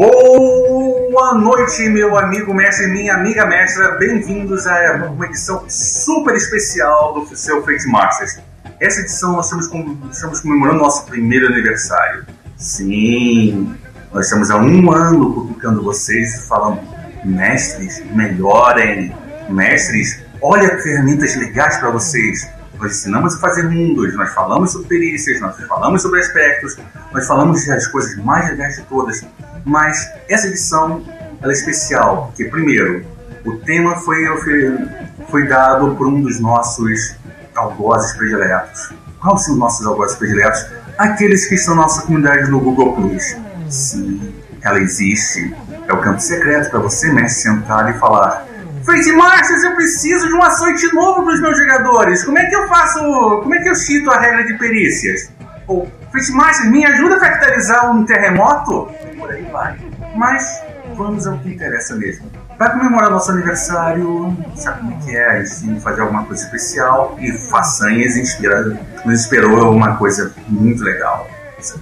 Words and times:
Boa 0.00 1.34
noite, 1.34 1.86
meu 1.90 2.16
amigo 2.16 2.54
mestre 2.54 2.86
e 2.86 2.90
minha 2.90 3.16
amiga 3.16 3.44
mestra. 3.44 3.98
Bem-vindos 3.98 4.66
a 4.66 5.10
uma 5.12 5.26
edição 5.26 5.62
super 5.68 6.34
especial 6.34 7.12
do 7.12 7.36
seu 7.36 7.62
Fate 7.62 7.86
Masters. 7.86 8.40
Essa 8.80 9.02
edição 9.02 9.32
nós 9.32 9.44
estamos, 9.44 9.68
com, 9.68 9.98
estamos 10.10 10.40
comemorando 10.40 10.78
nosso 10.78 11.04
primeiro 11.04 11.48
aniversário. 11.48 12.24
Sim, 12.56 13.76
nós 14.10 14.24
estamos 14.24 14.50
há 14.50 14.56
um 14.56 14.90
ano 14.90 15.34
publicando 15.34 15.82
vocês 15.82 16.46
falando, 16.48 16.80
mestres, 17.22 18.02
melhorem, 18.14 19.14
mestres, 19.50 20.22
olha 20.40 20.78
ferramentas 20.78 21.36
legais 21.36 21.76
para 21.76 21.90
vocês. 21.90 22.48
Nós 22.80 22.92
ensinamos 22.92 23.36
a 23.36 23.38
fazer 23.38 23.64
mundos, 23.64 24.14
nós 24.14 24.32
falamos 24.32 24.72
sobre 24.72 24.88
perícias, 24.88 25.38
nós 25.40 25.54
falamos 25.68 26.00
sobre 26.00 26.20
aspectos, 26.20 26.78
nós 27.12 27.26
falamos 27.26 27.66
das 27.66 27.86
coisas 27.88 28.16
mais 28.24 28.48
legais 28.48 28.76
de 28.76 28.82
todas. 28.84 29.24
Mas 29.64 30.08
essa 30.28 30.46
edição 30.46 31.04
ela 31.42 31.52
é 31.52 31.54
especial, 31.54 32.28
porque, 32.28 32.46
primeiro, 32.46 33.04
o 33.44 33.56
tema 33.58 33.96
foi, 33.96 34.24
foi 35.28 35.46
dado 35.46 35.94
por 35.94 36.06
um 36.06 36.22
dos 36.22 36.40
nossos 36.40 37.14
algozes 37.54 38.12
prediletos. 38.14 38.92
Quais 39.20 39.44
são 39.44 39.54
os 39.54 39.60
nossos 39.60 39.86
algozes 39.86 40.16
prediletos? 40.16 40.64
Aqueles 40.96 41.46
que 41.46 41.56
estão 41.56 41.74
na 41.74 41.82
nossa 41.82 42.02
comunidade 42.02 42.50
no 42.50 42.60
Google 42.60 42.94
Plus. 42.94 43.36
Sim, 43.68 44.32
ela 44.62 44.80
existe. 44.80 45.54
É 45.86 45.92
o 45.92 45.98
campo 45.98 46.20
secreto 46.20 46.70
para 46.70 46.78
você, 46.78 47.12
mestre, 47.12 47.42
sentar 47.42 47.94
e 47.94 47.98
falar: 47.98 48.46
Fate 48.84 49.12
Masters, 49.12 49.62
eu 49.62 49.74
preciso 49.74 50.28
de 50.28 50.34
um 50.34 50.42
açoite 50.42 50.94
novo 50.94 51.22
para 51.22 51.34
os 51.34 51.40
meus 51.40 51.58
jogadores. 51.58 52.24
Como 52.24 52.38
é 52.38 52.46
que 52.46 52.56
eu 52.56 52.66
faço? 52.66 52.98
Como 53.42 53.54
é 53.54 53.58
que 53.58 53.68
eu 53.68 53.74
cito 53.74 54.10
a 54.10 54.18
regra 54.18 54.44
de 54.44 54.54
perícias? 54.54 55.30
Ou, 55.66 55.90
Fate 56.10 56.32
Masters, 56.32 56.70
me 56.70 56.84
ajuda 56.86 57.16
a 57.16 57.18
fractalizar 57.18 57.94
um 57.94 58.04
terremoto? 58.04 58.88
Por 59.18 59.30
aí 59.30 59.42
vai. 59.52 59.76
Mas 60.16 60.62
vamos 60.96 61.26
ao 61.26 61.38
que 61.38 61.50
interessa 61.50 61.94
mesmo. 61.94 62.30
Para 62.56 62.70
comemorar 62.70 63.10
nosso 63.10 63.30
aniversário, 63.32 64.36
sabe 64.54 64.80
como 64.80 64.92
é 64.92 65.04
que 65.04 65.16
é? 65.16 65.30
A 65.30 65.44
gente 65.44 65.80
fazer 65.80 66.00
alguma 66.00 66.24
coisa 66.24 66.44
especial 66.44 67.16
e 67.18 67.32
façanhas 67.32 68.16
inspira, 68.16 68.78
nos 69.04 69.20
inspirou 69.20 69.72
uma 69.72 69.96
coisa 69.96 70.32
muito 70.48 70.82
legal. 70.82 71.28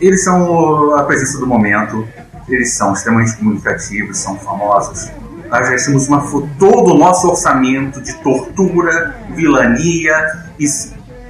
Eles 0.00 0.25
são 0.25 0.94
a 0.97 1.05
presença 1.05 1.39
do 1.39 1.47
momento, 1.47 2.06
eles 2.48 2.75
são 2.75 2.92
extremamente 2.92 3.37
comunicativos, 3.37 4.19
são 4.19 4.37
famosos. 4.39 5.11
Nós 5.50 5.68
já 5.68 5.86
temos 5.86 6.08
uma, 6.08 6.22
todo 6.58 6.94
o 6.94 6.98
nosso 6.98 7.28
orçamento 7.28 8.00
de 8.00 8.14
tortura, 8.14 9.14
vilania 9.30 10.14
e. 10.58 10.66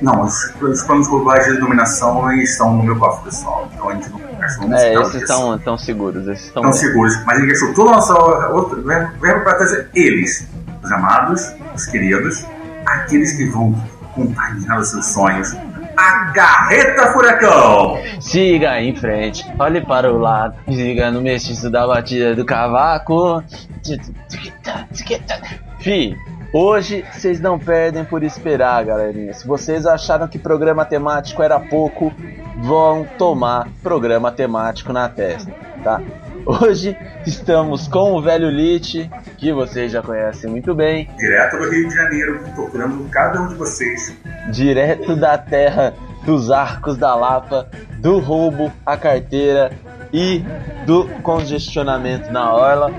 Não, 0.00 0.22
os, 0.22 0.54
os 0.60 0.82
planos 0.82 1.08
globais 1.08 1.44
de 1.46 1.58
dominação 1.58 2.30
estão 2.32 2.76
no 2.76 2.84
meu 2.84 2.96
cofre 2.96 3.24
pessoal. 3.24 3.68
Então 3.72 3.88
a 3.88 3.94
gente 3.94 4.10
não 4.10 4.20
gastou 4.38 4.72
É, 4.72 4.94
esses 4.94 5.14
estão 5.22 5.58
tão 5.58 5.76
seguros. 5.76 6.28
Esses 6.28 6.46
estão 6.46 6.72
seguros. 6.72 7.24
Mas 7.24 7.38
a 7.38 7.40
gente 7.40 7.50
gastou 7.50 7.74
toda 7.74 7.90
a 7.90 7.92
nossa. 7.94 8.14
Outro, 8.50 8.82
verbo 8.82 9.10
para 9.20 9.54
trazer 9.54 9.90
eles, 9.94 10.46
os 10.82 10.92
amados, 10.92 11.52
os 11.74 11.86
queridos, 11.86 12.44
aqueles 12.86 13.32
que 13.32 13.46
vão 13.46 13.74
contaminar 14.14 14.80
os 14.80 14.90
seus 14.90 15.06
sonhos, 15.06 15.56
Carreta 16.32 17.12
Furacão. 17.12 17.98
Siga 18.20 18.80
em 18.80 18.94
frente, 18.94 19.44
olhe 19.58 19.80
para 19.80 20.12
o 20.12 20.18
lado, 20.18 20.56
siga 20.70 21.10
no 21.10 21.20
mestiço 21.20 21.70
da 21.70 21.86
batida 21.86 22.34
do 22.34 22.44
cavaco. 22.44 23.42
Fi, 25.80 26.16
hoje 26.52 27.04
vocês 27.12 27.40
não 27.40 27.58
perdem 27.58 28.04
por 28.04 28.22
esperar, 28.22 28.84
galerinha. 28.84 29.32
Se 29.32 29.46
vocês 29.46 29.86
acharam 29.86 30.28
que 30.28 30.38
programa 30.38 30.84
temático 30.84 31.42
era 31.42 31.58
pouco, 31.58 32.12
vão 32.58 33.06
tomar 33.16 33.68
programa 33.82 34.32
temático 34.32 34.92
na 34.92 35.08
testa, 35.08 35.52
tá? 35.82 36.00
Hoje 36.46 36.96
estamos 37.26 37.86
com 37.88 38.14
o 38.14 38.22
velho 38.22 38.48
Lit, 38.48 39.10
que 39.36 39.52
vocês 39.52 39.92
já 39.92 40.00
conhecem 40.00 40.50
muito 40.50 40.74
bem. 40.74 41.08
Direto 41.18 41.58
do 41.58 41.70
Rio 41.70 41.88
de 41.88 41.94
Janeiro, 41.94 42.40
procurando 42.54 43.08
cada 43.10 43.42
um 43.42 43.48
de 43.48 43.54
vocês. 43.54 44.16
Direto 44.50 45.14
da 45.14 45.36
terra 45.36 45.92
dos 46.28 46.50
arcos 46.50 46.98
da 46.98 47.14
Lapa, 47.14 47.70
do 48.00 48.18
roubo 48.18 48.70
à 48.84 48.98
carteira 48.98 49.72
e 50.12 50.44
do 50.84 51.08
congestionamento 51.22 52.30
na 52.30 52.52
orla. 52.52 52.92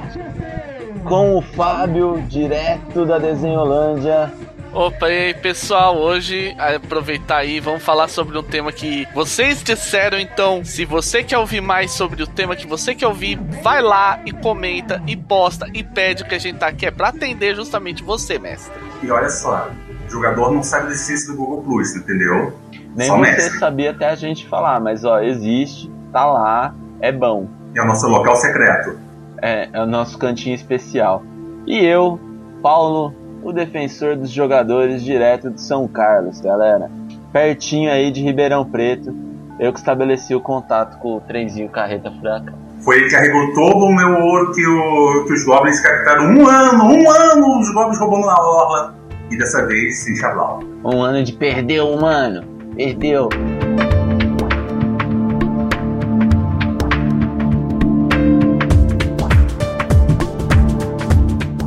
Com 1.03 1.38
o 1.38 1.41
Fábio, 1.41 2.23
direto 2.28 3.06
da 3.06 3.19
Desenholândia. 3.19 4.34
Opa, 4.73 5.09
e 5.09 5.28
aí 5.28 5.34
pessoal, 5.35 5.95
hoje 5.95 6.56
aproveitar 6.57 7.38
aí, 7.38 7.59
vamos 7.59 7.84
falar 7.84 8.07
sobre 8.07 8.35
um 8.35 8.41
tema 8.41 8.72
que 8.72 9.07
vocês 9.13 9.61
disseram, 9.61 10.19
então, 10.19 10.66
se 10.66 10.84
você 10.84 11.23
quer 11.23 11.38
ouvir 11.38 11.61
mais 11.61 11.91
sobre 11.91 12.23
o 12.23 12.28
tema 12.28 12.56
que 12.56 12.66
você 12.66 12.96
quer 12.96 13.07
ouvir, 13.07 13.40
vai 13.63 13.79
lá 13.79 14.19
e 14.25 14.31
comenta 14.31 15.03
e 15.06 15.16
posta 15.16 15.67
e 15.72 15.84
pede 15.84 16.23
o 16.23 16.28
que 16.28 16.34
a 16.34 16.40
gente 16.40 16.57
tá 16.57 16.67
aqui 16.67 16.88
é 16.88 16.91
pra 16.91 17.09
atender 17.09 17.56
justamente 17.56 18.03
você, 18.03 18.40
mestre. 18.40 18.73
E 19.03 19.11
olha 19.11 19.29
só, 19.29 19.69
o 20.07 20.11
jogador 20.11 20.51
não 20.51 20.63
sabe 20.63 20.88
da 20.88 21.28
do 21.28 21.35
Google 21.35 21.63
Plus, 21.63 21.96
entendeu? 21.96 22.69
Nem 23.08 23.36
você 23.36 23.50
sabia 23.58 23.92
até 23.92 24.10
a 24.10 24.16
gente 24.16 24.48
falar, 24.48 24.80
mas 24.80 25.06
ó, 25.06 25.20
existe, 25.20 25.90
tá 26.12 26.26
lá, 26.26 26.76
é 27.00 27.12
bom. 27.12 27.48
É 27.76 27.82
o 27.82 27.86
nosso 27.86 28.08
local 28.08 28.36
secreto. 28.36 29.00
É, 29.42 29.70
é 29.72 29.82
o 29.82 29.86
nosso 29.86 30.18
cantinho 30.18 30.56
especial. 30.56 31.24
E 31.66 31.86
eu, 31.86 32.20
Paulo 32.62 33.16
o 33.42 33.52
defensor 33.54 34.16
dos 34.16 34.30
jogadores 34.30 35.04
direto 35.04 35.50
de 35.50 35.62
São 35.62 35.88
Carlos, 35.88 36.42
galera. 36.42 36.92
Pertinho 37.32 37.92
aí 37.92 38.12
de 38.12 38.22
Ribeirão 38.22 38.66
Preto. 38.66 39.16
Eu 39.59 39.74
que 39.74 39.80
estabeleci 39.80 40.34
o 40.34 40.42
contato 40.42 40.98
com 41.00 41.18
o 41.18 41.22
trenzinho 41.22 41.70
Carreta 41.70 42.12
Furacão. 42.12 42.58
Foi 42.82 42.98
ele 42.98 43.06
que 43.06 43.12
carregou 43.12 43.54
todo 43.54 43.86
o 43.86 43.94
meu 43.94 44.14
ouro 44.14 44.54
que, 44.54 44.66
o, 44.66 45.26
que 45.26 45.34
os 45.34 45.46
goblins 45.46 45.82
captaram 45.82 46.26
um 46.26 46.48
ano, 46.48 46.84
um 46.86 47.12
ano 47.12 47.59
os 47.59 47.74
goblins 47.74 48.00
roubando 48.00 48.26
na 48.26 48.42
orla. 48.42 48.96
E 49.30 49.38
dessa 49.38 49.66
vez 49.68 50.04
sem 50.04 50.16
chablau. 50.16 50.62
Um 50.84 51.02
ano 51.02 51.24
de 51.24 51.34
perdeu, 51.34 51.96
mano. 51.98 52.49
Perdeu. 52.79 53.28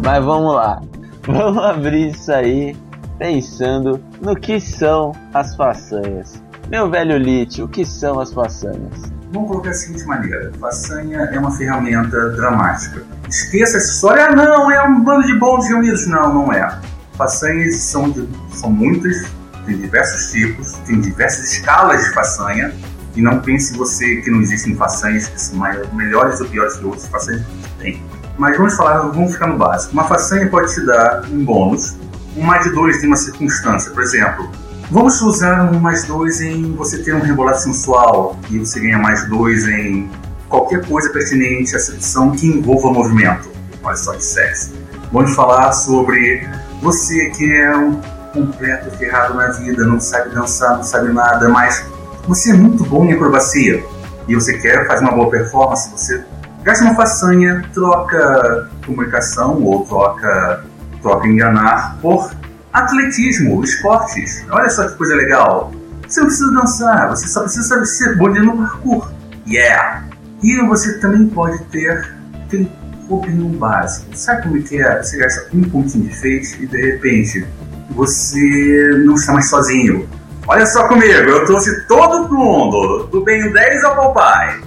Mas 0.03 0.25
vamos 0.25 0.55
lá. 0.55 0.81
Vamos 1.29 1.63
abrir 1.63 2.13
isso 2.13 2.33
aí 2.33 2.75
pensando 3.19 4.03
no 4.23 4.35
que 4.35 4.59
são 4.59 5.13
as 5.35 5.55
façanhas. 5.55 6.43
Meu 6.71 6.91
velho 6.91 7.19
Lite, 7.19 7.63
o 7.63 7.69
que 7.69 7.85
são 7.85 8.19
as 8.19 8.33
façanhas? 8.33 9.13
Vamos 9.33 9.51
colocar 9.51 9.69
da 9.69 9.75
seguinte 9.75 10.07
maneira: 10.07 10.51
façanha 10.59 11.19
é 11.19 11.39
uma 11.39 11.51
ferramenta 11.51 12.31
dramática. 12.31 13.03
Esqueça 13.29 13.77
essa 13.77 13.93
história, 13.93 14.29
ah, 14.29 14.35
não, 14.35 14.71
é 14.71 14.83
um 14.89 15.05
bando 15.05 15.27
de 15.27 15.39
bons 15.39 15.69
reunidos. 15.69 16.07
Não, 16.07 16.33
não 16.33 16.53
é. 16.55 16.81
Façanhas 17.19 17.77
são, 17.77 18.11
de, 18.11 18.27
são 18.55 18.71
muitas, 18.71 19.31
tem 19.67 19.77
diversos 19.77 20.33
tipos, 20.33 20.73
tem 20.87 21.01
diversas 21.01 21.53
escalas 21.53 22.05
de 22.05 22.13
façanha. 22.13 22.73
E 23.15 23.21
não 23.21 23.41
pense 23.41 23.77
você 23.77 24.17
que 24.17 24.31
não 24.31 24.41
existem 24.41 24.75
façanhas 24.75 25.27
que 25.27 25.41
são 25.41 25.61
melhores 25.93 26.41
ou 26.41 26.49
piores 26.49 26.77
que 26.77 26.85
outras 26.85 27.07
façanhas. 27.07 27.43
Tem. 27.79 28.03
Mas 28.39 28.57
vamos 28.57 28.75
falar, 28.75 28.99
vamos 29.09 29.33
ficar 29.33 29.49
no 29.49 29.59
básico. 29.59 29.93
Uma 29.93 30.05
façanha 30.05 30.49
pode 30.49 30.73
te 30.75 30.85
dar 30.87 31.25
um 31.31 31.45
bônus, 31.45 31.97
um 32.37 32.43
mais 32.43 32.65
de 32.65 32.71
dois 32.71 33.03
em 33.05 33.09
uma 33.09 33.17
circunstância. 33.17 33.91
Por 33.91 34.03
exemplo, 34.03 34.51
vamos 34.91 35.21
usar 35.21 35.71
um 35.71 35.79
mais 35.79 36.05
dois 36.05 36.41
em 36.41 36.75
você 36.75 37.03
ter 37.03 37.15
um 37.15 37.21
rebolado 37.21 37.61
sensual 37.61 38.39
e 38.51 38.59
você 38.59 38.81
ganha 38.81 38.99
mais 38.99 39.29
dois 39.29 39.67
em 39.69 40.11
qualquer 40.49 40.87
coisa 40.87 41.11
pertinente 41.11 41.77
à 41.77 41.79
sedução 41.79 42.31
que 42.31 42.47
envolva 42.47 42.91
movimento. 42.91 43.51
Olha 43.83 43.97
só 43.97 44.13
que 44.13 44.25
sexy. 44.25 44.73
Vamos 45.13 45.35
falar 45.35 45.73
sobre 45.73 46.49
você 46.81 47.31
que 47.31 47.53
é 47.53 47.77
um 47.77 48.01
completo 48.33 48.91
ferrado 48.97 49.35
na 49.35 49.49
vida, 49.49 49.85
não 49.85 50.01
sabe 50.01 50.35
dançar, 50.35 50.77
não 50.77 50.83
sabe 50.83 51.13
nada, 51.13 51.49
mas 51.49 51.85
você 52.27 52.51
é 52.51 52.55
muito 52.55 52.85
bom 52.85 53.05
em 53.05 53.13
acrobacia 53.13 53.85
e 54.29 54.35
você 54.35 54.59
quer 54.59 54.87
fazer 54.87 55.05
uma 55.05 55.13
boa 55.13 55.31
performance, 55.31 55.91
você 55.91 56.25
Gasta 56.63 56.85
uma 56.85 56.95
façanha, 56.95 57.65
troca 57.75 58.71
comunicação 58.87 59.61
ou 59.65 59.85
troca, 59.85 60.65
troca 61.01 61.27
enganar 61.27 61.99
por 62.01 62.31
atletismo, 62.73 63.65
esportes. 63.65 64.45
Olha 64.49 64.71
só 64.71 64.89
que 64.89 64.97
coisa 64.97 65.17
legal. 65.17 65.73
Você 66.07 66.21
não 66.21 66.27
precisa 66.29 66.53
dançar, 66.53 67.09
você 67.09 67.27
só 67.27 67.43
precisa 67.43 67.85
ser 67.85 68.17
bom 68.17 68.29
no 68.29 68.59
parkour. 68.59 69.11
Yeah! 69.49 70.05
E 70.41 70.61
você 70.67 70.99
também 70.99 71.27
pode 71.31 71.59
ter 71.65 72.15
aquele 72.45 72.71
pouquinho 73.09 73.49
básico. 73.59 74.17
Sabe 74.17 74.43
como 74.43 74.57
é 74.57 74.61
que 74.61 74.81
é? 74.81 75.03
Você 75.03 75.17
gasta 75.17 75.49
um 75.53 75.63
pontinho 75.65 76.05
de 76.09 76.15
feixe 76.15 76.63
e 76.63 76.67
de 76.69 76.93
repente 76.93 77.45
você 77.93 79.03
não 79.05 79.15
está 79.15 79.33
mais 79.33 79.49
sozinho. 79.49 80.09
Olha 80.47 80.67
só 80.67 80.89
comigo, 80.89 81.13
eu 81.13 81.47
trouxe 81.47 81.87
todo 81.87 82.33
mundo, 82.33 83.09
do 83.11 83.23
bem 83.23 83.53
10 83.53 83.85
ao 83.85 83.95
papai. 83.95 84.61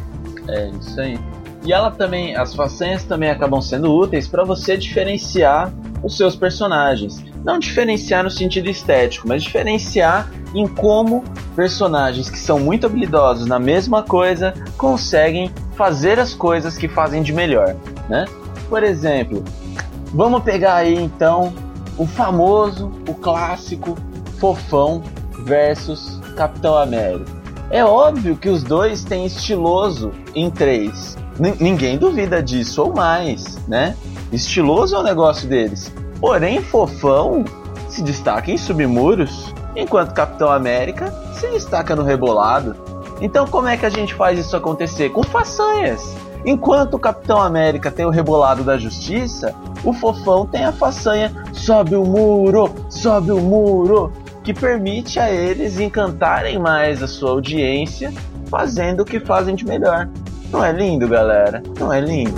É 0.47 0.69
isso 0.69 0.99
aí. 0.99 1.19
E 1.65 1.73
ela 1.73 1.91
também, 1.91 2.35
as 2.35 2.53
façanhas 2.53 3.03
também 3.03 3.29
acabam 3.29 3.59
sendo 3.59 3.91
úteis 3.93 4.27
para 4.27 4.43
você 4.43 4.77
diferenciar 4.77 5.73
os 6.03 6.15
seus 6.15 6.35
personagens. 6.35 7.23
Não 7.43 7.57
diferenciar 7.57 8.23
no 8.23 8.29
sentido 8.29 8.69
estético, 8.69 9.27
mas 9.27 9.43
diferenciar 9.43 10.29
em 10.53 10.67
como 10.67 11.23
personagens 11.55 12.29
que 12.29 12.37
são 12.37 12.59
muito 12.59 12.85
habilidosos 12.85 13.47
na 13.47 13.59
mesma 13.59 14.03
coisa 14.03 14.53
conseguem 14.77 15.51
fazer 15.75 16.19
as 16.19 16.33
coisas 16.33 16.77
que 16.77 16.87
fazem 16.87 17.21
de 17.21 17.33
melhor, 17.33 17.75
né? 18.07 18.25
Por 18.69 18.83
exemplo, 18.83 19.43
vamos 20.13 20.43
pegar 20.43 20.75
aí 20.75 20.95
então 20.95 21.53
o 21.97 22.05
famoso, 22.05 22.91
o 23.07 23.13
clássico 23.13 23.97
Fofão 24.39 25.01
versus 25.39 26.19
Capitão 26.35 26.77
América. 26.77 27.31
É 27.69 27.83
óbvio 27.83 28.35
que 28.35 28.49
os 28.49 28.63
dois 28.63 29.03
têm 29.03 29.25
estiloso 29.25 30.11
em 30.33 30.49
três. 30.49 31.17
N 31.39 31.55
ninguém 31.59 31.97
duvida 31.97 32.41
disso 32.41 32.83
ou 32.83 32.93
mais, 32.93 33.57
né? 33.67 33.95
Estiloso 34.31 34.95
é 34.95 34.99
o 34.99 35.03
negócio 35.03 35.47
deles. 35.47 35.91
Porém, 36.19 36.61
Fofão 36.61 37.43
se 37.89 38.01
destaca 38.01 38.51
em 38.51 38.57
submuros, 38.57 39.53
enquanto 39.75 40.13
Capitão 40.13 40.49
América 40.49 41.11
se 41.33 41.47
destaca 41.47 41.95
no 41.95 42.03
rebolado. 42.03 42.75
Então, 43.21 43.47
como 43.47 43.67
é 43.67 43.77
que 43.77 43.85
a 43.85 43.89
gente 43.89 44.13
faz 44.13 44.37
isso 44.37 44.55
acontecer? 44.55 45.09
Com 45.09 45.23
façanhas. 45.23 46.15
Enquanto 46.45 46.93
o 46.93 46.99
Capitão 46.99 47.41
América 47.41 47.89
tem 47.89 48.05
o 48.05 48.11
rebolado 48.11 48.63
da 48.63 48.77
justiça, 48.77 49.55
o 49.83 49.91
Fofão 49.91 50.45
tem 50.45 50.63
a 50.63 50.71
façanha 50.71 51.31
sobe 51.51 51.95
o 51.95 52.05
muro, 52.05 52.71
sobe 52.87 53.31
o 53.31 53.39
muro, 53.39 54.13
que 54.43 54.53
permite 54.53 55.19
a 55.19 55.31
eles 55.31 55.79
encantarem 55.79 56.59
mais 56.59 57.01
a 57.01 57.07
sua 57.07 57.31
audiência, 57.31 58.13
fazendo 58.47 58.99
o 58.99 59.05
que 59.05 59.19
fazem 59.19 59.55
de 59.55 59.65
melhor. 59.65 60.07
Não 60.51 60.63
é 60.63 60.71
lindo, 60.71 61.07
galera? 61.07 61.63
Não 61.79 61.91
é 61.91 61.99
lindo? 61.99 62.35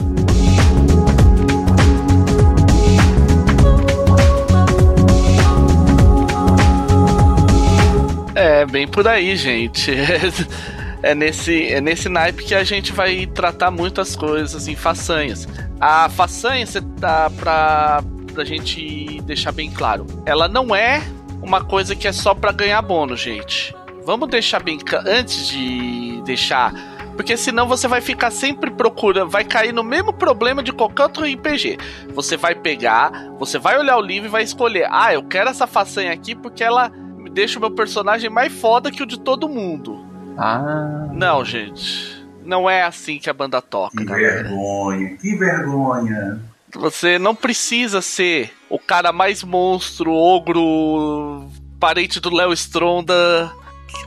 É, 8.33 8.65
bem 8.65 8.87
por 8.87 9.05
aí, 9.05 9.35
gente. 9.35 9.91
é 11.03 11.13
nesse, 11.13 11.67
é 11.67 11.79
nesse 11.79 12.09
naipe 12.09 12.43
que 12.43 12.55
a 12.55 12.63
gente 12.63 12.91
vai 12.91 13.25
tratar 13.25 13.71
muitas 13.71 14.15
coisas 14.15 14.67
em 14.67 14.75
façanhas. 14.75 15.47
A 15.79 16.09
façanha, 16.09 16.65
você 16.65 16.81
tá 16.99 17.29
pra, 17.29 18.03
pra 18.33 18.43
gente 18.43 19.21
deixar 19.21 19.51
bem 19.51 19.71
claro, 19.71 20.05
ela 20.25 20.47
não 20.47 20.75
é 20.75 21.03
uma 21.41 21.63
coisa 21.63 21.95
que 21.95 22.07
é 22.07 22.11
só 22.11 22.33
para 22.33 22.51
ganhar 22.51 22.81
bônus, 22.81 23.19
gente. 23.19 23.75
Vamos 24.05 24.29
deixar 24.29 24.61
bem 24.61 24.79
antes 25.05 25.47
de 25.49 26.21
deixar, 26.25 26.73
porque 27.15 27.35
senão 27.35 27.67
você 27.67 27.87
vai 27.87 27.99
ficar 27.99 28.31
sempre 28.31 28.71
procurando, 28.71 29.29
vai 29.29 29.43
cair 29.43 29.73
no 29.73 29.83
mesmo 29.83 30.13
problema 30.13 30.63
de 30.63 30.71
qualquer 30.71 31.03
outro 31.03 31.25
RPG. 31.25 31.77
Você 32.13 32.37
vai 32.37 32.55
pegar, 32.55 33.29
você 33.37 33.59
vai 33.59 33.77
olhar 33.77 33.97
o 33.97 34.01
livro 34.01 34.27
e 34.27 34.31
vai 34.31 34.43
escolher: 34.43 34.87
"Ah, 34.91 35.13
eu 35.13 35.23
quero 35.23 35.49
essa 35.49 35.67
façanha 35.67 36.13
aqui 36.13 36.33
porque 36.35 36.63
ela 36.63 36.91
deixa 37.33 37.59
o 37.59 37.61
meu 37.61 37.71
personagem 37.71 38.29
mais 38.29 38.53
foda 38.53 38.91
que 38.91 39.03
o 39.03 39.05
de 39.05 39.19
todo 39.19 39.49
mundo". 39.49 40.06
Ah. 40.37 41.07
Não, 41.11 41.43
gente. 41.43 42.15
Não 42.43 42.69
é 42.69 42.83
assim 42.83 43.17
que 43.19 43.29
a 43.29 43.33
banda 43.33 43.61
toca, 43.61 43.97
Que 43.97 44.05
galera. 44.05 44.43
vergonha, 44.43 45.17
que 45.17 45.35
vergonha. 45.35 46.39
Você 46.75 47.17
não 47.17 47.35
precisa 47.35 48.01
ser 48.01 48.53
o 48.69 48.77
cara 48.79 49.11
mais 49.11 49.43
monstro, 49.43 50.11
ogro, 50.11 51.49
parente 51.79 52.19
do 52.19 52.33
Léo 52.33 52.53
Stronda 52.53 53.51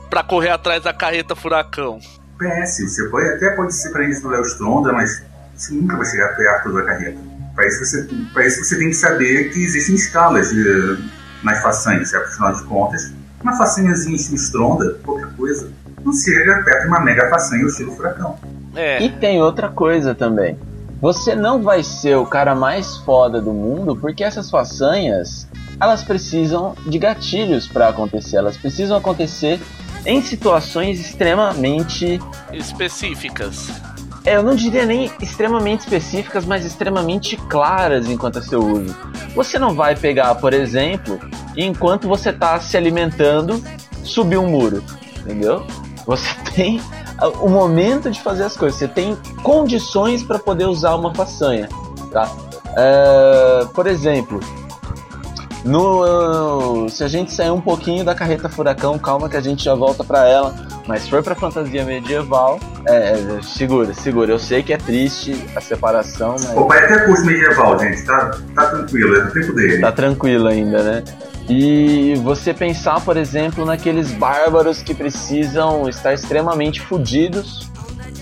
pra 0.09 0.23
correr 0.23 0.49
atrás 0.49 0.83
da 0.83 0.93
carreta 0.93 1.35
furacão. 1.35 1.99
PS, 2.37 2.77
você 2.89 3.09
pode, 3.09 3.27
até 3.29 3.55
pode 3.55 3.73
ser 3.75 3.91
para 3.91 4.07
isso 4.09 4.21
do 4.23 4.29
Léo 4.29 4.41
Stronda, 4.43 4.93
mas 4.93 5.23
você 5.55 5.73
nunca 5.73 5.97
vai 5.97 6.05
chegar 6.05 6.35
perto 6.35 6.73
da 6.73 6.83
carreta. 6.83 7.19
Para 7.53 7.67
isso, 7.67 7.85
você, 7.85 8.07
pra 8.33 8.47
isso 8.47 8.63
você 8.63 8.77
tem 8.79 8.87
que 8.89 8.95
saber 8.95 9.51
que 9.51 9.59
existem 9.63 9.95
escalas 9.95 10.49
de, 10.49 10.97
nas 11.43 11.61
façanhas, 11.61 12.09
certo? 12.09 12.29
Afinal 12.29 12.55
de 12.55 12.63
contas, 12.63 13.11
uma 13.43 13.55
façanhazinha 13.57 14.15
estilo 14.15 14.37
Stronda, 14.37 14.93
qualquer 15.03 15.31
coisa, 15.35 15.71
não 16.03 16.13
chega 16.13 16.63
perto 16.63 16.81
de 16.83 16.87
uma 16.87 16.99
mega 16.99 17.29
façanha 17.29 17.65
estilo 17.65 17.95
furacão. 17.95 18.37
É, 18.75 19.01
E 19.01 19.09
tem 19.09 19.41
outra 19.41 19.69
coisa 19.69 20.15
também. 20.15 20.57
Você 21.01 21.35
não 21.35 21.61
vai 21.61 21.83
ser 21.83 22.15
o 22.15 22.25
cara 22.25 22.53
mais 22.53 22.97
foda 22.97 23.41
do 23.41 23.51
mundo 23.51 23.95
porque 23.95 24.23
essas 24.23 24.49
façanhas 24.49 25.47
elas 25.79 26.03
precisam 26.03 26.75
de 26.85 26.99
gatilhos 26.99 27.67
para 27.67 27.87
acontecer. 27.87 28.37
Elas 28.37 28.55
precisam 28.55 28.95
acontecer 28.95 29.59
em 30.05 30.21
situações 30.21 30.99
extremamente 30.99 32.19
específicas. 32.53 33.67
É, 34.23 34.35
eu 34.35 34.43
não 34.43 34.53
diria 34.53 34.85
nem 34.85 35.11
extremamente 35.19 35.81
específicas, 35.81 36.45
mas 36.45 36.63
extremamente 36.63 37.35
claras 37.35 38.07
enquanto 38.07 38.37
a 38.37 38.41
seu 38.41 38.63
uso. 38.63 38.95
Você 39.35 39.57
não 39.57 39.73
vai 39.73 39.95
pegar, 39.95 40.35
por 40.35 40.53
exemplo, 40.53 41.19
e 41.55 41.65
enquanto 41.65 42.07
você 42.07 42.29
está 42.29 42.59
se 42.59 42.77
alimentando, 42.77 43.63
subir 44.03 44.37
um 44.37 44.47
muro, 44.47 44.83
entendeu? 45.19 45.65
Você 46.05 46.29
tem 46.55 46.81
o 47.39 47.49
momento 47.49 48.09
de 48.09 48.21
fazer 48.21 48.43
as 48.43 48.57
coisas, 48.57 48.79
você 48.79 48.87
tem 48.87 49.15
condições 49.43 50.23
para 50.23 50.39
poder 50.39 50.65
usar 50.65 50.95
uma 50.95 51.13
façanha, 51.13 51.69
tá? 52.11 52.29
É, 52.75 53.65
por 53.73 53.85
exemplo, 53.85 54.39
no, 55.63 56.89
se 56.89 57.03
a 57.03 57.07
gente 57.07 57.31
sair 57.31 57.51
um 57.51 57.61
pouquinho 57.61 58.03
da 58.03 58.15
carreta 58.15 58.49
furacão, 58.49 58.97
calma 58.97 59.29
que 59.29 59.37
a 59.37 59.41
gente 59.41 59.63
já 59.63 59.75
volta 59.75 60.03
para 60.03 60.27
ela. 60.27 60.53
Mas 60.87 61.03
se 61.03 61.09
for 61.11 61.21
pra 61.21 61.35
fantasia 61.35 61.85
medieval, 61.85 62.59
é, 62.87 63.11
é, 63.11 63.41
segura, 63.43 63.93
segura. 63.93 64.31
Eu 64.31 64.39
sei 64.39 64.63
que 64.63 64.73
é 64.73 64.77
triste 64.77 65.47
a 65.55 65.61
separação, 65.61 66.35
mas 66.39 66.57
O 66.57 66.65
pai 66.65 66.83
até 66.83 67.05
curso 67.05 67.23
medieval, 67.23 67.77
gente, 67.77 68.03
tá, 68.03 68.31
tá 68.55 68.65
tranquilo, 68.65 69.15
é 69.15 69.21
do 69.21 69.31
tempo 69.31 69.53
dele. 69.53 69.79
tá 69.79 69.91
tranquilo 69.91 70.47
ainda, 70.47 70.81
né? 70.81 71.03
E 71.49 72.15
você 72.23 72.53
pensar, 72.53 73.01
por 73.01 73.17
exemplo, 73.17 73.65
naqueles 73.65 74.11
bárbaros 74.11 74.81
que 74.81 74.93
precisam 74.93 75.89
estar 75.89 76.13
extremamente 76.13 76.79
fodidos 76.81 77.69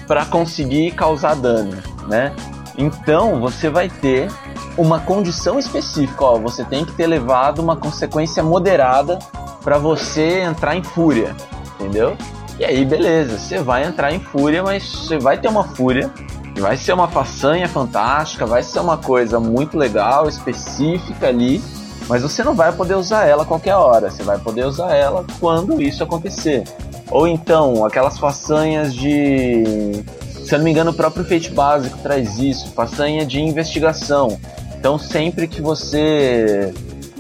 para 0.08 0.26
conseguir 0.26 0.92
causar 0.92 1.36
dano, 1.36 1.78
né? 2.08 2.34
Então 2.78 3.40
você 3.40 3.70
vai 3.70 3.90
ter 3.90 4.30
uma 4.78 5.00
condição 5.00 5.60
específica, 5.60 6.24
ó, 6.24 6.40
você 6.40 6.64
tem 6.64 6.86
que 6.86 6.94
ter 6.94 7.06
levado 7.06 7.60
uma 7.60 7.76
consequência 7.76 8.42
moderada 8.42 9.20
para 9.62 9.78
você 9.78 10.40
entrar 10.40 10.76
em 10.76 10.84
fúria, 10.84 11.36
entendeu? 11.76 12.18
E 12.58 12.66
aí, 12.66 12.84
beleza, 12.84 13.38
você 13.38 13.60
vai 13.60 13.86
entrar 13.86 14.14
em 14.14 14.20
fúria, 14.20 14.64
mas 14.64 14.84
você 14.90 15.18
vai 15.18 15.38
ter 15.38 15.48
uma 15.48 15.64
fúria, 15.64 16.12
e 16.56 16.60
vai 16.62 16.76
ser 16.76 16.94
uma 16.94 17.08
façanha 17.08 17.68
fantástica, 17.68 18.46
vai 18.46 18.64
ser 18.64 18.80
uma 18.80 18.98
coisa 18.98 19.40
muito 19.40 19.78
legal, 19.78 20.28
específica 20.28 21.28
ali, 21.28 21.62
mas 22.10 22.24
você 22.24 22.44
não 22.44 22.56
vai 22.56 22.72
poder 22.72 22.96
usar 22.96 23.28
ela 23.28 23.44
a 23.44 23.46
qualquer 23.46 23.76
hora, 23.76 24.10
você 24.10 24.24
vai 24.24 24.40
poder 24.40 24.66
usar 24.66 24.96
ela 24.96 25.24
quando 25.40 25.80
isso 25.80 26.04
acontecer. 26.04 26.64
Ou 27.12 27.28
então, 27.28 27.86
aquelas 27.86 28.18
façanhas 28.18 28.96
de. 28.96 30.04
Se 30.44 30.56
eu 30.56 30.58
não 30.58 30.66
me 30.66 30.72
engano, 30.72 30.90
o 30.90 30.94
próprio 30.94 31.24
Fate 31.24 31.52
Básico 31.52 32.00
traz 32.00 32.40
isso, 32.40 32.72
façanha 32.72 33.24
de 33.24 33.40
investigação. 33.40 34.40
Então, 34.78 34.98
sempre 34.98 35.48
que 35.48 35.62
você. 35.62 36.74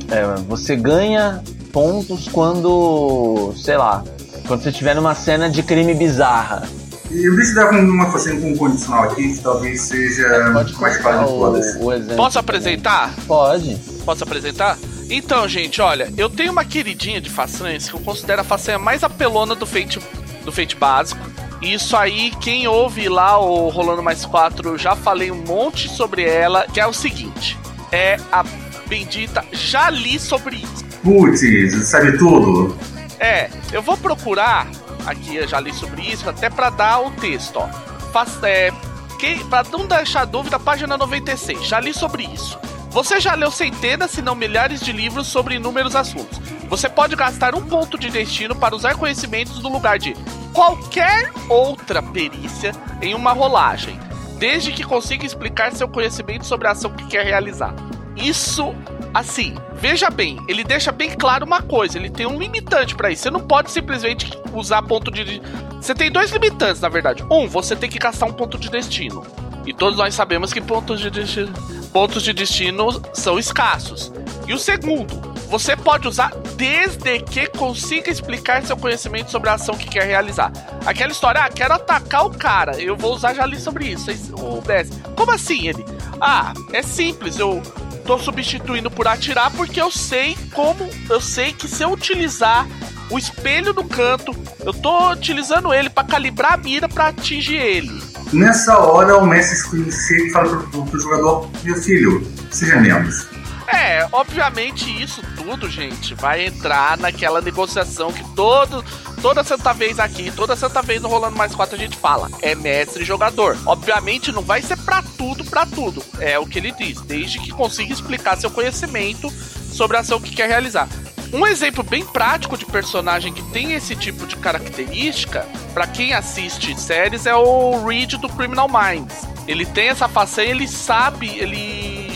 é, 0.09 0.35
você 0.47 0.75
ganha 0.75 1.43
pontos 1.71 2.27
quando. 2.27 3.53
sei 3.57 3.77
lá. 3.77 4.03
Quando 4.47 4.63
você 4.63 4.69
estiver 4.69 4.95
numa 4.95 5.13
cena 5.13 5.47
de 5.47 5.61
crime 5.61 5.93
bizarra. 5.93 6.67
E 7.11 7.27
eu 7.27 7.35
deixo 7.35 7.53
dar 7.53 7.69
uma 7.71 8.11
façanha 8.11 8.39
com 8.39 8.51
um 8.51 8.57
condicional 8.57 9.03
aqui, 9.03 9.33
que 9.35 9.39
talvez 9.39 9.81
seja 9.81 10.49
mais 10.49 10.71
colocar 10.71 11.01
fácil 11.01 11.27
de 11.27 11.39
todas. 11.39 11.75
o, 11.75 11.85
o 11.85 11.93
exemplo. 11.93 12.15
Posso 12.15 12.39
apresentar? 12.39 13.13
Pode. 13.27 13.79
Posso 14.09 14.23
apresentar? 14.23 14.75
Então, 15.07 15.47
gente, 15.47 15.79
olha, 15.79 16.11
eu 16.17 16.31
tenho 16.31 16.51
uma 16.51 16.65
queridinha 16.65 17.21
de 17.21 17.29
façanhas 17.29 17.87
que 17.87 17.93
eu 17.93 17.99
considero 17.99 18.41
a 18.41 18.43
façanha 18.43 18.79
mais 18.79 19.03
apelona 19.03 19.53
do 19.53 19.67
Fate, 19.67 19.99
do 20.43 20.51
Fate 20.51 20.75
básico. 20.75 21.21
E 21.61 21.75
Isso 21.75 21.95
aí, 21.95 22.31
quem 22.41 22.67
ouve 22.67 23.07
lá 23.07 23.37
o 23.37 23.69
Rolando 23.69 24.01
Mais 24.01 24.25
4, 24.25 24.67
eu 24.67 24.79
já 24.79 24.95
falei 24.95 25.29
um 25.29 25.43
monte 25.43 25.87
sobre 25.87 26.23
ela, 26.23 26.65
que 26.65 26.79
é 26.79 26.87
o 26.87 26.91
seguinte: 26.91 27.55
é 27.91 28.17
a 28.31 28.43
bendita 28.87 29.45
já 29.51 29.91
li 29.91 30.17
sobre 30.17 30.55
isso. 30.55 30.83
Putz, 31.03 31.87
sabe 31.87 32.17
tudo? 32.17 32.75
É, 33.19 33.51
eu 33.71 33.83
vou 33.83 33.95
procurar 33.95 34.67
aqui, 35.05 35.35
eu 35.35 35.47
já 35.47 35.59
li 35.59 35.71
sobre 35.71 36.01
isso, 36.01 36.27
até 36.27 36.49
pra 36.49 36.71
dar 36.71 36.99
o 36.99 37.11
texto, 37.11 37.57
ó. 37.57 37.67
Faz, 38.11 38.41
é, 38.41 38.71
quem, 39.19 39.45
pra 39.45 39.63
não 39.71 39.85
deixar 39.85 40.25
dúvida, 40.25 40.57
página 40.57 40.97
96, 40.97 41.63
já 41.63 41.79
li 41.79 41.93
sobre 41.93 42.23
isso. 42.23 42.57
Você 42.89 43.19
já 43.19 43.35
leu 43.35 43.51
centenas, 43.51 44.11
se 44.11 44.21
não 44.21 44.33
milhares 44.33 44.81
de 44.81 44.91
livros 44.91 45.27
sobre 45.27 45.55
inúmeros 45.55 45.95
assuntos. 45.95 46.39
Você 46.67 46.89
pode 46.89 47.15
gastar 47.15 47.53
um 47.53 47.65
ponto 47.65 47.97
de 47.97 48.09
destino 48.09 48.55
para 48.55 48.75
usar 48.75 48.95
conhecimentos 48.95 49.61
no 49.61 49.69
lugar 49.69 49.99
de 49.99 50.15
qualquer 50.53 51.31
outra 51.47 52.01
perícia 52.01 52.71
em 53.01 53.13
uma 53.13 53.31
rolagem, 53.31 53.99
desde 54.37 54.71
que 54.71 54.83
consiga 54.83 55.25
explicar 55.25 55.71
seu 55.71 55.87
conhecimento 55.87 56.45
sobre 56.45 56.67
a 56.67 56.71
ação 56.71 56.91
que 56.91 57.07
quer 57.07 57.25
realizar. 57.25 57.73
Isso, 58.15 58.75
assim, 59.13 59.55
veja 59.75 60.09
bem, 60.09 60.39
ele 60.47 60.63
deixa 60.63 60.91
bem 60.91 61.11
claro 61.11 61.45
uma 61.45 61.61
coisa, 61.61 61.97
ele 61.97 62.09
tem 62.09 62.25
um 62.25 62.39
limitante 62.39 62.95
para 62.95 63.11
isso. 63.11 63.23
Você 63.23 63.31
não 63.31 63.41
pode 63.41 63.71
simplesmente 63.71 64.31
usar 64.53 64.81
ponto 64.81 65.11
de. 65.11 65.41
Você 65.79 65.93
tem 65.93 66.11
dois 66.11 66.31
limitantes, 66.31 66.81
na 66.81 66.89
verdade. 66.89 67.23
Um, 67.31 67.47
você 67.47 67.75
tem 67.75 67.89
que 67.89 67.99
gastar 67.99 68.25
um 68.25 68.33
ponto 68.33 68.57
de 68.57 68.69
destino. 68.69 69.23
E 69.65 69.73
todos 69.73 69.97
nós 69.97 70.15
sabemos 70.15 70.51
que 70.51 70.61
pontos 70.61 70.99
de 70.99 71.09
destino, 71.09 71.53
pontos 71.91 72.23
de 72.23 72.33
destino 72.33 73.01
são 73.13 73.37
escassos. 73.37 74.11
E 74.47 74.53
o 74.53 74.59
segundo, 74.59 75.29
Você 75.49 75.75
pode 75.75 76.07
usar 76.07 76.31
desde 76.55 77.19
que 77.21 77.47
consiga 77.47 78.11
explicar 78.11 78.61
seu 78.61 78.77
conhecimento 78.77 79.31
sobre 79.31 79.49
a 79.49 79.53
ação 79.53 79.75
que 79.75 79.89
quer 79.89 80.05
realizar. 80.05 80.51
Aquela 80.85 81.11
história, 81.11 81.41
ah, 81.41 81.49
quero 81.49 81.73
atacar 81.73 82.27
o 82.27 82.29
cara, 82.29 82.79
eu 82.79 82.95
vou 82.95 83.15
usar 83.15 83.33
já 83.33 83.43
ali 83.43 83.59
sobre 83.59 83.87
isso. 83.87 84.11
O 84.35 84.61
BS, 84.61 84.91
como 85.15 85.31
assim 85.31 85.67
ele? 85.67 85.83
Ah, 86.21 86.53
é 86.71 86.83
simples, 86.83 87.39
eu 87.39 87.63
tô 88.05 88.19
substituindo 88.19 88.91
por 88.91 89.07
atirar 89.07 89.49
porque 89.51 89.81
eu 89.81 89.89
sei 89.89 90.37
como, 90.53 90.87
eu 91.09 91.19
sei 91.19 91.51
que 91.51 91.67
se 91.67 91.83
eu 91.83 91.91
utilizar 91.91 92.67
o 93.09 93.17
espelho 93.17 93.73
no 93.73 93.83
canto, 93.83 94.31
eu 94.63 94.71
tô 94.73 95.13
utilizando 95.13 95.73
ele 95.73 95.89
para 95.89 96.07
calibrar 96.07 96.53
a 96.53 96.57
mira 96.57 96.87
para 96.87 97.07
atingir 97.07 97.57
ele. 97.57 97.89
Nessa 98.31 98.77
hora 98.77 99.17
o 99.17 99.25
mestre 99.25 99.57
chega 99.91 100.23
e 100.23 100.29
fala 100.31 100.63
pro, 100.63 100.85
pro 100.85 100.99
jogador: 100.99 101.49
Meu 101.63 101.75
filho, 101.75 102.25
seja 102.51 102.77
menos. 102.77 103.27
É, 103.71 104.07
obviamente 104.11 104.89
isso 105.01 105.21
tudo, 105.35 105.69
gente, 105.69 106.15
vai 106.15 106.47
entrar 106.47 106.97
naquela 106.97 107.39
negociação 107.39 108.11
que 108.11 108.23
todo, 108.35 108.83
toda 109.21 109.43
santa 109.43 109.73
vez 109.73 109.99
aqui, 109.99 110.31
toda 110.31 110.55
santa 110.55 110.81
vez 110.81 111.01
no 111.01 111.07
Rolando 111.07 111.37
Mais 111.37 111.53
4 111.53 111.75
a 111.75 111.77
gente 111.77 111.95
fala. 111.95 112.29
É 112.41 112.55
mestre 112.55 113.03
jogador. 113.05 113.57
Obviamente 113.65 114.31
não 114.31 114.41
vai 114.41 114.61
ser 114.61 114.77
pra 114.77 115.03
tudo, 115.17 115.45
pra 115.45 115.65
tudo. 115.67 116.03
É 116.19 116.39
o 116.39 116.47
que 116.47 116.57
ele 116.57 116.71
diz, 116.71 116.99
desde 117.01 117.39
que 117.39 117.51
consiga 117.51 117.93
explicar 117.93 118.37
seu 118.37 118.49
conhecimento 118.49 119.29
sobre 119.71 119.97
a 119.97 119.99
ação 119.99 120.19
que 120.19 120.35
quer 120.35 120.47
realizar. 120.47 120.87
Um 121.31 121.45
exemplo 121.45 121.83
bem 121.83 122.03
prático 122.03 122.57
de 122.57 122.65
personagem 122.65 123.31
que 123.31 123.43
tem 123.51 123.73
esse 123.73 123.95
tipo 123.95 124.25
de 124.25 124.35
característica, 124.35 125.45
para 125.73 125.85
quem 125.85 126.13
assiste 126.13 126.79
séries, 126.79 127.27
é 127.27 127.35
o 127.35 127.85
Reed 127.85 128.13
do 128.13 128.27
Criminal 128.29 128.67
Minds. 128.67 129.27
Ele 129.47 129.65
tem 129.65 129.89
essa 129.89 130.07
façanha, 130.07 130.49
ele 130.49 130.67
sabe, 130.67 131.27
ele 131.37 132.09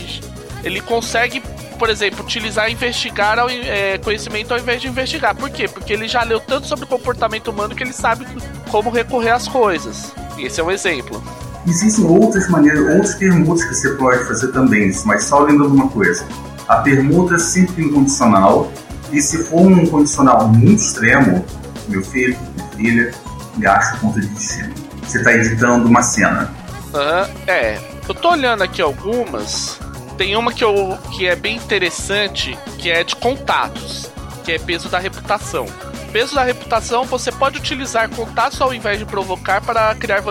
ele 0.64 0.80
consegue, 0.80 1.42
por 1.78 1.90
exemplo, 1.90 2.24
utilizar 2.24 2.70
investigar 2.70 3.38
ao, 3.38 3.50
é, 3.50 3.98
conhecimento 3.98 4.52
ao 4.52 4.58
invés 4.58 4.80
de 4.80 4.88
investigar. 4.88 5.34
Por 5.36 5.50
quê? 5.50 5.68
Porque 5.68 5.92
ele 5.92 6.08
já 6.08 6.22
leu 6.22 6.40
tanto 6.40 6.66
sobre 6.66 6.86
comportamento 6.86 7.48
humano 7.48 7.74
que 7.74 7.82
ele 7.82 7.92
sabe 7.92 8.26
como 8.70 8.90
recorrer 8.90 9.30
às 9.30 9.46
coisas. 9.46 10.12
Esse 10.38 10.60
é 10.60 10.64
um 10.64 10.70
exemplo. 10.70 11.22
Existem 11.66 12.04
outras 12.04 12.48
maneiras, 12.48 12.94
outros 12.94 13.14
permutas 13.14 13.64
que 13.64 13.74
você 13.74 13.90
pode 13.90 14.24
fazer 14.26 14.48
também, 14.52 14.90
mas 15.04 15.24
só 15.24 15.40
lembrando 15.40 15.74
uma 15.74 15.88
coisa. 15.88 16.26
A 16.66 16.76
permuta 16.76 17.34
é 17.34 17.38
sempre 17.38 17.84
incondicional, 17.84 18.72
e 19.16 19.22
se 19.22 19.44
for 19.44 19.60
um 19.60 19.86
condicional 19.86 20.48
muito 20.48 20.82
extremo, 20.82 21.44
meu 21.88 22.02
filho, 22.02 22.36
minha 22.56 22.68
filha, 22.70 23.14
gasta 23.58 23.96
ponto 23.98 24.20
de 24.20 24.26
destino. 24.28 24.74
Você 25.02 25.18
está 25.18 25.32
editando 25.32 25.88
uma 25.88 26.02
cena. 26.02 26.52
Uhum, 26.92 27.34
é. 27.46 27.78
Eu 28.08 28.14
tô 28.14 28.30
olhando 28.32 28.62
aqui 28.62 28.82
algumas 28.82 29.78
tem 30.16 30.36
uma 30.36 30.52
que, 30.52 30.62
eu, 30.62 30.96
que 31.12 31.26
é 31.26 31.34
bem 31.34 31.56
interessante, 31.56 32.56
que 32.78 32.90
é 32.90 33.02
de 33.02 33.16
contatos, 33.16 34.10
que 34.44 34.52
é 34.52 34.58
peso 34.58 34.88
da 34.88 34.98
reputação. 34.98 35.66
Peso 36.12 36.34
da 36.36 36.44
reputação, 36.44 37.04
você 37.04 37.32
pode 37.32 37.58
utilizar 37.58 38.08
contatos 38.08 38.60
ao 38.60 38.72
invés 38.72 39.00
de 39.00 39.04
provocar 39.04 39.60
para 39.60 39.92
criar 39.96 40.22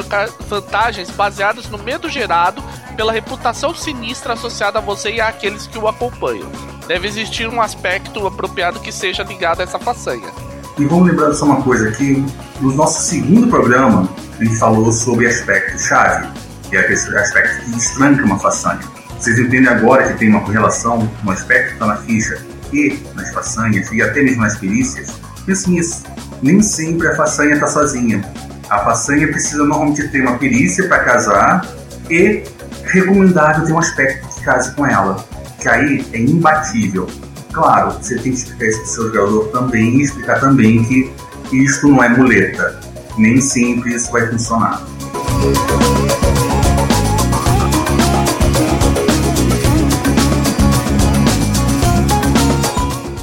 vantagens 0.48 1.10
baseadas 1.10 1.68
no 1.70 1.78
medo 1.78 2.10
gerado 2.10 2.64
pela 2.96 3.12
reputação 3.12 3.76
sinistra 3.76 4.34
associada 4.34 4.80
a 4.80 4.82
você 4.82 5.12
e 5.12 5.22
àqueles 5.22 5.68
que 5.68 5.78
o 5.78 5.88
acompanham. 5.88 6.50
Deve 6.88 7.08
existir 7.08 7.48
um 7.48 7.62
aspecto 7.62 8.26
apropriado 8.28 8.80
que 8.80 8.92
seja 8.92 9.24
ligado 9.24 9.62
a 9.62 9.64
essa 9.64 9.80
façanha. 9.80 10.30
E 10.78 10.86
vamos 10.86 11.08
lembrar 11.08 11.34
só 11.34 11.46
uma 11.46 11.62
coisa 11.62 11.90
aqui, 11.90 12.26
no 12.60 12.74
nosso 12.74 13.02
segundo 13.04 13.48
programa, 13.48 14.10
a 14.40 14.44
gente 14.44 14.58
falou 14.58 14.92
sobre 14.92 15.28
aspecto-chave, 15.28 16.28
que 16.70 16.76
é 16.76 16.80
aquele 16.80 17.18
aspecto 17.18 17.64
que 17.64 17.78
estranca 17.78 18.26
uma 18.26 18.40
façanha. 18.40 18.82
Vocês 19.20 19.40
entendem 19.40 19.68
agora 19.70 20.12
que 20.12 20.20
tem 20.20 20.30
uma 20.30 20.42
correlação, 20.42 21.10
um 21.24 21.32
aspecto 21.32 21.68
que 21.68 21.74
está 21.74 21.86
na 21.86 21.98
ficha 21.98 22.46
e 22.74 23.00
nas 23.16 23.32
façanhas 23.34 23.90
e 23.92 24.02
até 24.02 24.22
mesmo 24.22 24.42
nas 24.42 24.58
perícias? 24.58 25.14
Pense 25.46 25.70
nisso. 25.70 26.04
Nem 26.42 26.62
sempre 26.62 27.08
a 27.08 27.16
façanha 27.16 27.54
está 27.54 27.68
sozinha. 27.68 28.22
A 28.70 28.80
façanha 28.80 29.28
precisa 29.28 29.64
normalmente 29.64 30.08
ter 30.10 30.22
uma 30.22 30.38
perícia 30.38 30.88
para 30.88 31.04
casar 31.06 31.66
e 32.10 32.44
recomendável 32.84 33.66
ter 33.66 33.72
um 33.72 33.80
aspecto 33.80 34.28
que 34.28 34.44
case 34.44 34.74
com 34.76 34.86
ela, 34.86 35.24
que 35.64 35.70
aí 35.70 36.06
é 36.12 36.20
imbatível. 36.20 37.08
Claro, 37.54 37.94
você 37.94 38.16
tem 38.16 38.34
que 38.34 38.38
explicar 38.38 38.66
isso 38.66 38.80
para 38.80 38.84
o 38.84 38.88
seu 38.88 39.14
jogador 39.14 39.48
também 39.48 39.96
e 39.96 40.02
explicar 40.02 40.40
também 40.42 40.84
que 40.84 41.10
isto 41.54 41.88
não 41.88 42.04
é 42.04 42.10
muleta. 42.10 42.82
Nem 43.18 43.40
sempre 43.40 43.96
isso 43.96 44.12
vai 44.12 44.28
funcionar. 44.28 44.86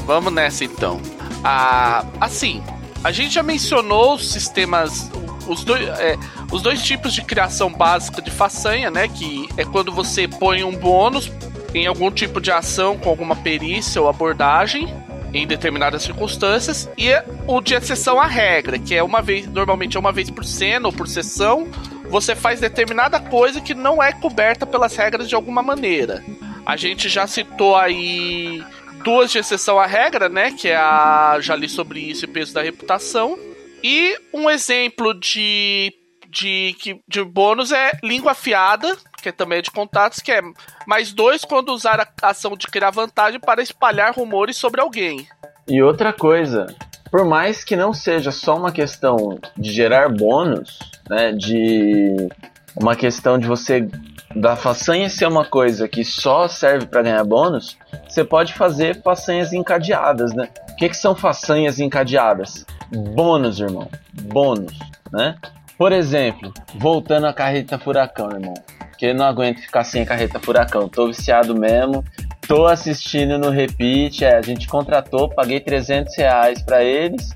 Vamos 0.07 0.33
nessa 0.33 0.65
então. 0.65 0.99
Ah, 1.45 2.07
assim, 2.19 2.63
a 3.05 3.13
gente 3.13 3.35
já 3.35 3.43
mencionou 3.43 4.15
os 4.15 4.33
sistemas, 4.33 5.11
os 5.47 5.63
dois, 5.63 5.87
é, 5.99 6.17
os 6.51 6.63
dois 6.63 6.83
tipos 6.83 7.13
de 7.13 7.23
criação 7.23 7.71
básica 7.71 8.23
de 8.23 8.31
façanha, 8.31 8.91
né? 8.91 9.09
Que 9.09 9.47
é 9.59 9.65
quando 9.67 9.93
você 9.93 10.27
põe 10.27 10.65
um 10.65 10.75
bônus 10.75 11.31
em 11.75 11.87
algum 11.87 12.11
tipo 12.11 12.41
de 12.41 12.51
ação 12.51 12.99
com 12.99 13.09
alguma 13.09 13.37
perícia 13.37 14.01
ou 14.01 14.09
abordagem 14.09 14.89
em 15.33 15.47
determinadas 15.47 16.03
circunstâncias 16.03 16.89
e 16.99 17.11
o 17.47 17.61
de 17.61 17.75
exceção 17.75 18.21
à 18.21 18.27
regra, 18.27 18.79
que 18.79 18.95
é 18.95 19.03
uma 19.03 19.23
vez, 19.23 19.47
normalmente 19.47 19.97
é 19.97 20.01
uma 20.01 20.13
vez 20.13 20.29
por 20.29 20.45
cena 20.45 20.89
ou 20.89 20.93
por 20.93 21.07
sessão, 21.07 21.69
você 22.09 22.35
faz 22.35 22.61
determinada 22.61 23.21
coisa 23.21 23.61
que 23.61 23.75
não 23.75 24.03
é 24.03 24.13
coberta 24.13 24.67
pelas 24.67 24.97
regras 24.97 25.29
de 25.29 25.35
alguma 25.35 25.63
maneira. 25.63 26.25
A 26.67 26.77
gente 26.77 27.09
já 27.09 27.27
citou 27.27 27.77
aí 27.77 28.63
duas 29.03 29.31
de 29.31 29.39
exceção 29.39 29.79
à 29.79 29.87
regra, 29.87 30.29
né? 30.29 30.53
Que 30.53 30.69
é 30.69 30.77
a. 30.77 31.39
Já 31.41 31.57
li 31.57 31.69
sobre 31.69 32.01
isso 32.01 32.25
e 32.25 32.29
peso 32.29 32.53
da 32.53 32.63
reputação. 32.63 33.39
E 33.83 34.17
um 34.33 34.49
exemplo 34.49 35.15
de. 35.15 35.95
De, 36.33 36.77
de 37.09 37.25
bônus 37.25 37.73
é 37.73 37.91
língua 38.05 38.31
afiada, 38.31 38.97
que 39.21 39.33
também 39.33 39.59
é 39.59 39.63
de 39.63 39.71
contatos, 39.71 40.21
que 40.21 40.33
é 40.33 40.41
mais 40.87 41.13
dois 41.13 41.45
quando 41.45 41.71
usar 41.71 42.01
a 42.01 42.29
ação 42.29 42.57
de 42.57 42.67
criar 42.67 42.91
vantagem 42.91 43.39
para 43.39 43.63
espalhar 43.63 44.15
rumores 44.15 44.57
sobre 44.57 44.81
alguém. 44.81 45.27
E 45.69 45.83
outra 45.83 46.13
coisa, 46.13 46.67
por 47.11 47.25
mais 47.25 47.63
que 47.63 47.77
não 47.77 47.93
seja 47.93 48.33
só 48.33 48.57
uma 48.57 48.73
questão 48.73 49.39
de 49.57 49.71
gerar 49.71 50.09
bônus, 50.09 50.79
né, 51.09 51.33
de 51.33 52.29
uma 52.77 52.97
questão 52.97 53.39
de 53.39 53.47
você 53.47 53.89
da 54.35 54.55
façanha 54.55 55.09
ser 55.09 55.27
uma 55.27 55.45
coisa 55.45 55.89
que 55.89 56.05
só 56.05 56.47
serve 56.47 56.87
para 56.87 57.03
ganhar 57.03 57.25
bônus, 57.25 57.77
você 58.09 58.25
pode 58.25 58.55
fazer 58.55 59.03
façanhas 59.03 59.53
encadeadas, 59.53 60.33
né? 60.33 60.49
O 60.71 60.77
que, 60.77 60.89
que 60.89 60.97
são 60.97 61.15
façanhas 61.17 61.81
encadeadas? 61.81 62.65
Bônus, 62.93 63.59
irmão. 63.59 63.89
Bônus, 64.23 64.79
né? 65.13 65.37
Por 65.77 65.93
exemplo, 65.93 66.53
voltando 66.75 67.27
à 67.27 67.33
carreta 67.33 67.79
furacão, 67.79 68.31
irmão. 68.31 68.55
Que 69.01 69.07
eu 69.07 69.15
não 69.15 69.25
aguento 69.25 69.61
ficar 69.61 69.83
sem 69.83 70.03
a 70.03 70.05
carreta 70.05 70.39
furacão. 70.39 70.87
Tô 70.87 71.07
viciado 71.07 71.59
mesmo. 71.59 72.05
Tô 72.47 72.67
assistindo 72.67 73.39
no 73.39 73.49
repeat. 73.49 74.23
É, 74.23 74.37
a 74.37 74.43
gente 74.43 74.69
contratou, 74.69 75.27
paguei 75.27 75.59
300 75.59 76.15
reais 76.19 76.61
pra 76.61 76.85
eles. 76.85 77.35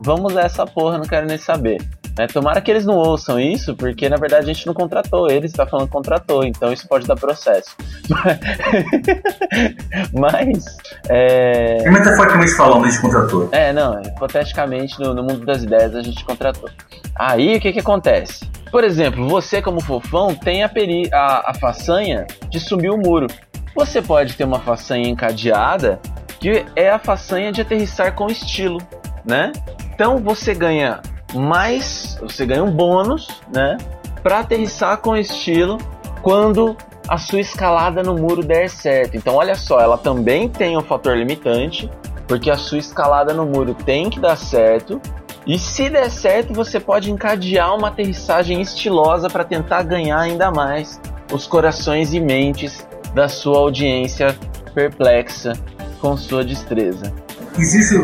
Vamos 0.00 0.36
essa 0.36 0.64
porra, 0.64 0.96
não 0.96 1.04
quero 1.04 1.26
nem 1.26 1.38
saber. 1.38 1.78
Né? 2.16 2.28
Tomara 2.28 2.60
que 2.60 2.70
eles 2.70 2.86
não 2.86 2.94
ouçam 2.94 3.40
isso, 3.40 3.74
porque 3.74 4.08
na 4.08 4.16
verdade 4.16 4.48
a 4.48 4.54
gente 4.54 4.64
não 4.64 4.72
contratou 4.72 5.28
eles, 5.28 5.50
está 5.50 5.66
falando 5.66 5.88
contratou, 5.88 6.44
então 6.44 6.72
isso 6.72 6.86
pode 6.86 7.04
dar 7.04 7.16
processo. 7.16 7.74
Mas. 10.14 10.64
É... 11.08 11.78
E 11.84 11.90
metaforicamente 11.90 12.52
falando, 12.52 12.84
a 12.84 12.90
gente 12.90 13.02
contratou. 13.02 13.48
É, 13.50 13.72
não, 13.72 14.00
hipoteticamente 14.02 15.00
no, 15.00 15.12
no 15.12 15.24
mundo 15.24 15.44
das 15.44 15.64
ideias 15.64 15.96
a 15.96 16.02
gente 16.02 16.24
contratou. 16.24 16.70
Aí 17.16 17.56
o 17.56 17.60
que, 17.60 17.72
que 17.72 17.80
acontece? 17.80 18.48
Por 18.70 18.84
exemplo, 18.84 19.28
você 19.28 19.62
como 19.62 19.80
fofão 19.80 20.34
tem 20.34 20.62
a, 20.62 20.68
peri 20.68 21.08
a, 21.12 21.50
a 21.50 21.54
façanha 21.54 22.26
de 22.50 22.60
subir 22.60 22.90
o 22.90 22.96
muro. 22.96 23.26
Você 23.74 24.00
pode 24.00 24.34
ter 24.34 24.44
uma 24.44 24.60
façanha 24.60 25.08
encadeada 25.08 26.00
que 26.40 26.64
é 26.74 26.90
a 26.90 26.98
façanha 26.98 27.50
de 27.50 27.62
aterrissar 27.62 28.14
com 28.14 28.26
estilo, 28.26 28.78
né? 29.24 29.52
Então 29.94 30.18
você 30.18 30.54
ganha 30.54 31.00
mas 31.34 32.18
você 32.20 32.46
ganha 32.46 32.64
um 32.64 32.70
bônus, 32.70 33.28
né? 33.52 33.76
Para 34.22 34.40
aterrissar 34.40 34.98
com 34.98 35.16
estilo 35.16 35.78
quando 36.22 36.76
a 37.08 37.18
sua 37.18 37.40
escalada 37.40 38.02
no 38.02 38.14
muro 38.14 38.42
der 38.42 38.68
certo. 38.68 39.16
Então, 39.16 39.34
olha 39.34 39.54
só, 39.54 39.80
ela 39.80 39.96
também 39.96 40.48
tem 40.48 40.76
um 40.76 40.82
fator 40.82 41.16
limitante, 41.16 41.90
porque 42.26 42.50
a 42.50 42.56
sua 42.56 42.78
escalada 42.78 43.32
no 43.32 43.46
muro 43.46 43.74
tem 43.74 44.10
que 44.10 44.18
dar 44.18 44.36
certo. 44.36 45.00
E 45.46 45.58
se 45.58 45.88
der 45.88 46.10
certo, 46.10 46.52
você 46.52 46.80
pode 46.80 47.10
encadear 47.10 47.74
uma 47.74 47.88
aterrissagem 47.88 48.60
estilosa 48.60 49.30
para 49.30 49.44
tentar 49.44 49.82
ganhar 49.84 50.18
ainda 50.18 50.50
mais 50.50 51.00
os 51.32 51.46
corações 51.46 52.12
e 52.12 52.20
mentes 52.20 52.86
da 53.14 53.28
sua 53.28 53.58
audiência 53.58 54.36
perplexa 54.74 55.52
com 56.00 56.16
sua 56.16 56.44
destreza. 56.44 57.12
Existe 57.56 57.96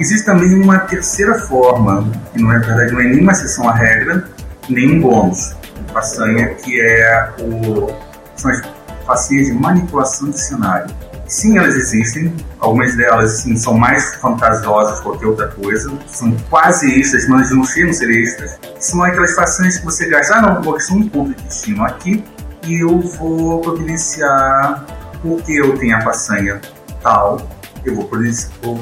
Existe 0.00 0.24
também 0.24 0.54
uma 0.54 0.78
terceira 0.78 1.38
forma, 1.40 2.10
que 2.32 2.40
não 2.40 2.50
é, 2.50 2.58
verdade 2.58 2.90
não 2.90 3.00
é 3.00 3.04
nem 3.04 3.20
uma 3.20 3.32
exceção 3.32 3.68
à 3.68 3.74
regra, 3.74 4.24
nem 4.66 4.96
um 4.96 5.00
bônus. 5.02 5.54
Façanha 5.92 6.54
que 6.54 6.80
é 6.80 7.30
o, 7.38 7.94
são 8.34 8.50
as 8.50 8.62
facinhas 9.04 9.48
de 9.48 9.52
manipulação 9.52 10.30
de 10.30 10.40
cenário. 10.40 10.88
Sim, 11.30 11.56
elas 11.56 11.76
existem. 11.76 12.34
Algumas 12.58 12.96
delas 12.96 13.42
sim, 13.42 13.54
são 13.56 13.74
mais 13.74 14.16
fantasiosas 14.16 14.98
que 15.00 15.24
outra 15.24 15.46
coisa. 15.46 15.96
São 16.08 16.36
quase 16.50 16.92
extras, 16.98 17.28
mas 17.28 17.52
não 17.52 17.64
chegam 17.64 17.90
a 17.90 17.92
ser 17.92 18.10
extras. 18.10 18.58
São 18.80 19.00
aquelas 19.04 19.32
fações 19.36 19.78
que 19.78 19.84
você 19.84 20.08
gasta. 20.08 20.34
Ah, 20.34 20.42
não, 20.42 20.60
vou 20.60 20.72
gastar 20.72 20.94
um 20.94 21.08
ponto 21.08 21.32
de 21.32 21.42
destino 21.44 21.84
aqui 21.84 22.24
e 22.66 22.80
eu 22.80 22.98
vou 22.98 23.60
providenciar 23.60 24.84
porque 25.22 25.52
eu 25.52 25.78
tenho 25.78 25.96
a 25.96 26.00
façanha 26.00 26.60
tal. 27.00 27.40
Eu 27.84 27.94
vou 27.94 28.08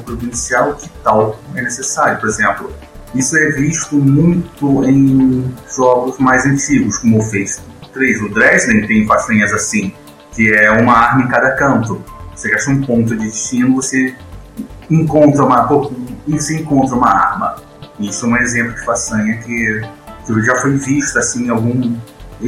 providenciar 0.03 0.69
o 0.69 0.73
que 0.73 0.89
tal 1.03 1.39
é 1.53 1.61
necessário. 1.61 2.19
Por 2.19 2.29
exemplo, 2.29 2.73
isso 3.13 3.37
é 3.37 3.51
visto 3.51 3.95
muito 3.95 4.83
em 4.85 5.53
jogos 5.75 6.17
mais 6.17 6.47
antigos, 6.47 6.97
como 6.97 7.19
o 7.19 7.21
Face 7.21 7.61
3. 7.93 8.21
O 8.23 8.29
Dresden 8.29 8.87
tem 8.87 9.05
façanhas 9.05 9.53
assim, 9.53 9.93
que 10.31 10.51
é 10.51 10.71
uma 10.71 10.93
arma 10.93 11.25
em 11.25 11.27
cada 11.27 11.51
canto 11.51 12.03
você 12.39 12.49
gasta 12.49 12.71
um 12.71 12.81
ponto 12.81 13.17
de 13.17 13.25
destino, 13.25 13.75
você 13.75 14.15
encontra 14.89 15.43
uma, 15.43 15.67
você 16.25 16.57
encontra 16.57 16.95
uma 16.95 17.09
arma. 17.09 17.55
Isso 17.99 18.25
é 18.25 18.29
um 18.29 18.37
exemplo 18.37 18.73
de 18.75 18.85
façanha 18.85 19.37
que, 19.39 19.81
que 20.25 20.41
já 20.41 20.55
foi 20.61 20.77
visto 20.77 21.19
assim, 21.19 21.47
em 21.47 21.49
alguns 21.49 21.97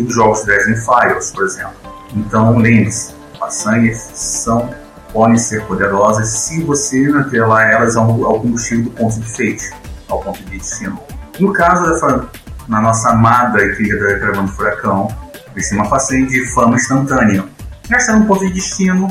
jogos 0.08 0.46
de 0.46 0.52
Resident 0.52 0.80
Files, 0.80 1.32
por 1.32 1.44
exemplo. 1.44 1.74
Então, 2.16 2.58
lembre-se, 2.58 3.14
façanhas 3.38 3.98
são, 4.14 4.74
podem 5.12 5.38
ser 5.38 5.62
poderosas 5.66 6.30
se 6.30 6.64
você 6.64 7.12
atrelar 7.14 7.70
elas 7.70 7.98
ao, 7.98 8.08
combustível 8.40 8.86
do 8.86 8.92
ponto 8.92 9.20
de 9.20 9.30
fate, 9.30 9.72
ao 10.08 10.22
ponto 10.22 10.42
de 10.42 10.58
destino. 10.58 10.98
No 11.38 11.52
caso 11.52 11.84
da 11.84 12.30
na 12.70 12.80
nossa 12.80 13.10
amada 13.10 13.62
e 13.62 13.76
querida 13.76 14.20
Caravana 14.20 14.48
Furacão, 14.48 15.10
vai 15.54 15.62
ser 15.62 15.76
uma 15.76 15.86
façanha 15.86 16.26
de 16.28 16.46
fama 16.54 16.76
instantânea. 16.76 17.44
Gastando 17.90 18.24
um 18.24 18.28
ponto 18.28 18.48
de 18.48 18.54
destino, 18.54 19.10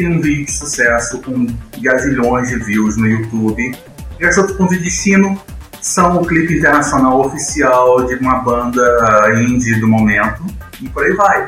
tem 0.00 0.08
um 0.08 0.18
vídeo 0.18 0.46
de 0.46 0.52
sucesso 0.52 1.20
com 1.20 1.46
gazilhões 1.78 2.48
de 2.48 2.56
views 2.56 2.96
no 2.96 3.06
YouTube. 3.06 3.76
Ponto 4.56 4.72
de 4.72 4.78
destino 4.78 5.38
são 5.82 6.22
o 6.22 6.26
clipe 6.26 6.56
internacional 6.56 7.20
oficial 7.20 8.06
de 8.06 8.14
uma 8.14 8.36
banda 8.36 8.82
indie 9.42 9.78
do 9.78 9.86
momento. 9.86 10.42
E 10.80 10.88
por 10.88 11.04
aí 11.04 11.12
vai. 11.12 11.46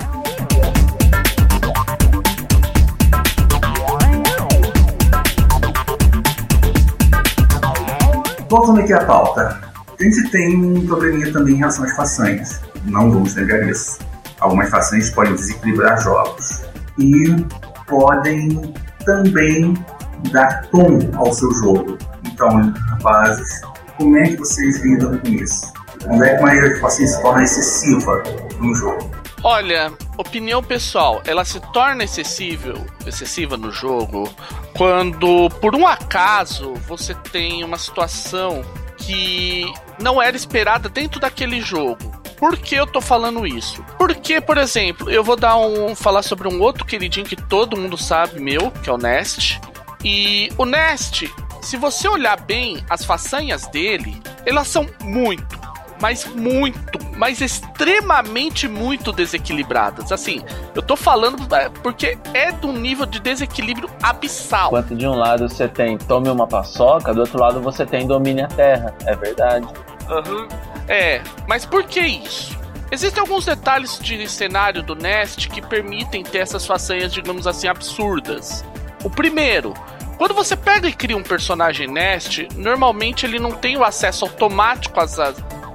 Voltando 8.51 8.81
aqui 8.81 8.93
à 8.93 9.05
pauta, 9.07 9.63
a 9.99 10.03
gente 10.03 10.31
tem 10.31 10.57
um 10.57 10.87
probleminha 10.87 11.33
também 11.33 11.55
em 11.55 11.59
relação 11.59 11.87
às 11.87 11.97
façanhas. 11.97 12.61
Não 12.85 13.11
vamos 13.11 13.35
negar 13.35 13.67
isso. 13.67 13.99
Algumas 14.41 14.69
façanhas 14.69 15.09
podem 15.09 15.35
desequilibrar 15.37 15.99
jogos. 16.03 16.61
E 16.99 17.35
podem 17.93 18.73
também 19.05 19.75
dar 20.33 20.63
tom 20.71 20.99
ao 21.15 21.31
seu 21.33 21.53
jogo. 21.53 21.99
Então, 22.25 22.73
rapazes, 22.91 23.61
como 23.99 24.17
é 24.17 24.25
que 24.25 24.37
vocês 24.37 24.83
lidam 24.83 25.19
com 25.19 25.29
isso? 25.29 25.73
Quando 26.03 26.25
é 26.25 26.35
que 26.35 26.41
uma 26.41 26.55
equação 26.55 27.07
se 27.07 27.23
torna 27.23 27.43
excessiva 27.43 28.23
no 28.59 28.75
jogo? 28.75 29.11
Olha, 29.45 29.93
opinião 30.17 30.63
pessoal, 30.63 31.21
ela 31.27 31.45
se 31.45 31.61
torna 31.73 32.05
excessível, 32.05 32.77
excessiva 33.07 33.57
no 33.57 33.71
jogo 33.71 34.33
quando, 34.77 35.51
por 35.61 35.75
um 35.75 35.87
acaso, 35.87 36.75
você 36.89 37.15
tem 37.15 37.63
uma 37.65 37.77
situação 37.77 38.63
que 38.97 39.65
não 40.01 40.23
era 40.23 40.37
esperada 40.37 40.89
dentro 40.89 41.21
daquele 41.21 41.61
jogo. 41.61 42.22
Por 42.43 42.57
que 42.57 42.75
eu 42.75 42.89
tô 42.89 43.01
falando 43.01 43.47
isso? 43.47 43.85
Porque, 43.97 44.41
por 44.41 44.59
exemplo, 44.59 45.09
eu 45.09 45.23
vou 45.23 45.37
dar 45.37 45.57
um 45.59 45.95
falar 45.95 46.23
sobre 46.23 46.49
um 46.49 46.61
outro 46.61 46.85
queridinho 46.85 47.25
que 47.25 47.37
todo 47.37 47.77
mundo 47.77 47.97
sabe 47.97 48.41
meu, 48.41 48.73
que 48.83 48.91
é 48.91 48.93
o 48.93 48.99
Nest. 48.99 49.61
E 50.05 50.51
o 50.59 50.65
Nest, 50.65 51.33
se 51.63 51.77
você 51.77 52.09
olhar 52.09 52.41
bem 52.41 52.85
as 52.91 53.05
façanhas 53.05 53.69
dele, 53.69 54.21
elas 54.45 54.67
são 54.67 54.85
muito, 55.05 55.57
mas 56.01 56.27
muito, 56.27 56.99
mas 57.17 57.41
extremamente 57.41 58.67
muito 58.67 59.13
desequilibradas. 59.13 60.11
Assim, 60.11 60.43
eu 60.75 60.83
tô 60.83 60.97
falando 60.97 61.47
é, 61.55 61.69
porque 61.69 62.19
é 62.35 62.51
de 62.51 62.67
um 62.67 62.73
nível 62.73 63.07
de 63.07 63.21
desequilíbrio 63.21 63.89
abissal. 64.03 64.71
Enquanto 64.71 64.97
de 64.97 65.07
um 65.07 65.15
lado 65.15 65.49
você 65.49 65.69
tem 65.69 65.97
tome 65.97 66.29
uma 66.29 66.49
paçoca, 66.49 67.15
do 67.15 67.21
outro 67.21 67.39
lado 67.39 67.61
você 67.61 67.87
tem 67.87 68.05
domine 68.05 68.43
a 68.43 68.49
terra. 68.49 68.93
É 69.07 69.15
verdade. 69.15 69.69
Uhum. 70.13 70.49
É, 70.89 71.23
mas 71.47 71.65
por 71.65 71.85
que 71.85 72.01
isso? 72.01 72.59
Existem 72.91 73.23
alguns 73.23 73.47
detalhes 73.47 73.99
de 73.99 74.29
cenário 74.29 74.83
do 74.83 74.95
Nest 74.95 75.49
que 75.49 75.63
permitem 75.63 76.23
ter 76.23 76.39
essas 76.39 76.67
façanhas, 76.67 77.13
digamos 77.13 77.47
assim, 77.47 77.67
absurdas. 77.67 78.63
O 79.03 79.09
primeiro, 79.09 79.73
quando 80.19 80.35
você 80.35 80.55
pega 80.55 80.89
e 80.89 80.93
cria 80.93 81.17
um 81.17 81.23
personagem 81.23 81.89
Nest, 81.89 82.47
normalmente 82.55 83.25
ele 83.25 83.39
não 83.39 83.53
tem 83.53 83.79
o 83.79 83.85
acesso 83.85 84.27
automático 84.27 85.01
às, 85.01 85.19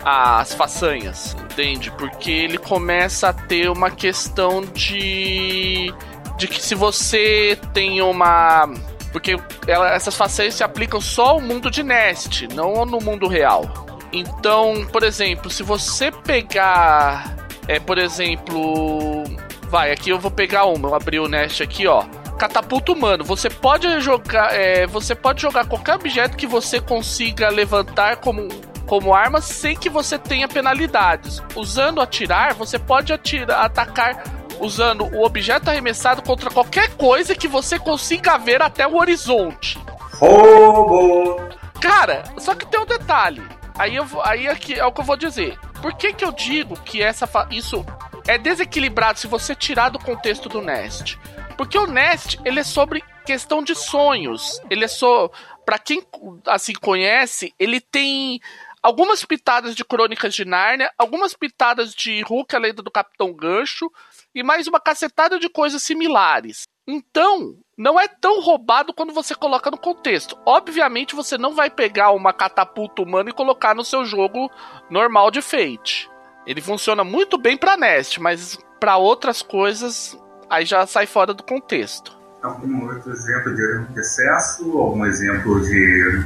às 0.05 0.53
façanhas, 0.53 1.35
entende? 1.41 1.91
Porque 1.91 2.31
ele 2.31 2.59
começa 2.59 3.29
a 3.29 3.33
ter 3.33 3.69
uma 3.69 3.89
questão 3.89 4.61
de. 4.61 5.91
de 6.37 6.47
que 6.47 6.61
se 6.61 6.75
você 6.75 7.59
tem 7.73 8.01
uma. 8.01 8.69
Porque 9.11 9.35
ela, 9.67 9.91
essas 9.91 10.15
façanhas 10.15 10.53
se 10.53 10.63
aplicam 10.63 11.01
só 11.01 11.29
ao 11.29 11.41
mundo 11.41 11.71
de 11.71 11.81
Nest, 11.81 12.47
não 12.53 12.85
no 12.85 12.99
mundo 12.99 13.27
real. 13.27 13.86
Então, 14.19 14.85
por 14.91 15.03
exemplo, 15.03 15.49
se 15.49 15.63
você 15.63 16.11
pegar, 16.11 17.35
é, 17.67 17.79
por 17.79 17.97
exemplo, 17.97 19.23
vai, 19.69 19.91
aqui 19.91 20.09
eu 20.09 20.19
vou 20.19 20.31
pegar 20.31 20.65
uma, 20.65 20.89
eu 20.89 20.95
abri 20.95 21.19
o 21.19 21.27
Nest 21.27 21.61
aqui, 21.61 21.87
ó. 21.87 22.03
Catapulta 22.37 22.91
humano. 22.91 23.23
Você 23.23 23.49
pode 23.49 23.99
jogar, 23.99 24.53
é, 24.53 24.85
você 24.87 25.15
pode 25.15 25.41
jogar 25.41 25.65
qualquer 25.65 25.95
objeto 25.95 26.37
que 26.37 26.47
você 26.47 26.79
consiga 26.79 27.49
levantar 27.49 28.17
como 28.17 28.47
como 28.87 29.13
arma 29.13 29.41
sem 29.41 29.75
que 29.75 29.89
você 29.89 30.17
tenha 30.17 30.47
penalidades. 30.47 31.43
Usando 31.55 31.99
atirar, 31.99 32.53
você 32.53 32.79
pode 32.79 33.11
atirar, 33.11 33.65
atacar 33.65 34.23
usando 34.59 35.03
o 35.13 35.23
objeto 35.23 35.69
arremessado 35.69 36.21
contra 36.21 36.49
qualquer 36.49 36.95
coisa 36.95 37.35
que 37.35 37.47
você 37.47 37.77
consiga 37.77 38.37
ver 38.37 38.61
até 38.61 38.87
o 38.87 38.95
horizonte. 38.95 39.77
Roubo! 40.13 41.37
Cara, 41.79 42.23
só 42.37 42.55
que 42.55 42.65
tem 42.65 42.79
um 42.79 42.85
detalhe. 42.85 43.43
Aí, 43.77 43.95
eu, 43.95 44.05
aí 44.23 44.47
aqui 44.47 44.73
é 44.73 44.85
o 44.85 44.91
que 44.91 45.01
eu 45.01 45.05
vou 45.05 45.15
dizer. 45.15 45.57
Por 45.81 45.95
que, 45.95 46.13
que 46.13 46.25
eu 46.25 46.31
digo 46.31 46.79
que 46.81 47.01
essa 47.01 47.27
isso 47.51 47.85
é 48.27 48.37
desequilibrado 48.37 49.19
se 49.19 49.27
você 49.27 49.53
tirar 49.55 49.89
do 49.89 49.99
contexto 49.99 50.49
do 50.49 50.61
Nest? 50.61 51.17
Porque 51.57 51.77
o 51.77 51.87
Nest, 51.87 52.39
ele 52.43 52.59
é 52.59 52.63
sobre 52.63 53.03
questão 53.25 53.63
de 53.63 53.75
sonhos. 53.75 54.59
Ele 54.69 54.85
é 54.85 54.87
só. 54.87 55.29
Pra 55.65 55.77
quem 55.77 56.01
assim 56.45 56.73
conhece, 56.73 57.53
ele 57.59 57.81
tem 57.81 58.39
algumas 58.81 59.25
pitadas 59.25 59.75
de 59.75 59.83
Crônicas 59.83 60.33
de 60.33 60.45
Nárnia, 60.45 60.91
algumas 60.97 61.33
pitadas 61.33 61.93
de 61.93 62.21
Hulk, 62.21 62.55
a 62.55 62.59
lenda 62.59 62.81
do 62.81 62.89
Capitão 62.89 63.33
Gancho, 63.33 63.91
e 64.33 64.41
mais 64.41 64.65
uma 64.67 64.79
cacetada 64.79 65.37
de 65.37 65.49
coisas 65.49 65.83
similares. 65.83 66.63
Então, 66.87 67.57
não 67.77 67.99
é 67.99 68.07
tão 68.07 68.41
roubado 68.41 68.91
quando 68.91 69.13
você 69.13 69.35
coloca 69.35 69.69
no 69.69 69.77
contexto. 69.77 70.35
Obviamente, 70.45 71.15
você 71.15 71.37
não 71.37 71.53
vai 71.53 71.69
pegar 71.69 72.11
uma 72.11 72.33
catapulta 72.33 73.03
humana 73.03 73.29
e 73.29 73.33
colocar 73.33 73.75
no 73.75 73.85
seu 73.85 74.03
jogo 74.03 74.49
normal 74.89 75.29
de 75.29 75.41
Fate. 75.41 76.09
Ele 76.45 76.59
funciona 76.59 77.03
muito 77.03 77.37
bem 77.37 77.55
para 77.55 77.77
Nest, 77.77 78.19
mas 78.19 78.57
para 78.79 78.97
outras 78.97 79.41
coisas 79.43 80.17
aí 80.49 80.65
já 80.65 80.87
sai 80.87 81.05
fora 81.05 81.33
do 81.33 81.43
contexto. 81.43 82.17
Algum 82.41 82.87
outro 82.87 83.11
exemplo 83.11 83.53
de 83.53 83.99
excesso? 83.99 84.77
Algum 84.77 85.05
exemplo 85.05 85.61
de 85.61 86.25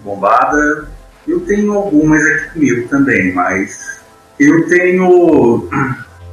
bombada? 0.00 0.88
Eu 1.26 1.46
tenho 1.46 1.72
algumas 1.72 2.22
aqui 2.26 2.50
comigo 2.50 2.88
também, 2.88 3.32
mas 3.32 4.00
eu 4.38 4.68
tenho 4.68 5.68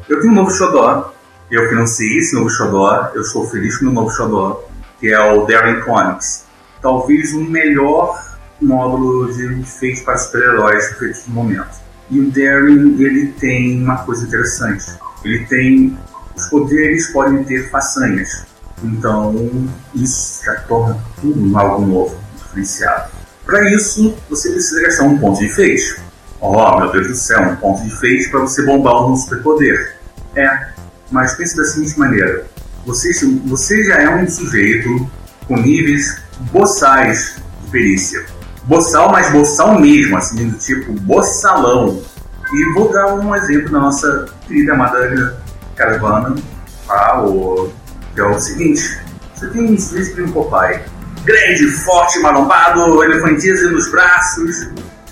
eu 0.10 0.19
tenho 0.19 0.34
um 0.34 0.36
novo 0.36 0.52
Xodó 0.52 1.13
eu 1.52 1.68
financiei 1.68 2.18
esse 2.18 2.34
novo 2.34 2.50
Xodó, 2.50 3.12
eu 3.14 3.22
estou 3.22 3.46
feliz 3.48 3.78
com 3.78 3.88
o 3.88 3.92
novo 3.92 4.10
Xodó, 4.10 4.64
que 5.00 5.12
é 5.12 5.20
o 5.20 5.46
Darren 5.46 5.82
Comics. 5.82 6.46
Talvez 6.82 7.34
o 7.34 7.42
melhor 7.42 8.20
módulo 8.62 9.32
de 9.34 9.64
feito 9.64 10.04
para 10.06 10.18
super-heróis 10.18 10.94
feito 10.98 11.20
no 11.28 11.36
momento. 11.36 11.82
E 12.10 12.20
o 12.20 12.32
Darren, 12.32 12.96
ele 13.00 13.34
tem 13.34 13.84
uma 13.84 13.98
coisa 13.98 14.26
interessante. 14.26 14.86
Ele 15.26 15.46
tem... 15.46 15.98
Os 16.36 16.48
poderes 16.48 17.12
podem 17.12 17.44
ter 17.44 17.70
façanhas. 17.70 18.46
Então, 18.82 19.70
isso 19.94 20.46
já 20.46 20.56
torna 20.62 20.98
tudo 21.20 21.58
algo 21.58 21.86
novo, 21.86 22.18
diferenciado. 22.38 23.12
Para 23.46 23.70
isso, 23.72 24.16
você 24.30 24.50
precisa 24.52 24.82
gastar 24.82 25.04
um 25.04 25.20
ponto 25.20 25.40
de 25.40 25.50
feixe. 25.50 26.00
Oh, 26.40 26.80
meu 26.80 26.92
Deus 26.92 27.08
do 27.08 27.16
céu, 27.16 27.42
um 27.42 27.56
ponto 27.58 27.84
de 27.84 27.96
feixe 27.98 28.30
para 28.30 28.40
você 28.40 28.66
bombar 28.66 29.06
um 29.06 29.16
superpoder. 29.16 29.98
É, 30.36 30.72
mas 31.12 31.36
pense 31.36 31.56
da 31.56 31.65
seguinte 31.65 32.00
maneira: 32.00 32.45
você, 32.86 33.12
você 33.45 33.84
já 33.84 34.02
é 34.02 34.10
um 34.10 34.28
sujeito 34.28 35.10
com 35.47 35.58
níveis 35.58 36.21
boçais 36.52 37.36
de 37.63 37.69
perícia. 37.69 38.26
Boçal, 38.63 39.12
mas 39.12 39.32
boçal 39.32 39.80
mesmo, 39.80 40.17
assim, 40.17 40.50
do 40.50 40.58
tipo 40.58 40.93
boçalão. 40.93 42.02
E 42.54 42.74
vou 42.74 42.91
dar 42.91 43.15
um 43.15 43.36
exemplo 43.36 43.71
da 43.71 43.80
nossa 43.80 44.26
querida 44.47 44.74
amada 44.74 45.41
caravana, 45.76 46.36
tá? 46.88 47.21
que 48.13 48.21
é 48.21 48.24
o 48.24 48.39
seguinte: 48.39 49.00
Você 49.34 49.47
tem 49.47 49.74
um 49.74 49.78
sujeito 49.78 50.15
que 50.15 50.21
um. 50.21 50.82
Grande, 51.24 51.67
forte, 51.84 52.19
marombado, 52.19 53.04
elefantismo 53.04 53.71
nos 53.71 53.89
braços, 53.91 54.69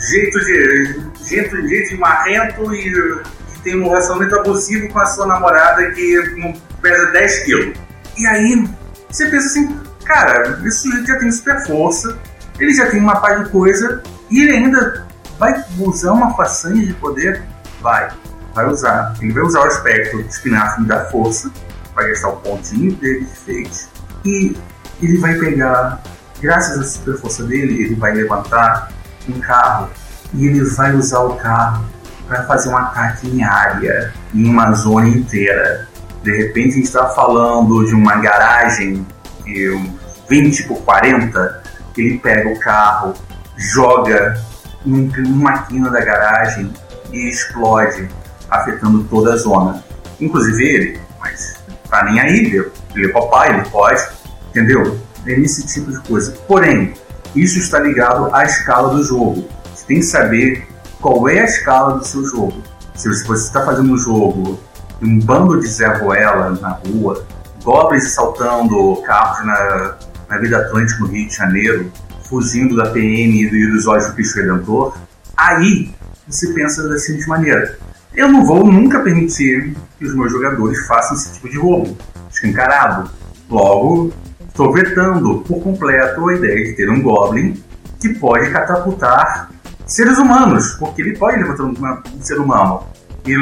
jeito 0.09 0.39
de. 0.39 1.01
jeito, 1.27 1.67
jeito 1.67 1.89
de 1.89 1.97
marrento 1.97 2.73
e 2.73 3.13
tem 3.63 3.79
um 3.79 3.87
relacionamento 3.87 4.35
abusivo 4.39 4.89
com 4.89 4.99
a 4.99 5.05
sua 5.05 5.25
namorada 5.25 5.91
que 5.91 6.35
não 6.37 6.53
pesa 6.81 7.11
10 7.11 7.43
quilos. 7.43 7.77
E 8.17 8.27
aí 8.27 8.69
você 9.09 9.29
pensa 9.29 9.47
assim, 9.47 9.79
cara, 10.05 10.61
esse 10.65 10.79
sujeito 10.79 11.07
já 11.07 11.19
tem 11.19 11.31
super 11.31 11.65
força, 11.65 12.17
ele 12.59 12.73
já 12.73 12.89
tem 12.89 12.99
uma 12.99 13.19
par 13.19 13.43
de 13.43 13.49
coisa 13.49 14.03
e 14.29 14.41
ele 14.41 14.51
ainda 14.51 15.05
vai 15.37 15.63
usar 15.79 16.13
uma 16.13 16.35
façanha 16.35 16.85
de 16.85 16.93
poder? 16.93 17.41
Vai, 17.81 18.09
vai 18.53 18.67
usar. 18.67 19.15
Ele 19.21 19.31
vai 19.31 19.43
usar 19.43 19.61
o 19.61 19.63
aspecto 19.63 20.19
espinafre 20.21 20.85
da 20.85 21.05
força, 21.05 21.51
vai 21.95 22.09
gastar 22.09 22.29
o 22.29 22.37
pontinho 22.37 22.93
dele 22.95 23.25
de 23.25 23.35
fake 23.35 23.87
e 24.25 24.57
ele 25.01 25.17
vai 25.17 25.35
pegar, 25.35 26.01
graças 26.41 26.77
à 26.77 26.83
super 26.83 27.17
força 27.17 27.43
dele, 27.43 27.83
ele 27.83 27.95
vai 27.95 28.13
levantar 28.13 28.91
um 29.27 29.39
carro 29.39 29.89
e 30.33 30.47
ele 30.47 30.63
vai 30.65 30.93
usar 30.93 31.19
o 31.19 31.35
carro 31.35 31.85
para 32.29 32.43
fazer 32.43 32.69
um 32.69 32.77
ataque 32.77 33.27
em 33.27 33.43
área, 33.43 34.13
em 34.33 34.47
uma 34.47 34.71
zona 34.73 35.09
inteira. 35.09 35.89
De 36.23 36.31
repente 36.37 36.69
a 36.69 36.75
gente 36.75 36.85
está 36.85 37.07
falando 37.09 37.85
de 37.85 37.95
uma 37.95 38.17
garagem 38.17 39.05
de 39.43 39.91
20 40.29 40.63
por 40.65 40.77
40, 40.83 41.63
ele 41.97 42.19
pega 42.19 42.49
o 42.49 42.59
carro, 42.59 43.13
joga 43.57 44.39
numa 44.85 45.63
quina 45.63 45.89
da 45.89 45.99
garagem 45.99 46.71
e 47.11 47.27
explode, 47.27 48.07
afetando 48.49 49.03
toda 49.05 49.33
a 49.33 49.37
zona. 49.37 49.83
Inclusive 50.21 50.63
ele, 50.63 50.99
mas 51.19 51.55
tá 51.89 52.05
nem 52.05 52.19
aí, 52.19 52.45
ele, 52.45 52.71
ele 52.95 53.07
é 53.07 53.11
papai, 53.11 53.53
ele 53.53 53.69
pode, 53.69 54.01
entendeu? 54.49 54.99
É 55.25 55.31
esse 55.31 55.65
tipo 55.65 55.91
de 55.91 55.99
coisa. 56.07 56.31
Porém, 56.47 56.93
isso 57.35 57.57
está 57.57 57.79
ligado 57.79 58.33
à 58.33 58.43
escala 58.43 58.93
do 58.93 59.03
jogo. 59.03 59.49
Você 59.73 59.85
tem 59.85 59.97
que 59.97 60.05
saber 60.05 60.67
qual 61.01 61.27
é 61.29 61.39
a 61.39 61.45
escala 61.45 61.97
do 61.97 62.05
seu 62.05 62.25
jogo. 62.25 62.62
Se 62.95 63.07
você 63.09 63.45
está 63.45 63.65
fazendo 63.65 63.93
um 63.93 63.97
jogo 63.97 64.59
de 65.01 65.09
um 65.09 65.19
bando 65.19 65.59
de 65.59 65.67
Zé 65.67 65.88
Ruela 65.88 66.57
na 66.62 66.71
rua, 66.71 67.25
goblins 67.63 68.05
assaltando 68.05 69.01
carros 69.03 69.45
na, 69.45 69.95
na 70.29 70.38
Vida 70.38 70.57
Atlântica 70.57 70.99
no 70.99 71.07
Rio 71.07 71.27
de 71.27 71.35
Janeiro, 71.35 71.91
fugindo 72.23 72.75
da 72.75 72.89
PM 72.91 73.41
e 73.41 73.71
dos 73.71 73.88
olhos 73.88 74.07
do 74.07 74.13
Cristo 74.13 74.35
Redentor, 74.38 74.97
aí 75.35 75.93
você 76.27 76.53
pensa 76.53 76.88
da 76.88 76.97
seguinte 76.97 77.27
maneira: 77.27 77.77
eu 78.13 78.27
não 78.27 78.45
vou 78.45 78.69
nunca 78.69 78.99
permitir 78.99 79.75
que 79.97 80.05
os 80.05 80.13
meus 80.13 80.31
jogadores 80.31 80.85
façam 80.85 81.15
esse 81.15 81.33
tipo 81.33 81.49
de 81.49 81.57
roubo, 81.57 81.97
escancarado. 82.29 83.09
Logo, 83.49 84.13
estou 84.47 84.73
vetando 84.73 85.39
por 85.47 85.62
completo 85.63 86.27
a 86.27 86.35
ideia 86.35 86.65
de 86.65 86.73
ter 86.73 86.89
um 86.89 87.01
Goblin 87.01 87.63
que 87.99 88.09
pode 88.15 88.51
catapultar 88.51 89.49
seres 89.89 90.17
humanos, 90.17 90.75
porque 90.75 91.02
ele 91.02 91.17
pode 91.17 91.38
levantar 91.38 91.63
um 91.63 92.21
ser 92.21 92.39
humano 92.39 92.84
e 93.25 93.36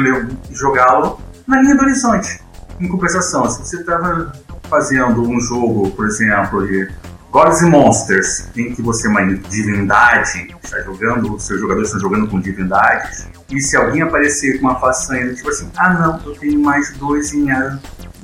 jogá-lo 0.54 1.20
na 1.46 1.60
linha 1.60 1.76
do 1.76 1.82
horizonte. 1.82 2.40
Em 2.80 2.88
compensação, 2.88 3.48
se 3.48 3.60
você 3.60 3.76
estava 3.80 4.32
fazendo 4.68 5.22
um 5.22 5.38
jogo, 5.40 5.90
por 5.90 6.06
exemplo, 6.06 6.66
de 6.66 6.90
Gods 7.30 7.62
and 7.62 7.68
Monsters, 7.68 8.48
em 8.56 8.74
que 8.74 8.80
você 8.80 9.06
é 9.06 9.10
uma 9.10 9.24
divindade, 9.26 10.54
está 10.62 10.80
jogando, 10.80 11.34
os 11.34 11.44
seus 11.44 11.60
jogadores 11.60 11.88
estão 11.88 12.00
jogando 12.00 12.28
com 12.28 12.40
divindades, 12.40 13.28
e 13.50 13.60
se 13.60 13.76
alguém 13.76 14.02
aparecer 14.02 14.58
com 14.58 14.66
uma 14.66 14.78
façanha, 14.78 15.34
tipo 15.34 15.48
assim, 15.48 15.70
ah 15.76 15.94
não, 15.94 16.20
eu 16.26 16.38
tenho 16.38 16.60
mais 16.60 16.92
dois 16.96 17.32
em, 17.32 17.48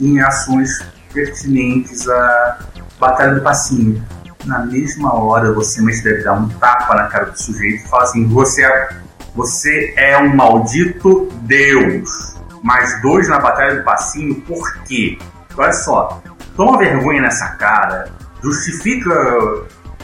em 0.01 0.21
ações 0.21 0.85
pertinentes 1.13 2.09
à 2.09 2.59
Batalha 2.99 3.35
do 3.35 3.43
Passinho. 3.43 4.03
Na 4.45 4.59
mesma 4.67 5.15
hora 5.15 5.53
você 5.53 5.81
me 5.81 5.93
deve 6.03 6.23
dar 6.23 6.35
um 6.35 6.49
tapa 6.49 6.95
na 6.95 7.09
cara 7.09 7.27
do 7.27 7.41
sujeito 7.41 7.85
e 7.85 7.89
falar 7.89 8.05
assim, 8.05 8.27
você 8.27 8.65
é, 8.65 8.89
você 9.35 9.95
é 9.97 10.19
um 10.19 10.35
maldito 10.37 11.29
Deus. 11.43 12.35
Mais 12.63 13.01
dois 13.03 13.29
na 13.29 13.39
Batalha 13.39 13.77
do 13.77 13.85
Passinho, 13.85 14.41
por 14.43 14.83
quê? 14.85 15.19
Olha 15.57 15.73
só, 15.73 16.23
toma 16.57 16.79
vergonha 16.79 17.23
nessa 17.23 17.49
cara, 17.57 18.11
justifica, 18.43 19.13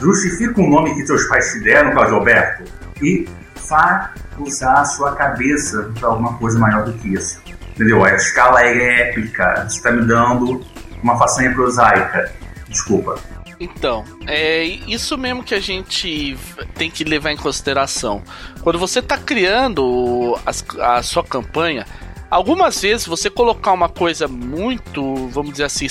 justifica 0.01 0.61
o 0.61 0.69
nome 0.69 0.95
que 0.95 1.07
seus 1.07 1.25
pais 1.25 1.53
te 1.53 1.61
deram, 1.61 1.93
Claudio 1.93 2.17
Alberto, 2.17 2.65
e 3.03 3.29
vá 3.69 4.11
usar 4.39 4.81
a 4.81 4.85
sua 4.85 5.15
cabeça 5.15 5.91
para 5.99 6.09
alguma 6.09 6.35
coisa 6.39 6.59
maior 6.59 6.85
do 6.85 6.93
que 6.95 7.15
isso. 7.15 7.41
Entendeu? 7.75 8.05
A 8.05 8.15
escala 8.15 8.63
é 8.63 9.09
épica, 9.09 9.67
você 9.69 9.77
está 9.77 9.91
me 9.91 10.05
dando 10.07 10.61
uma 11.03 11.19
façanha 11.19 11.53
prosaica. 11.53 12.31
Desculpa. 12.69 13.19
Então, 13.61 14.05
é 14.27 14.65
isso 14.65 15.19
mesmo 15.19 15.45
que 15.45 15.55
a 15.55 15.61
gente 15.61 16.35
tem 16.75 16.91
que 16.91 17.05
levar 17.05 17.31
em 17.31 17.37
consideração. 17.37 18.23
Quando 18.63 18.79
você 18.79 19.01
está 19.01 19.19
criando 19.19 20.35
a, 20.47 20.97
a 20.97 21.03
sua 21.03 21.23
campanha, 21.23 21.87
algumas 22.31 22.81
vezes 22.81 23.07
você 23.07 23.29
colocar 23.29 23.73
uma 23.73 23.89
coisa 23.91 24.27
muito, 24.27 25.29
vamos 25.29 25.53
dizer 25.53 25.65
assim, 25.65 25.87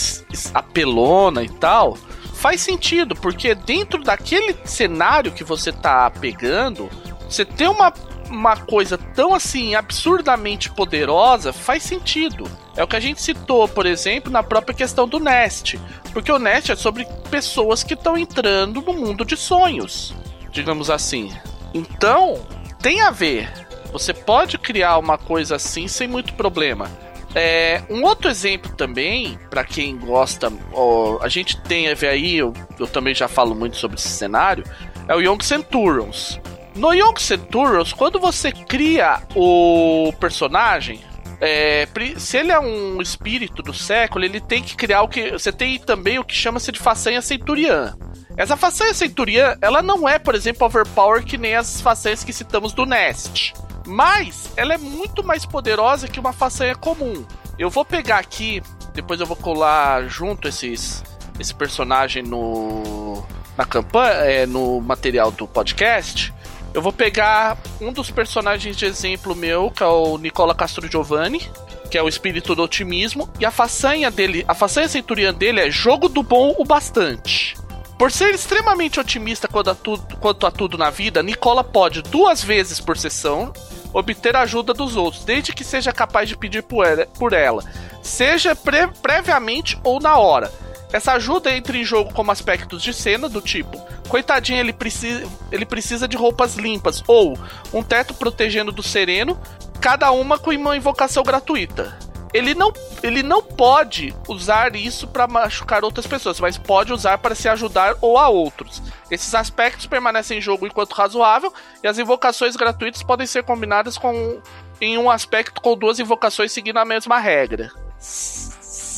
apelona 0.51 1.43
e 1.43 1.49
tal, 1.49 1.95
faz 2.33 2.59
sentido, 2.61 3.15
porque 3.15 3.53
dentro 3.53 4.01
daquele 4.01 4.55
cenário 4.65 5.31
que 5.31 5.43
você 5.43 5.71
tá 5.71 6.09
pegando, 6.09 6.89
você 7.29 7.45
ter 7.45 7.69
uma, 7.69 7.93
uma 8.29 8.55
coisa 8.55 8.97
tão 8.97 9.33
assim 9.33 9.75
absurdamente 9.75 10.69
poderosa 10.69 11.51
faz 11.51 11.83
sentido. 11.83 12.49
É 12.75 12.83
o 12.83 12.87
que 12.87 12.95
a 12.95 12.99
gente 12.99 13.21
citou, 13.21 13.67
por 13.67 13.85
exemplo, 13.85 14.31
na 14.31 14.43
própria 14.43 14.73
questão 14.73 15.07
do 15.07 15.19
Nest. 15.19 15.79
Porque 16.13 16.31
o 16.31 16.39
Nest 16.39 16.71
é 16.71 16.75
sobre 16.75 17.05
pessoas 17.29 17.83
que 17.83 17.93
estão 17.93 18.17
entrando 18.17 18.81
no 18.81 18.93
mundo 18.93 19.25
de 19.25 19.35
sonhos, 19.35 20.13
digamos 20.51 20.89
assim. 20.89 21.31
Então, 21.73 22.39
tem 22.81 23.01
a 23.01 23.11
ver. 23.11 23.51
Você 23.91 24.13
pode 24.13 24.57
criar 24.57 24.97
uma 24.97 25.17
coisa 25.17 25.55
assim 25.55 25.87
sem 25.87 26.07
muito 26.07 26.33
problema. 26.33 26.89
É, 27.35 27.83
um 27.89 28.03
outro 28.03 28.29
exemplo 28.29 28.71
também, 28.75 29.37
para 29.49 29.63
quem 29.63 29.97
gosta, 29.97 30.51
ó, 30.73 31.19
a 31.21 31.27
gente 31.27 31.59
tem 31.61 31.87
aí, 31.87 32.37
eu, 32.37 32.53
eu, 32.79 32.87
também 32.87 33.13
já 33.13 33.27
falo 33.27 33.53
muito 33.53 33.77
sobre 33.77 33.97
esse 33.97 34.09
cenário, 34.09 34.63
é 35.07 35.15
o 35.15 35.21
Young 35.21 35.43
Centurions. 35.43 36.39
No 36.75 36.93
Young 36.93 37.19
Centurions, 37.19 37.93
quando 37.93 38.19
você 38.19 38.51
cria 38.51 39.21
o 39.35 40.13
personagem, 40.19 41.01
é, 41.41 41.87
se 42.17 42.37
ele 42.37 42.51
é 42.51 42.59
um 42.59 43.01
espírito 43.01 43.63
do 43.63 43.73
século, 43.73 44.25
ele 44.25 44.41
tem 44.41 44.61
que 44.61 44.75
criar 44.75 45.01
o 45.01 45.07
que. 45.07 45.31
Você 45.31 45.51
tem 45.51 45.79
também 45.79 46.19
o 46.19 46.23
que 46.23 46.35
chama-se 46.35 46.71
de 46.71 46.79
façanha 46.79 47.21
centuriã. 47.21 47.95
Essa 48.35 48.55
façanha 48.55 48.93
centuriã, 48.93 49.57
ela 49.61 49.81
não 49.81 50.07
é, 50.07 50.19
por 50.19 50.35
exemplo, 50.35 50.65
overpower 50.65 51.23
que 51.23 51.37
nem 51.37 51.55
as 51.55 51.81
façanhas 51.81 52.23
que 52.23 52.31
citamos 52.31 52.73
do 52.73 52.85
Nest. 52.85 53.53
Mas 53.85 54.51
ela 54.55 54.73
é 54.73 54.77
muito 54.77 55.23
mais 55.23 55.45
poderosa 55.45 56.07
que 56.07 56.19
uma 56.19 56.33
façanha 56.33 56.75
comum. 56.75 57.25
Eu 57.57 57.69
vou 57.69 57.83
pegar 57.83 58.19
aqui, 58.19 58.61
depois 58.93 59.19
eu 59.19 59.25
vou 59.25 59.35
colar 59.35 60.07
junto 60.07 60.47
esses, 60.47 61.03
esse 61.39 61.53
personagem 61.53 62.23
no 62.23 63.23
na 63.57 63.65
campanha, 63.65 64.13
é, 64.13 64.45
no 64.45 64.79
material 64.79 65.31
do 65.31 65.45
podcast. 65.45 66.33
Eu 66.73 66.81
vou 66.81 66.93
pegar 66.93 67.57
um 67.81 67.91
dos 67.91 68.11
personagens 68.11 68.75
de 68.75 68.85
exemplo 68.85 69.35
meu, 69.35 69.71
que 69.71 69.83
é 69.83 69.87
o 69.87 70.17
Nicola 70.17 70.53
Castro 70.53 70.89
Giovanni, 70.89 71.49
que 71.89 71.97
é 71.97 72.03
o 72.03 72.07
espírito 72.07 72.53
do 72.53 72.61
otimismo, 72.61 73.29
e 73.39 73.45
a 73.45 73.51
façanha 73.51 74.11
dele, 74.11 74.45
a 74.47 74.53
façanha 74.53 74.87
centuriã 74.87 75.33
dele 75.33 75.59
é 75.59 75.71
jogo 75.71 76.07
do 76.07 76.21
bom 76.21 76.55
o 76.57 76.63
bastante. 76.63 77.57
Por 77.97 78.11
ser 78.11 78.33
extremamente 78.33 78.99
otimista 78.99 79.47
quanto 79.47 79.71
a, 79.71 79.75
tudo, 79.75 80.15
quanto 80.17 80.45
a 80.45 80.51
tudo 80.51 80.77
na 80.77 80.89
vida, 80.89 81.21
Nicola 81.23 81.63
pode 81.63 82.01
duas 82.01 82.43
vezes 82.43 82.79
por 82.79 82.97
sessão 82.97 83.51
obter 83.91 84.35
a 84.35 84.41
ajuda 84.41 84.73
dos 84.73 84.95
outros, 84.95 85.25
desde 85.25 85.51
que 85.51 85.63
seja 85.63 85.91
capaz 85.91 86.29
de 86.29 86.37
pedir 86.37 86.63
por 86.63 86.85
ela, 86.85 87.05
por 87.07 87.33
ela 87.33 87.63
seja 88.01 88.55
pre 88.55 88.87
previamente 89.01 89.77
ou 89.83 89.99
na 89.99 90.17
hora. 90.17 90.51
Essa 90.91 91.13
ajuda 91.13 91.55
entra 91.55 91.77
em 91.77 91.83
jogo 91.83 92.13
como 92.13 92.31
aspectos 92.31 92.81
de 92.81 92.93
cena, 92.93 93.29
do 93.29 93.41
tipo: 93.41 93.79
coitadinho, 94.07 94.59
ele 94.59 94.73
precisa, 94.73 95.27
ele 95.51 95.65
precisa 95.65 96.07
de 96.07 96.17
roupas 96.17 96.55
limpas, 96.55 97.03
ou 97.07 97.37
um 97.73 97.83
teto 97.83 98.13
protegendo 98.13 98.71
do 98.71 98.83
sereno, 98.83 99.39
cada 99.79 100.11
uma 100.11 100.39
com 100.39 100.51
uma 100.51 100.75
invocação 100.75 101.23
gratuita 101.23 102.09
ele 102.33 102.53
não, 102.53 102.71
ele 103.01 103.23
não 103.23 103.41
pode 103.41 104.15
usar 104.27 104.75
isso 104.75 105.07
para 105.07 105.27
machucar 105.27 105.83
outras 105.83 106.05
pessoas, 106.05 106.39
mas 106.39 106.57
pode 106.57 106.93
usar 106.93 107.17
para 107.17 107.33
se 107.33 107.49
ajudar 107.49 107.95
ou 108.01 108.17
a 108.17 108.27
outros. 108.29 108.81
Esses 109.09 109.33
aspectos 109.33 109.87
permanecem 109.87 110.37
em 110.37 110.41
jogo 110.41 110.67
enquanto 110.67 110.93
razoável 110.93 111.51
e 111.83 111.87
as 111.87 111.97
invocações 111.97 112.55
gratuitas 112.55 113.01
podem 113.01 113.25
ser 113.25 113.43
combinadas 113.43 113.97
com 113.97 114.41
em 114.79 114.97
um 114.97 115.09
aspecto 115.09 115.59
com 115.59 115.75
duas 115.75 115.99
invocações 115.99 116.51
seguindo 116.51 116.77
a 116.77 116.85
mesma 116.85 117.19
regra. 117.19 117.71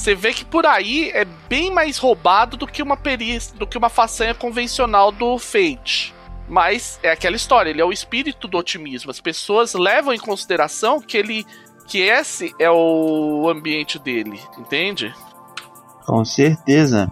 Você 0.01 0.15
vê 0.15 0.33
que 0.33 0.43
por 0.43 0.65
aí 0.65 1.11
é 1.11 1.23
bem 1.47 1.71
mais 1.71 1.99
roubado 1.99 2.57
do 2.57 2.65
que 2.65 2.81
uma 2.81 2.97
perícia, 2.97 3.55
do 3.55 3.67
que 3.67 3.77
uma 3.77 3.87
façanha 3.87 4.33
convencional 4.33 5.11
do 5.11 5.37
Fate. 5.37 6.11
Mas 6.49 6.99
é 7.03 7.11
aquela 7.11 7.35
história, 7.35 7.69
ele 7.69 7.81
é 7.81 7.85
o 7.85 7.91
espírito 7.91 8.47
do 8.47 8.57
otimismo. 8.57 9.11
As 9.11 9.21
pessoas 9.21 9.75
levam 9.75 10.11
em 10.11 10.17
consideração 10.17 10.99
que 10.99 11.15
ele 11.15 11.45
que 11.85 11.99
esse 11.99 12.51
é 12.57 12.71
o 12.71 13.47
ambiente 13.47 13.99
dele, 13.99 14.39
entende? 14.57 15.13
Com 16.03 16.25
certeza. 16.25 17.07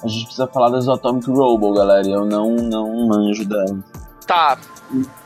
A 0.00 0.06
gente 0.06 0.26
precisa 0.26 0.46
falar 0.46 0.70
das 0.70 0.86
Atomic 0.86 1.28
Robo, 1.28 1.74
galera. 1.74 2.06
Eu 2.06 2.24
não, 2.24 2.54
não 2.54 3.08
manjo 3.08 3.44
da, 3.44 3.64
Tá. 4.30 4.56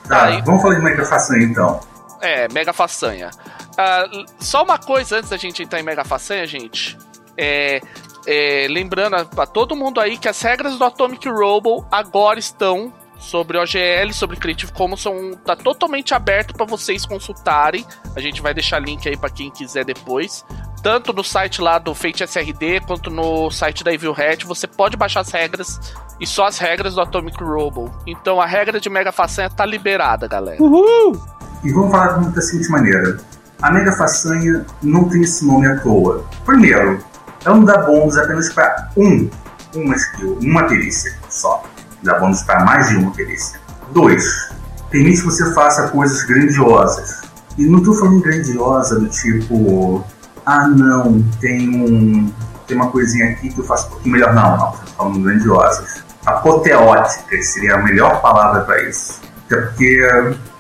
Tá, 0.09 0.25
Aí- 0.25 0.41
vamos 0.41 0.63
falar 0.63 0.77
de 0.77 0.83
mega 0.83 1.05
façanha 1.05 1.45
então. 1.45 1.79
É, 2.23 2.49
mega 2.49 2.73
façanha. 2.73 3.31
Ah, 3.77 4.07
só 4.39 4.63
uma 4.63 4.79
coisa 4.79 5.19
antes 5.19 5.29
da 5.29 5.37
gente 5.37 5.63
entrar 5.63 5.79
em 5.79 5.83
mega 5.83 6.05
façanha, 6.07 6.47
gente. 6.47 6.97
É, 7.37 7.83
é, 8.27 8.67
lembrando 8.71 9.17
a, 9.17 9.43
a 9.43 9.47
todo 9.47 9.77
mundo 9.77 10.01
aí 10.01 10.17
que 10.17 10.27
as 10.27 10.41
regras 10.41 10.79
do 10.79 10.85
Atomic 10.85 11.29
Robo 11.29 11.87
agora 11.93 12.39
estão 12.39 12.95
sobre 13.19 13.59
OGL, 13.59 14.13
sobre 14.15 14.37
Creative 14.39 14.73
Commons, 14.73 15.03
são, 15.03 15.33
tá 15.45 15.55
totalmente 15.55 16.15
aberto 16.15 16.55
para 16.55 16.65
vocês 16.65 17.05
consultarem. 17.05 17.85
A 18.17 18.21
gente 18.21 18.41
vai 18.41 18.55
deixar 18.55 18.79
link 18.79 19.07
aí 19.07 19.19
para 19.19 19.29
quem 19.29 19.51
quiser 19.51 19.85
depois. 19.85 20.45
Tanto 20.85 21.15
no 21.15 21.25
site 21.25 21.63
lá 21.63 21.79
do 21.79 21.95
Fate 21.95 22.25
SRD 22.25 22.83
quanto 22.87 23.11
no 23.11 23.51
site 23.51 23.83
da 23.83 23.91
Evil 23.91 24.13
Hat, 24.13 24.45
você 24.45 24.67
pode 24.67 24.99
baixar 24.99 25.21
as 25.21 25.31
regras 25.31 25.81
e 26.21 26.27
só 26.27 26.47
as 26.47 26.59
regras 26.59 26.95
do 26.95 27.01
Atomic 27.01 27.43
Robo. 27.43 27.91
Então 28.07 28.39
a 28.39 28.45
regra 28.45 28.79
de 28.79 28.91
mega 28.91 29.11
façanha 29.11 29.49
tá 29.49 29.65
liberada, 29.65 30.29
galera. 30.29 30.63
Uhul! 30.63 31.19
E 31.65 31.73
vamos 31.73 31.91
falar 31.91 32.19
da 32.19 32.43
seguinte 32.43 32.69
maneira: 32.69 33.17
a 33.63 33.71
mega 33.71 33.93
façanha 33.93 34.67
não 34.83 35.09
tem 35.09 35.23
esse 35.23 35.47
nome 35.47 35.67
à 35.67 35.81
toa. 35.81 36.23
Primeiro, 36.45 37.03
ela 37.47 37.57
não 37.57 37.65
dá 37.65 37.79
bônus 37.79 38.19
apenas 38.19 38.53
para 38.53 38.91
um, 38.95 39.31
uma 39.75 39.97
skill, 39.97 40.39
uma 40.43 40.65
perícia 40.65 41.17
só. 41.31 41.65
Dá 42.03 42.19
bônus 42.19 42.43
para 42.43 42.63
mais 42.63 42.91
de 42.91 42.97
uma 42.97 43.11
perícia. 43.11 43.59
Dois, 43.93 44.51
permite 44.91 45.21
que 45.21 45.25
você 45.25 45.51
faça 45.55 45.89
coisas 45.89 46.25
grandiosas. 46.25 47.23
E 47.57 47.65
não 47.65 47.79
estou 47.79 47.95
falando 47.95 48.21
grandiosa 48.21 49.01
do 49.01 49.09
tipo, 49.09 50.05
ah 50.47 50.69
não, 50.69 51.23
tem 51.41 51.69
um. 51.69 52.33
Tem 52.67 52.77
uma 52.77 52.91
coisinha 52.91 53.31
aqui 53.31 53.51
que 53.51 53.59
eu 53.59 53.65
faço 53.65 53.87
um 53.87 53.91
pouquinho 53.91 54.15
melhor. 54.15 54.35
Não, 54.35 54.57
não, 54.57 54.73
falando 54.73 55.21
grandiosas. 55.21 56.03
Apoteóticas 56.25 57.47
seria 57.49 57.75
a 57.75 57.83
melhor 57.83 58.23
palavra 58.23 58.63
para 58.63 58.83
isso. 58.89 59.21
Até 59.47 59.61
porque 59.61 60.01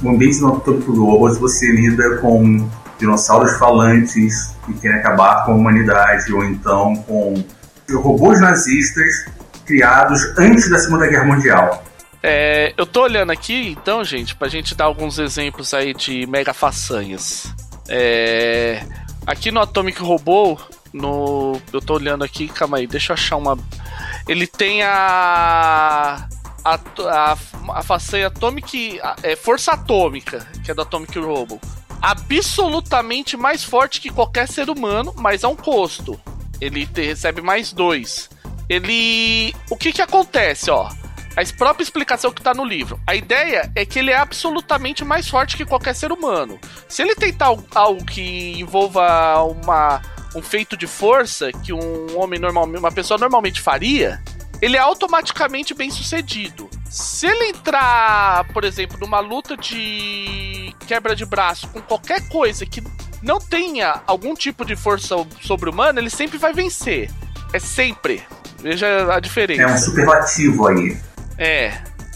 o 0.02 0.10
ambiente 0.10 0.38
do 0.40 0.48
Atomic 0.48 0.90
Robots 0.90 1.38
você 1.38 1.70
lida 1.70 2.18
com 2.18 2.68
dinossauros 2.98 3.56
falantes 3.56 4.54
que 4.66 4.74
querem 4.74 4.98
acabar 4.98 5.44
com 5.44 5.52
a 5.52 5.54
humanidade, 5.54 6.32
ou 6.32 6.44
então 6.44 6.94
com 7.06 7.42
robôs 7.92 8.40
nazistas 8.40 9.26
criados 9.64 10.22
antes 10.38 10.68
da 10.68 10.78
Segunda 10.78 11.06
Guerra 11.06 11.24
Mundial. 11.24 11.84
É, 12.22 12.72
eu 12.76 12.86
tô 12.86 13.02
olhando 13.02 13.32
aqui, 13.32 13.76
então, 13.78 14.02
gente, 14.02 14.34
pra 14.34 14.48
gente 14.48 14.74
dar 14.74 14.84
alguns 14.84 15.18
exemplos 15.18 15.74
aí 15.74 15.92
de 15.92 16.26
mega 16.26 16.54
façanhas. 16.54 17.52
É, 17.86 18.82
aqui 19.26 19.50
no 19.50 19.60
Atomic 19.60 20.00
Robô, 20.02 20.58
no, 20.92 21.60
eu 21.72 21.80
tô 21.80 21.94
olhando 21.94 22.24
aqui, 22.24 22.48
calma 22.48 22.76
aí, 22.78 22.86
deixa 22.86 23.12
eu 23.12 23.14
achar 23.14 23.36
uma. 23.36 23.58
Ele 24.28 24.46
tem 24.46 24.82
a. 24.82 26.28
A, 26.64 26.78
a, 27.10 27.36
a 27.74 27.82
façanha 27.82 28.28
Atomic. 28.28 28.98
a- 29.02 29.16
é, 29.22 29.36
Força 29.36 29.72
Atômica, 29.72 30.46
que 30.64 30.70
é 30.70 30.74
do 30.74 30.80
Atomic 30.82 31.18
Robo. 31.18 31.60
Absolutamente 32.00 33.36
mais 33.36 33.62
forte 33.64 34.00
que 34.00 34.10
qualquer 34.10 34.48
ser 34.48 34.70
humano, 34.70 35.12
mas 35.16 35.44
a 35.44 35.48
um 35.48 35.56
custo. 35.56 36.18
Ele 36.60 36.86
te- 36.86 37.02
recebe 37.04 37.42
mais 37.42 37.72
dois. 37.72 38.30
Ele. 38.68 39.54
O 39.70 39.76
que 39.76 39.92
que 39.92 40.00
acontece, 40.00 40.70
ó? 40.70 40.88
A 41.36 41.42
própria 41.56 41.82
explicação 41.82 42.32
que 42.32 42.40
tá 42.42 42.54
no 42.54 42.64
livro. 42.64 43.00
A 43.06 43.14
ideia 43.14 43.70
é 43.74 43.84
que 43.84 43.98
ele 43.98 44.10
é 44.10 44.16
absolutamente 44.16 45.04
mais 45.04 45.28
forte 45.28 45.56
que 45.56 45.64
qualquer 45.64 45.94
ser 45.94 46.12
humano. 46.12 46.58
Se 46.88 47.02
ele 47.02 47.14
tentar 47.14 47.46
al- 47.46 47.64
algo 47.74 48.04
que 48.04 48.52
envolva 48.60 49.42
uma, 49.42 50.00
um 50.34 50.40
feito 50.42 50.76
de 50.76 50.86
força 50.86 51.50
que 51.52 51.72
um 51.72 52.18
homem 52.18 52.38
normalmente, 52.38 52.78
uma 52.78 52.92
pessoa 52.92 53.18
normalmente 53.18 53.60
faria, 53.60 54.22
ele 54.62 54.76
é 54.76 54.80
automaticamente 54.80 55.74
bem 55.74 55.90
sucedido. 55.90 56.70
Se 56.88 57.26
ele 57.26 57.46
entrar, 57.48 58.44
por 58.52 58.62
exemplo, 58.64 58.96
numa 59.00 59.18
luta 59.18 59.56
de 59.56 60.72
quebra 60.86 61.16
de 61.16 61.26
braço 61.26 61.66
com 61.68 61.80
qualquer 61.82 62.28
coisa 62.28 62.64
que 62.64 62.82
não 63.20 63.38
tenha 63.40 64.02
algum 64.06 64.34
tipo 64.34 64.64
de 64.64 64.76
força 64.76 65.16
sobre-humana, 65.40 65.98
ele 65.98 66.10
sempre 66.10 66.38
vai 66.38 66.52
vencer. 66.52 67.10
É 67.52 67.58
sempre. 67.58 68.22
Veja 68.60 69.12
a 69.12 69.18
diferença. 69.20 69.62
É 69.62 69.66
um 69.66 69.78
superlativo 69.78 70.68
aí. 70.68 70.96
É. 71.38 71.72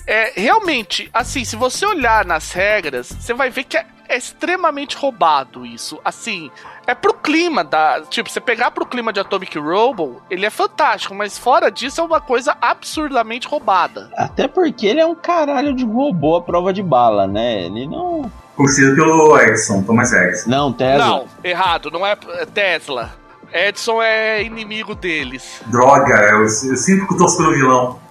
É, 0.07 0.33
realmente, 0.35 1.11
assim, 1.13 1.45
se 1.45 1.55
você 1.55 1.85
olhar 1.85 2.25
nas 2.25 2.53
regras, 2.53 3.13
você 3.13 3.35
vai 3.35 3.51
ver 3.51 3.65
que 3.65 3.77
é, 3.77 3.85
é 4.09 4.17
extremamente 4.17 4.97
roubado 4.97 5.67
isso. 5.67 6.01
Assim, 6.03 6.51
é 6.87 6.95
pro 6.95 7.13
clima 7.13 7.63
da. 7.63 8.01
Tipo, 8.09 8.31
você 8.31 8.41
pegar 8.41 8.71
pro 8.71 8.87
clima 8.87 9.13
de 9.13 9.21
Atomic 9.21 9.59
Robo, 9.59 10.23
ele 10.31 10.47
é 10.47 10.51
fantástico, 10.51 11.15
mas 11.15 11.37
fora 11.37 11.71
disso 11.71 12.01
é 12.01 12.05
uma 12.05 12.23
coisa 12.23 12.57
absurdamente 12.59 13.47
roubada. 13.47 14.11
Até 14.17 14.49
porque 14.49 14.87
ele 14.87 15.01
é 15.01 15.05
um 15.05 15.15
caralho 15.15 15.75
de 15.75 15.85
robô 15.85 16.37
à 16.37 16.43
prova 16.43 16.73
de 16.73 16.83
bala, 16.83 17.27
né? 17.27 17.65
Ele 17.65 17.87
não. 17.87 18.33
Construído 18.57 18.97
pelo 18.97 19.39
Edison, 19.39 19.83
Thomas 19.83 20.11
Edison. 20.13 20.49
Não, 20.49 20.73
Tesla. 20.73 21.07
Não, 21.07 21.27
errado, 21.45 21.91
não 21.91 22.07
é 22.07 22.17
é 22.33 22.47
Tesla. 22.47 23.15
Edson 23.53 24.03
é 24.03 24.43
inimigo 24.43 24.95
deles. 24.95 25.61
Droga, 25.67 26.15
eu, 26.31 26.41
eu 26.41 26.49
sinto 26.49 27.07
que 27.07 27.13
eu 27.13 27.19
torço 27.19 27.37
pelo 27.37 27.53
vilão. 27.53 28.08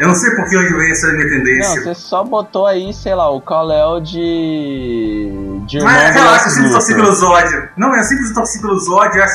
Eu 0.00 0.08
não 0.08 0.14
sei 0.14 0.30
por 0.34 0.48
que 0.48 0.56
onde 0.56 0.72
vem 0.74 0.90
essa 0.90 1.12
minha 1.12 1.24
Não, 1.24 1.30
tendência. 1.30 1.82
você 1.82 1.94
só 1.94 2.24
botou 2.24 2.66
aí, 2.66 2.92
sei 2.94 3.14
lá, 3.14 3.28
o 3.30 3.40
Kal-El 3.40 4.00
de. 4.00 5.28
de 5.66 5.76
irmão 5.76 5.92
Mas 5.92 6.14
do 6.14 6.18
relaxa, 6.20 6.46
eu 6.46 6.50
sempre 6.50 7.12
Zod. 7.12 7.68
Não, 7.76 7.90
torci 8.34 8.60
pelo 8.60 8.78
Zod. 8.80 9.16
Eu 9.18 9.24
acho- 9.24 9.34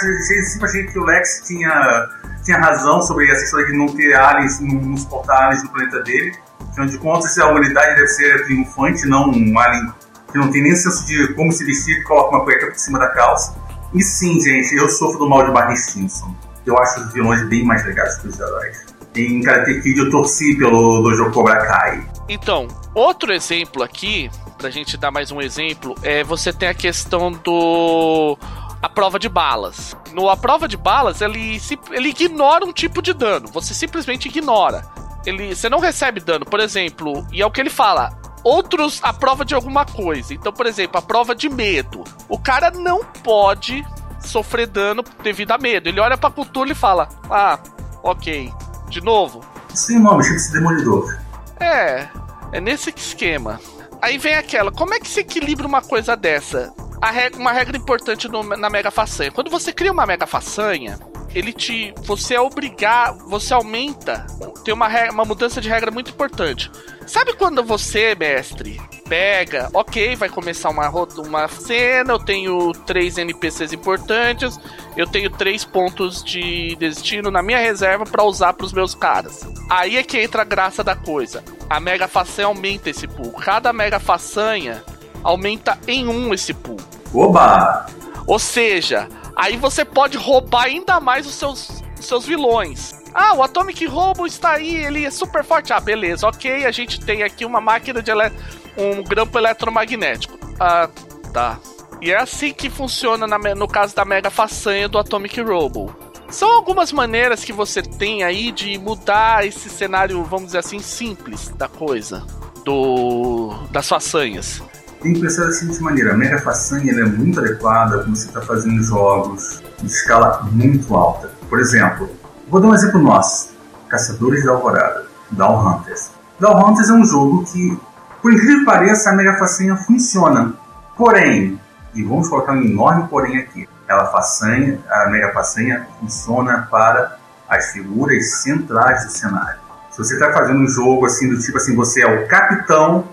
sempre 0.49 0.65
achei 0.65 0.83
que 0.87 0.97
o 0.99 1.03
Lex 1.03 1.43
tinha, 1.45 2.07
tinha 2.43 2.57
razão 2.57 3.01
sobre 3.01 3.29
essa 3.31 3.43
história 3.43 3.67
de 3.67 3.77
não 3.77 3.87
ter 3.87 4.15
aliens, 4.15 4.59
não, 4.59 4.73
não 4.81 4.97
suportar 4.97 5.45
aliens 5.45 5.63
no 5.63 5.69
planeta 5.69 6.01
dele. 6.01 6.33
Afinal 6.71 6.87
de 6.87 6.97
contas, 6.97 7.37
a 7.37 7.47
humanidade 7.47 7.95
deve 7.95 8.07
ser 8.07 8.43
triunfante, 8.45 9.07
não 9.07 9.29
um 9.29 9.59
alien 9.59 9.93
que 10.31 10.37
não 10.37 10.49
tem 10.51 10.63
nem 10.63 10.75
senso 10.75 11.05
de 11.05 11.33
como 11.35 11.51
se 11.51 11.63
vestir, 11.63 11.97
que 11.97 12.03
coloca 12.03 12.35
uma 12.35 12.43
cueca 12.43 12.67
por 12.67 12.75
cima 12.77 12.99
da 12.99 13.07
calça. 13.09 13.55
E 13.93 14.01
sim, 14.03 14.39
gente, 14.41 14.75
eu 14.75 14.89
sofro 14.89 15.19
do 15.19 15.29
mal 15.29 15.45
de 15.45 15.51
Barney 15.51 15.77
Stinson. 15.77 16.35
Eu 16.65 16.77
acho 16.79 16.99
os 17.01 17.13
vilões 17.13 17.43
bem 17.47 17.63
mais 17.63 17.85
legais 17.85 18.15
que 18.17 18.27
os 18.27 18.39
heróis. 18.39 18.94
Em 19.15 19.41
Karate 19.41 19.81
Kid 19.81 19.97
eu 19.97 20.09
torci 20.09 20.55
pelo 20.57 21.01
Dojo 21.01 21.31
Cobra 21.31 21.65
Kai. 21.65 22.05
Então, 22.27 22.67
outro 22.93 23.31
exemplo 23.31 23.81
aqui, 23.81 24.29
pra 24.57 24.69
gente 24.69 24.97
dar 24.97 25.09
mais 25.09 25.31
um 25.31 25.39
exemplo, 25.39 25.95
é 26.03 26.23
você 26.23 26.51
tem 26.51 26.67
a 26.67 26.73
questão 26.73 27.31
do. 27.31 28.37
A 28.81 28.89
prova 28.89 29.17
de 29.17 29.29
balas. 29.29 29.95
No 30.13 30.29
A 30.29 30.35
prova 30.35 30.67
de 30.67 30.77
balas, 30.77 31.21
ele, 31.21 31.59
ele 31.91 32.09
ignora 32.09 32.65
um 32.65 32.73
tipo 32.73 33.01
de 33.01 33.13
dano. 33.13 33.47
Você 33.51 33.73
simplesmente 33.73 34.27
ignora. 34.27 34.85
Ele, 35.25 35.55
você 35.55 35.69
não 35.69 35.79
recebe 35.79 36.19
dano, 36.19 36.45
por 36.45 36.59
exemplo, 36.59 37.25
e 37.31 37.41
é 37.41 37.45
o 37.45 37.51
que 37.51 37.61
ele 37.61 37.69
fala. 37.69 38.19
Outros 38.43 38.99
a 39.01 39.11
prova 39.11 39.43
de 39.43 39.55
alguma 39.55 39.85
coisa. 39.85 40.33
Então, 40.33 40.53
por 40.53 40.67
exemplo, 40.67 40.99
a 40.99 41.01
prova 41.01 41.33
de 41.33 41.49
medo. 41.49 42.03
O 42.29 42.37
cara 42.37 42.69
não 42.69 43.03
pode 43.23 43.83
sofrer 44.19 44.67
dano 44.67 45.03
devido 45.23 45.51
a 45.51 45.57
medo. 45.57 45.89
Ele 45.89 45.99
olha 45.99 46.17
pra 46.17 46.29
cultura 46.29 46.71
e 46.71 46.75
fala: 46.75 47.09
Ah, 47.29 47.59
ok. 48.03 48.51
De 48.89 49.01
novo, 49.01 49.41
tem 49.87 49.97
um 49.97 50.01
nome, 50.03 50.23
chama-se 50.23 50.51
Demolidor. 50.53 51.17
é, 51.59 52.07
é 52.51 52.61
nesse 52.61 52.93
esquema. 52.95 53.59
Aí 54.01 54.17
vem 54.17 54.35
aquela, 54.35 54.71
como 54.71 54.93
é 54.93 54.99
que 54.99 55.07
se 55.07 55.19
equilibra 55.21 55.65
uma 55.67 55.81
coisa 55.81 56.15
dessa? 56.15 56.73
Regra- 57.03 57.39
uma 57.39 57.51
regra 57.51 57.77
importante 57.77 58.27
no- 58.27 58.43
na 58.43 58.69
mega 58.69 58.91
façanha. 58.91 59.31
Quando 59.31 59.49
você 59.49 59.71
cria 59.71 59.91
uma 59.91 60.05
mega 60.05 60.25
façanha, 60.25 60.97
ele 61.33 61.51
te. 61.53 61.93
Você 62.03 62.35
é 62.35 62.41
obrigar. 62.41 63.13
Você 63.27 63.53
aumenta. 63.53 64.25
Tem 64.63 64.73
uma, 64.73 64.87
re- 64.87 65.09
uma 65.09 65.25
mudança 65.25 65.59
de 65.61 65.69
regra 65.69 65.91
muito 65.91 66.11
importante. 66.11 66.71
Sabe 67.05 67.33
quando 67.33 67.63
você, 67.63 68.15
mestre, 68.15 68.81
pega, 69.07 69.69
ok, 69.75 70.15
vai 70.15 70.27
começar 70.27 70.69
uma, 70.71 70.89
uma 70.89 71.47
cena, 71.47 72.13
eu 72.13 72.17
tenho 72.19 72.71
três 72.71 73.19
NPCs 73.19 73.71
importantes, 73.73 74.59
eu 74.97 75.05
tenho 75.05 75.29
três 75.29 75.63
pontos 75.63 76.23
de 76.23 76.75
destino 76.77 77.29
na 77.29 77.43
minha 77.43 77.59
reserva 77.59 78.05
pra 78.05 78.23
usar 78.23 78.53
pros 78.53 78.73
meus 78.73 78.95
caras. 78.95 79.47
Aí 79.69 79.97
é 79.97 80.03
que 80.03 80.17
entra 80.19 80.41
a 80.41 80.45
graça 80.45 80.83
da 80.83 80.95
coisa. 80.95 81.43
A 81.69 81.79
mega 81.79 82.07
façanha 82.07 82.47
aumenta 82.47 82.89
esse 82.89 83.07
pool. 83.07 83.31
Cada 83.33 83.71
mega 83.71 83.99
façanha 83.99 84.83
aumenta 85.25 85.77
em 85.87 86.07
um 86.07 86.33
esse 86.33 86.53
pool. 86.53 86.77
Oba! 87.13 87.87
Ou 88.27 88.37
seja, 88.37 89.09
aí 89.35 89.57
você 89.57 89.83
pode 89.83 90.17
roubar 90.17 90.65
ainda 90.65 90.99
mais 90.99 91.25
os 91.25 91.33
seus, 91.33 91.83
os 91.99 92.05
seus 92.05 92.25
vilões. 92.25 92.93
Ah, 93.13 93.33
o 93.33 93.41
Atomic 93.41 93.85
Robo 93.85 94.27
está 94.27 94.51
aí, 94.51 94.75
ele 94.75 95.05
é 95.05 95.11
super 95.11 95.43
forte. 95.43 95.73
Ah, 95.73 95.79
beleza, 95.79 96.27
ok, 96.27 96.65
a 96.65 96.71
gente 96.71 96.99
tem 97.03 97.23
aqui 97.23 97.43
uma 97.43 97.59
máquina 97.59 98.01
de 98.01 98.11
ele... 98.11 98.31
um 98.77 99.03
grampo 99.03 99.37
eletromagnético. 99.37 100.37
Ah, 100.59 100.89
tá. 101.33 101.59
E 102.01 102.11
é 102.11 102.17
assim 102.17 102.53
que 102.53 102.69
funciona 102.69 103.25
na 103.25 103.37
no 103.37 103.67
caso 103.67 103.95
da 103.95 104.05
mega 104.05 104.29
façanha 104.29 104.87
do 104.87 104.99
Atomic 104.99 105.41
Robo. 105.41 105.95
São 106.29 106.51
algumas 106.51 106.91
maneiras 106.91 107.43
que 107.43 107.53
você 107.53 107.81
tem 107.81 108.23
aí 108.23 108.51
de 108.51 108.77
mudar 108.77 109.45
esse 109.45 109.69
cenário, 109.69 110.23
vamos 110.23 110.47
dizer 110.47 110.59
assim, 110.59 110.79
simples 110.79 111.49
da 111.49 111.67
coisa. 111.67 112.25
Do. 112.65 113.53
das 113.71 113.87
façanhas. 113.87 114.61
Tem 115.05 115.13
que 115.13 115.21
pensar 115.21 115.45
da 115.45 115.51
seguinte 115.51 115.79
maneira, 115.83 116.15
a 116.15 116.17
mega 116.17 116.39
façanha 116.39 116.91
é 116.91 117.05
muito 117.05 117.39
adequada 117.39 117.99
quando 117.99 118.15
você 118.15 118.25
está 118.25 118.41
fazendo 118.41 118.81
jogos 118.81 119.61
de 119.77 119.85
escala 119.85 120.41
muito 120.51 120.95
alta. 120.95 121.29
Por 121.47 121.59
exemplo, 121.59 122.09
vou 122.49 122.59
dar 122.59 122.69
um 122.69 122.73
exemplo 122.73 122.99
nosso. 122.99 123.51
Caçadores 123.87 124.43
da 124.43 124.53
Alvorada, 124.53 125.05
Dawn 125.29 125.63
Hunters. 125.63 126.09
Dawn 126.39 126.71
Hunters 126.71 126.89
é 126.89 126.93
um 126.93 127.05
jogo 127.05 127.45
que, 127.45 127.79
por 128.19 128.33
incrível 128.33 128.61
que 128.61 128.65
pareça, 128.65 129.11
a 129.11 129.13
Mega 129.13 129.37
Façanha 129.37 129.77
funciona. 129.77 130.55
Porém, 130.97 131.61
e 131.93 132.01
vamos 132.01 132.27
colocar 132.27 132.53
um 132.53 132.63
enorme 132.63 133.07
porém 133.07 133.37
aqui, 133.37 133.69
ela 133.87 134.07
façanha, 134.07 134.79
a 134.89 135.07
Mega 135.11 135.31
Façanha 135.33 135.87
funciona 135.99 136.67
para 136.71 137.15
as 137.47 137.67
figuras 137.67 138.41
centrais 138.41 139.05
do 139.05 139.11
cenário. 139.11 139.59
Se 139.91 139.99
você 139.99 140.15
está 140.15 140.33
fazendo 140.33 140.61
um 140.61 140.67
jogo 140.67 141.05
assim 141.05 141.29
do 141.29 141.37
tipo 141.37 141.57
assim, 141.57 141.75
você 141.75 142.01
é 142.01 142.07
o 142.07 142.27
capitão 142.27 143.07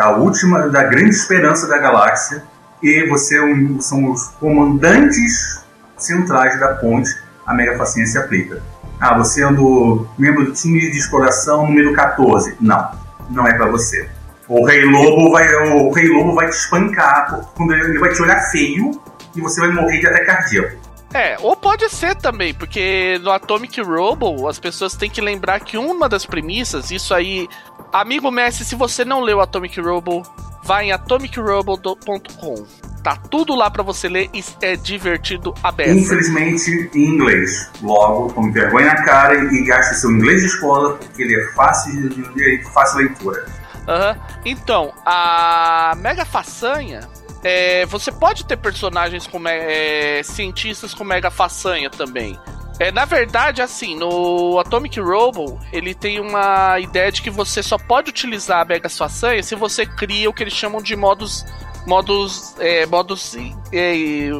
da 0.00 0.16
última, 0.16 0.66
da 0.70 0.84
grande 0.84 1.10
esperança 1.10 1.66
da 1.66 1.76
galáxia 1.76 2.42
e 2.82 3.06
você 3.06 3.36
é 3.36 3.42
um, 3.42 3.78
são 3.82 4.10
os 4.10 4.28
comandantes 4.40 5.62
centrais 5.98 6.58
da 6.58 6.68
ponte, 6.68 7.14
a 7.46 7.52
Mega 7.52 7.76
aplica. 8.18 8.62
Ah, 8.98 9.18
você 9.18 9.42
é 9.42 9.46
um 9.46 10.06
membro 10.18 10.46
do 10.46 10.52
time 10.52 10.90
de 10.90 10.96
exploração 10.96 11.66
número 11.66 11.92
14. 11.92 12.56
Não, 12.58 12.90
não 13.28 13.46
é 13.46 13.52
para 13.52 13.66
você. 13.66 14.08
O 14.48 14.64
Rei 14.64 14.86
Lobo 14.86 15.32
vai, 15.32 15.54
o 15.54 15.92
Rei 15.92 16.08
Lobo 16.08 16.34
vai 16.34 16.48
te 16.48 16.56
espancar, 16.56 17.38
quando 17.54 17.74
ele 17.74 17.98
vai 17.98 18.10
te 18.10 18.22
olhar 18.22 18.40
feio 18.50 18.98
e 19.36 19.40
você 19.42 19.60
vai 19.60 19.70
morrer 19.70 20.00
de 20.00 20.06
ataque 20.06 20.24
cardíaco. 20.24 20.78
É, 21.12 21.36
ou 21.40 21.56
pode 21.56 21.88
ser 21.88 22.14
também, 22.14 22.54
porque 22.54 23.18
no 23.22 23.32
Atomic 23.32 23.80
Robo 23.80 24.48
as 24.48 24.58
pessoas 24.60 24.94
têm 24.94 25.10
que 25.10 25.20
lembrar 25.20 25.60
que 25.60 25.76
uma 25.76 26.08
das 26.08 26.24
premissas, 26.24 26.90
isso 26.90 27.12
aí. 27.12 27.48
Amigo 27.92 28.30
Messi, 28.30 28.64
se 28.64 28.76
você 28.76 29.04
não 29.04 29.20
leu 29.20 29.40
Atomic 29.40 29.80
Robo, 29.80 30.22
vai 30.62 30.86
em 30.86 30.92
atomicrobo.com. 30.92 32.64
Tá 33.02 33.16
tudo 33.16 33.56
lá 33.56 33.70
para 33.70 33.82
você 33.82 34.08
ler 34.08 34.28
e 34.32 34.44
é 34.60 34.76
divertido 34.76 35.54
aberto. 35.62 35.98
Infelizmente 35.98 36.90
em 36.94 37.14
inglês. 37.14 37.70
Logo, 37.82 38.32
tome 38.32 38.52
vergonha 38.52 38.86
na 38.86 39.02
cara 39.02 39.34
e 39.52 39.64
gaste 39.64 39.96
seu 39.96 40.10
inglês 40.10 40.42
de 40.42 40.46
escola, 40.46 40.96
porque 40.96 41.22
ele 41.22 41.34
é 41.34 41.46
fácil 41.54 42.08
de, 42.10 42.22
de 42.34 42.64
fácil 42.72 42.98
leitura. 42.98 43.46
Uhum. 43.88 44.20
Então, 44.44 44.92
a 45.04 45.94
Mega 45.96 46.24
Façanha 46.24 47.00
é, 47.42 47.86
você 47.86 48.12
pode 48.12 48.44
ter 48.44 48.56
personagens 48.56 49.26
com 49.26 49.40
é, 49.46 50.22
cientistas 50.22 50.92
com 50.92 51.04
mega 51.04 51.30
façanha 51.30 51.88
também. 51.88 52.38
É, 52.80 52.90
na 52.90 53.04
verdade, 53.04 53.60
assim, 53.60 53.94
no 53.94 54.58
Atomic 54.58 54.98
Robo, 54.98 55.60
ele 55.70 55.94
tem 55.94 56.18
uma 56.18 56.80
ideia 56.80 57.12
de 57.12 57.20
que 57.20 57.28
você 57.28 57.62
só 57.62 57.76
pode 57.76 58.08
utilizar 58.08 58.62
a 58.62 58.64
Mega 58.64 58.88
Façanha 58.88 59.42
se 59.42 59.54
você 59.54 59.84
cria 59.84 60.30
o 60.30 60.32
que 60.32 60.42
eles 60.42 60.54
chamam 60.54 60.80
de 60.80 60.96
modos. 60.96 61.44
Modos. 61.86 62.54
É, 62.58 62.86
modos. 62.86 63.36
É, 63.70 64.30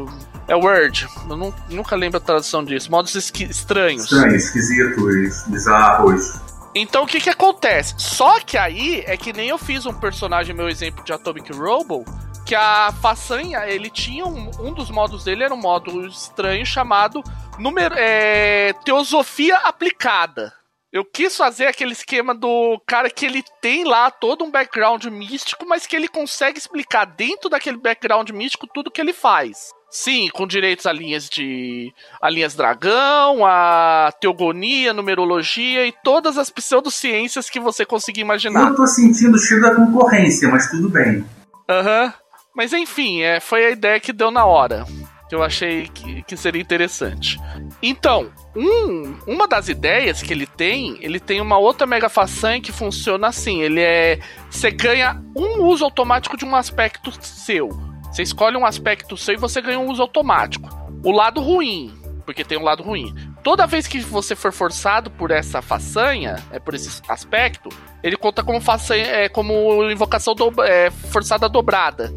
é 0.49 0.57
Word. 0.57 1.07
Eu 1.29 1.37
não, 1.37 1.55
nunca 1.69 1.95
lembro 1.95 2.17
a 2.17 2.21
tradução 2.21 2.65
disso. 2.65 2.91
Modos 2.91 3.15
estranhos. 3.15 4.05
Estranhos, 4.05 4.45
esquisitos, 4.45 5.45
bizarros. 5.47 6.41
Então 6.75 7.05
o 7.05 7.07
que 7.07 7.21
que 7.21 7.29
acontece? 7.29 7.95
Só 7.99 8.41
que 8.41 8.57
aí 8.57 9.03
é 9.07 9.19
que 9.19 9.35
nem 9.35 9.51
eu 9.51 9.59
fiz 9.59 9.85
um 9.85 9.93
personagem, 9.93 10.55
meu 10.55 10.69
exemplo 10.69 11.05
de 11.05 11.13
Atomic 11.13 11.53
Robo, 11.53 12.07
que 12.51 12.55
a 12.57 12.91
façanha, 13.01 13.65
ele 13.69 13.89
tinha 13.89 14.27
um, 14.27 14.51
um 14.59 14.75
dos 14.75 14.91
modos 14.91 15.23
dele 15.23 15.45
era 15.45 15.55
um 15.55 15.61
modo 15.61 16.05
estranho 16.09 16.67
chamado 16.67 17.23
número, 17.61 17.95
é, 17.97 18.73
teosofia 18.85 19.55
aplicada. 19.59 20.53
Eu 20.93 21.05
quis 21.05 21.37
fazer 21.37 21.67
aquele 21.67 21.93
esquema 21.93 22.35
do 22.35 22.83
cara 22.85 23.09
que 23.09 23.25
ele 23.25 23.45
tem 23.63 23.85
lá 23.85 24.11
todo 24.11 24.43
um 24.43 24.51
background 24.51 25.05
místico, 25.05 25.65
mas 25.65 25.87
que 25.87 25.95
ele 25.95 26.09
consegue 26.09 26.59
explicar 26.59 27.05
dentro 27.05 27.49
daquele 27.49 27.77
background 27.77 28.29
místico 28.31 28.67
tudo 28.67 28.91
que 28.91 29.01
ele 29.01 29.13
faz. 29.13 29.69
Sim, 29.89 30.29
com 30.33 30.45
direitos 30.45 30.87
a 30.87 30.93
linhas 30.93 31.29
de. 31.29 31.95
a 32.21 32.29
linhas 32.29 32.57
dragão, 32.57 33.47
a 33.47 34.13
teogonia, 34.21 34.93
numerologia 34.93 35.87
e 35.87 35.95
todas 36.03 36.37
as 36.37 36.51
pseudociências 36.51 37.49
que 37.49 37.61
você 37.61 37.87
conseguir 37.87 38.23
imaginar. 38.23 38.71
Eu 38.71 38.75
tô 38.75 38.89
sentindo 38.89 39.37
o 39.37 39.39
cheiro 39.39 39.63
da 39.63 39.73
concorrência, 39.73 40.49
mas 40.49 40.69
tudo 40.69 40.89
bem. 40.89 41.25
Aham. 41.69 42.07
Uhum. 42.07 42.20
Mas 42.55 42.73
enfim, 42.73 43.21
é, 43.23 43.41
foi 43.41 43.65
a 43.67 43.71
ideia 43.71 44.01
que 44.01 44.13
deu 44.13 44.31
na 44.31 44.45
hora. 44.45 44.85
Que 45.29 45.35
eu 45.35 45.43
achei 45.43 45.87
que, 45.89 46.23
que 46.25 46.37
seria 46.37 46.61
interessante. 46.61 47.39
Então, 47.81 48.33
um, 48.57 49.17
uma 49.29 49.47
das 49.47 49.69
ideias 49.69 50.21
que 50.21 50.33
ele 50.33 50.47
tem, 50.47 50.99
ele 51.01 51.21
tem 51.21 51.41
uma 51.41 51.57
outra 51.57 51.87
mega 51.87 52.09
façanha 52.09 52.61
que 52.61 52.73
funciona 52.73 53.29
assim. 53.29 53.63
Ele 53.63 53.81
é. 53.81 54.19
Você 54.51 54.73
ganha 54.73 55.23
um 55.37 55.63
uso 55.63 55.85
automático 55.85 56.37
de 56.37 56.45
um 56.45 56.57
aspecto 56.57 57.13
seu. 57.25 57.69
Você 58.11 58.23
escolhe 58.23 58.57
um 58.57 58.67
aspecto 58.67 59.17
seu 59.17 59.35
e 59.35 59.39
você 59.39 59.63
ganha 59.63 59.79
um 59.79 59.89
uso 59.89 60.03
automático. 60.03 60.69
O 61.05 61.13
lado 61.13 61.41
ruim, 61.41 61.95
porque 62.27 62.45
tem 62.45 62.59
um 62.59 62.65
lado 62.65 62.83
ruim. 62.83 63.15
Toda 63.43 63.67
vez 63.67 63.87
que 63.87 64.01
você 64.01 64.35
for 64.35 64.53
forçado 64.53 65.11
por 65.11 65.31
essa 65.31 65.63
façanha, 65.63 66.37
é 66.51 66.59
por 66.59 66.75
esse 66.75 67.01
aspecto, 67.09 67.69
ele 68.03 68.17
conta 68.17 68.43
como 68.43 68.61
façanha, 68.61 69.05
é, 69.05 69.29
como 69.29 69.89
invocação 69.91 70.35
do, 70.35 70.63
é, 70.63 70.91
forçada 70.91 71.49
dobrada. 71.49 72.13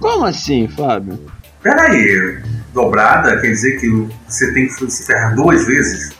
Como 0.00 0.24
assim, 0.24 0.66
Fábio? 0.68 1.18
Peraí, 1.62 2.42
dobrada 2.72 3.40
quer 3.40 3.48
dizer 3.48 3.78
que 3.78 3.88
você 4.26 4.52
tem 4.52 4.66
que 4.66 4.90
se 4.90 5.06
ferrar 5.06 5.34
duas 5.34 5.66
vezes? 5.66 6.16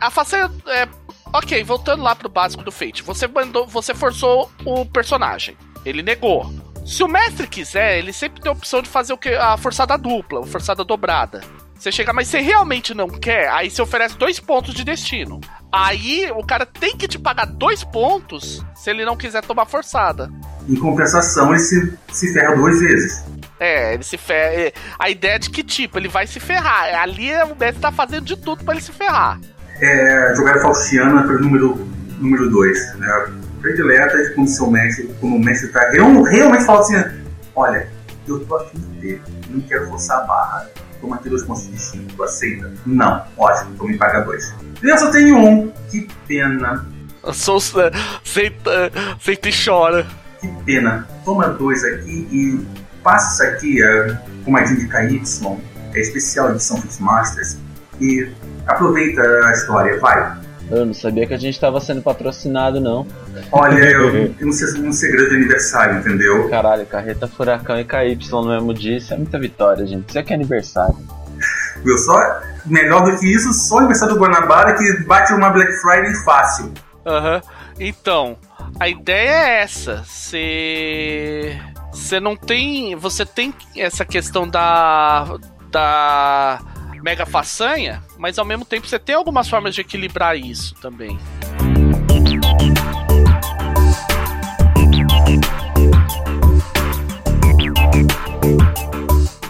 A 0.00 0.10
façanha 0.10 0.50
é. 0.68 0.86
Ok, 1.32 1.64
voltando 1.64 2.02
lá 2.02 2.14
pro 2.14 2.28
básico 2.28 2.62
do 2.62 2.70
Fate. 2.70 3.02
Você 3.02 3.26
mandou. 3.26 3.66
Você 3.66 3.94
forçou 3.94 4.50
o 4.64 4.84
personagem. 4.84 5.56
Ele 5.84 6.02
negou. 6.02 6.52
Se 6.84 7.02
o 7.02 7.08
mestre 7.08 7.46
quiser, 7.46 7.98
ele 7.98 8.12
sempre 8.12 8.40
tem 8.40 8.50
a 8.50 8.52
opção 8.52 8.82
de 8.82 8.88
fazer 8.88 9.12
o 9.12 9.18
que? 9.18 9.30
A 9.30 9.56
forçada 9.56 9.96
dupla, 9.96 10.40
a 10.40 10.46
forçada 10.46 10.84
dobrada. 10.84 11.40
Você 11.82 11.90
chega, 11.90 12.12
mas 12.12 12.28
você 12.28 12.38
realmente 12.38 12.94
não 12.94 13.08
quer? 13.08 13.48
Aí 13.48 13.68
você 13.68 13.82
oferece 13.82 14.16
dois 14.16 14.38
pontos 14.38 14.72
de 14.72 14.84
destino. 14.84 15.40
Aí 15.72 16.30
o 16.30 16.46
cara 16.46 16.64
tem 16.64 16.96
que 16.96 17.08
te 17.08 17.18
pagar 17.18 17.44
dois 17.44 17.82
pontos 17.82 18.64
se 18.72 18.88
ele 18.88 19.04
não 19.04 19.16
quiser 19.16 19.42
tomar 19.42 19.66
forçada. 19.66 20.30
Em 20.68 20.76
compensação, 20.76 21.50
ele 21.50 21.58
se, 21.58 21.98
se 22.12 22.32
ferra 22.32 22.54
duas 22.54 22.78
vezes. 22.78 23.24
É, 23.58 23.94
ele 23.94 24.04
se 24.04 24.16
ferra. 24.16 24.54
É, 24.54 24.72
a 24.96 25.10
ideia 25.10 25.32
é 25.32 25.38
de 25.40 25.50
que 25.50 25.64
tipo, 25.64 25.98
ele 25.98 26.06
vai 26.06 26.24
se 26.24 26.38
ferrar. 26.38 27.02
Ali 27.02 27.32
o 27.50 27.56
mestre 27.58 27.82
tá 27.82 27.90
fazendo 27.90 28.26
de 28.26 28.36
tudo 28.36 28.62
para 28.62 28.74
ele 28.74 28.84
se 28.84 28.92
ferrar. 28.92 29.40
É, 29.80 30.34
jogar 30.36 30.60
Faustiana 30.60 31.24
pelo 31.24 31.40
número 31.40 31.88
número 32.20 32.48
2, 32.48 32.94
né? 32.98 33.32
Predileta 33.60 34.22
de 34.22 34.34
quando 34.36 34.46
o 34.46 34.50
seu 34.50 34.70
mestre, 34.70 35.12
quando 35.20 35.34
o 35.34 35.40
mestre 35.40 35.66
tá 35.72 35.80
realmente 35.90 36.64
falando 36.64 36.82
assim, 36.82 37.24
olha, 37.56 37.88
eu 38.28 38.38
tô 38.46 38.54
aqui 38.54 38.80
ter, 39.00 39.20
não 39.50 39.60
quero 39.62 39.88
forçar 39.88 40.20
a 40.20 40.22
barra 40.22 40.70
toma 41.02 41.16
aqui 41.16 41.28
dois 41.28 41.42
pontos 41.42 41.64
de 41.64 41.72
destino, 41.72 42.08
tu 42.16 42.22
aceita? 42.22 42.72
Não, 42.86 43.24
ótimo, 43.36 43.72
então 43.74 43.86
me 43.86 43.98
paga 43.98 44.20
dois. 44.20 44.54
Eu 44.82 44.96
só 44.96 45.10
tenho 45.10 45.36
um, 45.36 45.70
que 45.90 46.08
pena. 46.26 46.86
Sou 47.34 47.58
aceita, 47.58 48.90
aceita 49.18 49.48
e 49.48 49.52
chora. 49.52 50.06
Que 50.40 50.48
pena. 50.64 51.06
Toma 51.24 51.48
dois 51.48 51.84
aqui 51.84 52.26
e 52.32 52.66
passa 53.02 53.44
isso 53.44 53.52
aqui 53.52 53.82
a 53.82 54.22
comadinha 54.44 54.78
de 54.78 54.88
KY, 54.88 55.22
é 55.94 56.00
especial 56.00 56.50
edição 56.50 56.80
Masters, 57.00 57.58
e 58.00 58.28
aproveita 58.66 59.22
a 59.22 59.52
história, 59.52 60.00
vai. 60.00 60.40
Eu 60.72 60.86
não 60.86 60.94
sabia 60.94 61.26
que 61.26 61.34
a 61.34 61.38
gente 61.38 61.52
estava 61.52 61.78
sendo 61.80 62.00
patrocinado, 62.00 62.80
não. 62.80 63.06
Olha, 63.52 63.78
eu, 63.90 64.34
um, 64.40 64.48
um 64.48 64.92
segredo 64.92 65.28
de 65.28 65.36
aniversário, 65.36 65.98
entendeu? 65.98 66.48
Caralho, 66.48 66.86
carreta 66.86 67.28
furacão 67.28 67.78
e 67.78 67.84
KY 67.84 68.18
no 68.30 68.48
mesmo 68.48 68.72
dia, 68.72 68.96
isso 68.96 69.12
é 69.12 69.16
muita 69.18 69.38
vitória, 69.38 69.86
gente. 69.86 70.08
Isso 70.08 70.18
é 70.18 70.22
que 70.22 70.32
é 70.32 70.36
aniversário. 70.36 70.96
Viu 71.84 71.98
só? 71.98 72.40
Melhor 72.64 73.04
do 73.04 73.18
que 73.18 73.26
isso, 73.26 73.52
só 73.52 73.74
o 73.74 73.78
aniversário 73.80 74.14
do 74.14 74.20
Guanabara 74.20 74.74
que 74.74 75.04
bate 75.04 75.34
uma 75.34 75.50
Black 75.50 75.72
Friday 75.72 76.14
fácil. 76.24 76.72
Aham. 77.04 77.34
Uhum. 77.34 77.62
Então, 77.78 78.36
a 78.78 78.88
ideia 78.88 79.30
é 79.30 79.62
essa. 79.62 80.02
Você. 80.04 81.58
Você 81.92 82.18
não 82.20 82.34
tem. 82.34 82.96
Você 82.96 83.26
tem 83.26 83.52
essa 83.76 84.04
questão 84.04 84.48
da. 84.48 85.36
Da 85.70 86.60
mega 87.02 87.26
façanha, 87.26 88.02
mas 88.16 88.38
ao 88.38 88.44
mesmo 88.44 88.64
tempo 88.64 88.86
você 88.86 88.98
tem 88.98 89.14
algumas 89.14 89.48
formas 89.48 89.74
de 89.74 89.80
equilibrar 89.80 90.36
isso 90.36 90.74
também. 90.76 91.18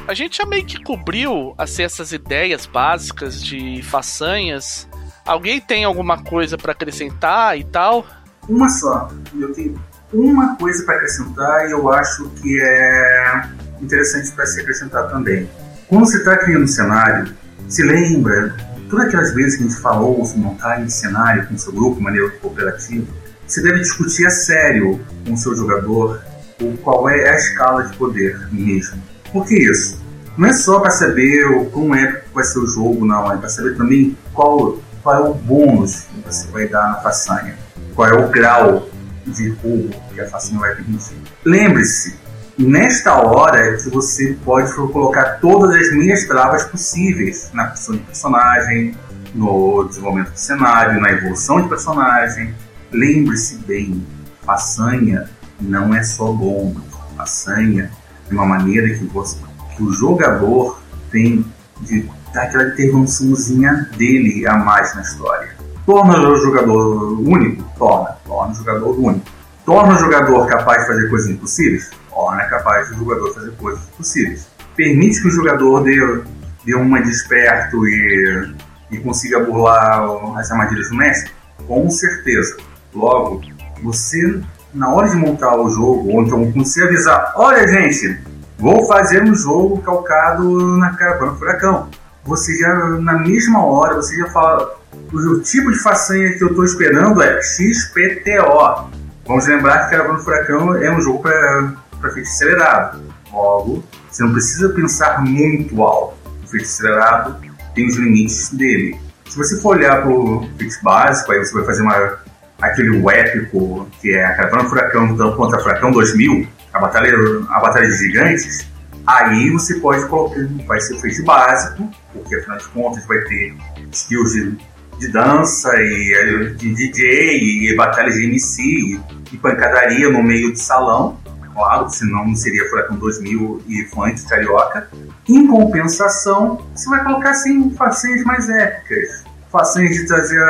A 0.09 0.15
gente 0.15 0.39
já 0.39 0.45
meio 0.45 0.65
que 0.67 0.83
cobriu 0.83 1.55
assim, 1.57 1.83
essas 1.85 2.13
ideias 2.13 2.67
básicas 2.67 3.43
de 3.43 3.83
façanhas. 3.83 4.89
Alguém 5.25 5.61
tem 5.61 5.85
alguma 5.85 6.23
coisa 6.23 6.59
para 6.59 6.73
acrescentar 6.73 7.59
e 7.59 7.65
tal? 7.65 8.05
Uma 8.49 8.69
só. 8.69 9.11
Eu 9.39 9.53
tenho 9.53 9.81
uma 10.13 10.57
coisa 10.57 10.85
para 10.85 10.97
acrescentar 10.97 11.69
e 11.69 11.73
eu 11.73 11.91
acho 11.91 12.29
que 12.31 12.61
é 12.61 13.49
interessante 13.81 14.31
para 14.33 14.45
se 14.45 14.61
acrescentar 14.61 15.09
também. 15.09 15.49
Quando 15.89 16.07
você 16.07 16.19
está 16.19 16.37
criando 16.37 16.65
um 16.65 16.69
cenário, 16.69 17.35
se 17.69 17.83
lembra 17.83 18.55
todas 18.89 19.09
aquelas 19.09 19.35
vezes 19.35 19.57
que 19.57 19.65
a 19.65 19.69
gente 19.69 19.81
falou 19.81 20.25
sobre 20.25 20.43
montagem 20.43 20.85
de 20.85 20.93
cenário 20.93 21.47
com 21.47 21.55
o 21.55 21.59
seu 21.59 21.73
grupo, 21.73 22.01
maneira 22.01 22.31
cooperativa, 22.31 23.07
você 23.47 23.63
deve 23.63 23.81
discutir 23.81 24.27
a 24.27 24.31
sério 24.31 25.01
com 25.27 25.35
o 25.35 25.37
seu 25.37 25.57
jogador 25.57 26.23
o 26.61 26.77
qual 26.79 27.09
é 27.09 27.31
a 27.31 27.35
escala 27.35 27.85
de 27.85 27.97
poder 27.97 28.49
mesmo. 28.53 29.03
Por 29.33 29.47
que 29.47 29.55
isso? 29.55 30.01
Não 30.37 30.49
é 30.49 30.53
só 30.53 30.81
para 30.81 30.91
saber 30.91 31.71
como 31.71 31.95
é 31.95 32.13
que 32.13 32.35
vai 32.35 32.45
ser 32.45 32.59
o 32.59 32.67
jogo, 32.67 33.05
não, 33.05 33.33
é 33.33 33.37
para 33.37 33.49
saber 33.49 33.77
também 33.77 34.17
qual 34.33 34.79
qual 35.03 35.17
é 35.17 35.29
o 35.29 35.35
bônus 35.35 36.03
que 36.03 36.21
você 36.25 36.47
vai 36.53 36.69
dar 36.69 36.93
na 36.93 36.95
façanha, 37.01 37.57
qual 37.95 38.09
é 38.09 38.15
o 38.15 38.29
grau 38.29 38.89
de 39.27 39.51
roubo 39.51 39.91
que 40.15 40.21
a 40.21 40.29
façanha 40.29 40.61
vai 40.61 40.77
permitir. 40.77 41.17
Lembre-se, 41.45 42.17
nesta 42.59 43.15
hora 43.15 43.59
é 43.59 43.77
que 43.77 43.89
você 43.89 44.37
pode 44.45 44.73
colocar 44.75 45.39
todas 45.41 45.75
as 45.75 45.93
minhas 45.93 46.25
travas 46.25 46.65
possíveis 46.65 47.51
na 47.53 47.69
construção 47.69 47.97
de 47.97 48.03
personagem, 48.03 48.95
no 49.35 49.85
desenvolvimento 49.85 50.33
do 50.33 50.39
cenário, 50.39 51.01
na 51.01 51.13
evolução 51.13 51.63
de 51.63 51.69
personagem. 51.69 52.55
Lembre-se 52.93 53.57
bem, 53.59 54.07
façanha 54.45 55.29
não 55.61 55.95
é 55.95 56.03
só 56.03 56.31
bomba. 56.33 56.81
Façanha 57.17 57.91
é 58.31 58.35
uma 58.35 58.47
maneira 58.47 58.89
que, 58.99 59.05
você, 59.07 59.39
que 59.77 59.83
o 59.83 59.93
jogador 59.93 60.81
tem 61.11 61.45
de 61.81 62.09
dar 62.33 62.45
aquela 62.45 62.65
intervençãozinha 62.65 63.89
dele 63.97 64.47
a 64.47 64.57
mais 64.57 64.95
na 64.95 65.03
história. 65.03 65.51
Torna 65.87 66.19
o 66.19 66.37
jogador 66.37 67.21
único? 67.21 67.65
Torna. 67.79 68.17
Torna 68.25 68.53
o 68.53 68.57
jogador 68.57 68.99
único. 68.99 69.27
Torna 69.65 69.95
o 69.95 69.99
jogador 69.99 70.47
capaz 70.47 70.83
de 70.83 70.89
fazer 70.89 71.09
coisas 71.09 71.31
impossíveis? 71.31 71.91
Torna 72.13 72.45
capaz 72.45 72.89
de 72.89 72.95
o 72.95 72.99
jogador 72.99 73.35
fazer 73.35 73.53
coisas 73.53 73.85
possíveis. 73.97 74.49
Permite 74.77 75.21
que 75.21 75.29
o 75.29 75.31
jogador 75.31 75.83
dê, 75.83 76.23
dê 76.65 76.75
uma 76.75 77.01
de 77.01 77.11
esperto 77.11 77.87
e, 77.87 78.55
e 78.91 78.99
consiga 78.99 79.41
burlar 79.41 80.05
as 80.37 80.51
armadilhas 80.51 80.89
do 80.89 80.97
mestre? 80.97 81.33
Com 81.67 81.89
certeza. 81.91 82.57
Logo, 82.95 83.41
você, 83.83 84.41
na 84.75 84.93
hora 84.93 85.09
de 85.09 85.17
montar 85.17 85.57
o 85.57 85.71
jogo, 85.71 86.11
ou 86.11 86.23
então 86.23 86.51
você 86.53 86.83
avisar: 86.83 87.33
olha, 87.37 87.67
gente, 87.67 88.21
vou 88.59 88.87
fazer 88.87 89.23
um 89.23 89.35
jogo 89.35 89.81
calcado 89.83 90.77
na 90.77 90.95
caravana 90.95 91.33
furacão. 91.33 91.89
Você 92.25 92.57
já, 92.57 92.73
na 93.01 93.19
mesma 93.19 93.65
hora, 93.65 93.97
você 93.97 94.17
já 94.17 94.27
fala: 94.29 94.77
o 95.13 95.41
tipo 95.41 95.71
de 95.71 95.79
façanha 95.79 96.33
que 96.37 96.45
eu 96.45 96.49
estou 96.49 96.65
esperando 96.65 97.23
é 97.23 97.41
XPTO. 97.43 98.91
Vamos 99.27 99.47
lembrar 99.47 99.85
que 99.85 99.91
Caravana 99.91 100.19
Furacão 100.19 100.75
é 100.77 100.91
um 100.91 101.01
jogo 101.01 101.23
para 101.23 101.75
feito 102.11 102.29
acelerado. 102.29 103.03
Logo, 103.33 103.85
você 104.11 104.23
não 104.23 104.33
precisa 104.33 104.69
pensar 104.71 105.23
muito 105.23 105.83
alto. 105.83 106.17
O 106.45 106.47
feito 106.49 106.65
acelerado 106.65 107.37
tem 107.75 107.87
os 107.87 107.97
limites 107.97 108.51
dele. 108.53 108.99
Se 109.29 109.37
você 109.37 109.61
for 109.61 109.77
olhar 109.77 110.03
para 110.03 110.11
o 110.11 110.49
feito 110.59 110.77
básico, 110.83 111.33
aí 111.33 111.39
você 111.39 111.55
vai 111.55 111.65
fazer 111.65 111.83
uma, 111.83 112.19
aquele 112.61 113.03
épico 113.09 113.89
que 114.01 114.13
é 114.13 114.25
a 114.25 114.35
Caravana 114.35 114.69
Furacão 114.69 115.17
contra 115.37 115.59
Furacão 115.61 115.91
2000, 115.91 116.47
a 116.73 116.79
batalha, 116.79 117.15
a 117.49 117.61
batalha 117.61 117.89
de 117.89 117.97
gigantes. 117.97 118.71
Aí 119.07 119.51
você 119.51 119.75
pode 119.77 120.07
colocar, 120.07 120.47
vai 120.67 120.81
ser 120.81 120.99
feito 121.01 121.25
básico, 121.25 121.91
porque 122.13 122.37
afinal 122.37 122.59
de 122.59 122.69
contas 122.69 123.07
vai 123.07 123.19
ter 123.21 123.57
skills 123.91 124.33
de 124.33 124.57
de 125.03 125.09
dança 125.09 125.71
e 125.81 126.55
de 126.57 126.75
DJ 126.75 127.71
e 127.71 127.77
batalhas 127.77 128.15
de 128.15 128.25
MC 128.25 129.01
e 129.33 129.37
pancadaria 129.39 130.09
no 130.09 130.23
meio 130.23 130.53
do 130.53 130.59
salão. 130.59 131.19
Claro, 131.55 131.91
senão 131.91 132.27
não 132.27 132.35
seria 132.35 132.69
Furacão 132.69 132.97
2000 132.97 133.63
e 133.69 133.85
funk 133.87 134.27
carioca. 134.27 134.89
Em 135.29 135.47
compensação, 135.47 136.67
você 136.75 136.89
vai 136.89 137.05
colocar 137.05 137.31
assim 137.31 137.75
façanhas 137.75 138.25
mais 138.25 138.49
épicas. 138.49 139.25
Façanhas 139.51 139.95
de 139.95 140.07
trazer, 140.07 140.41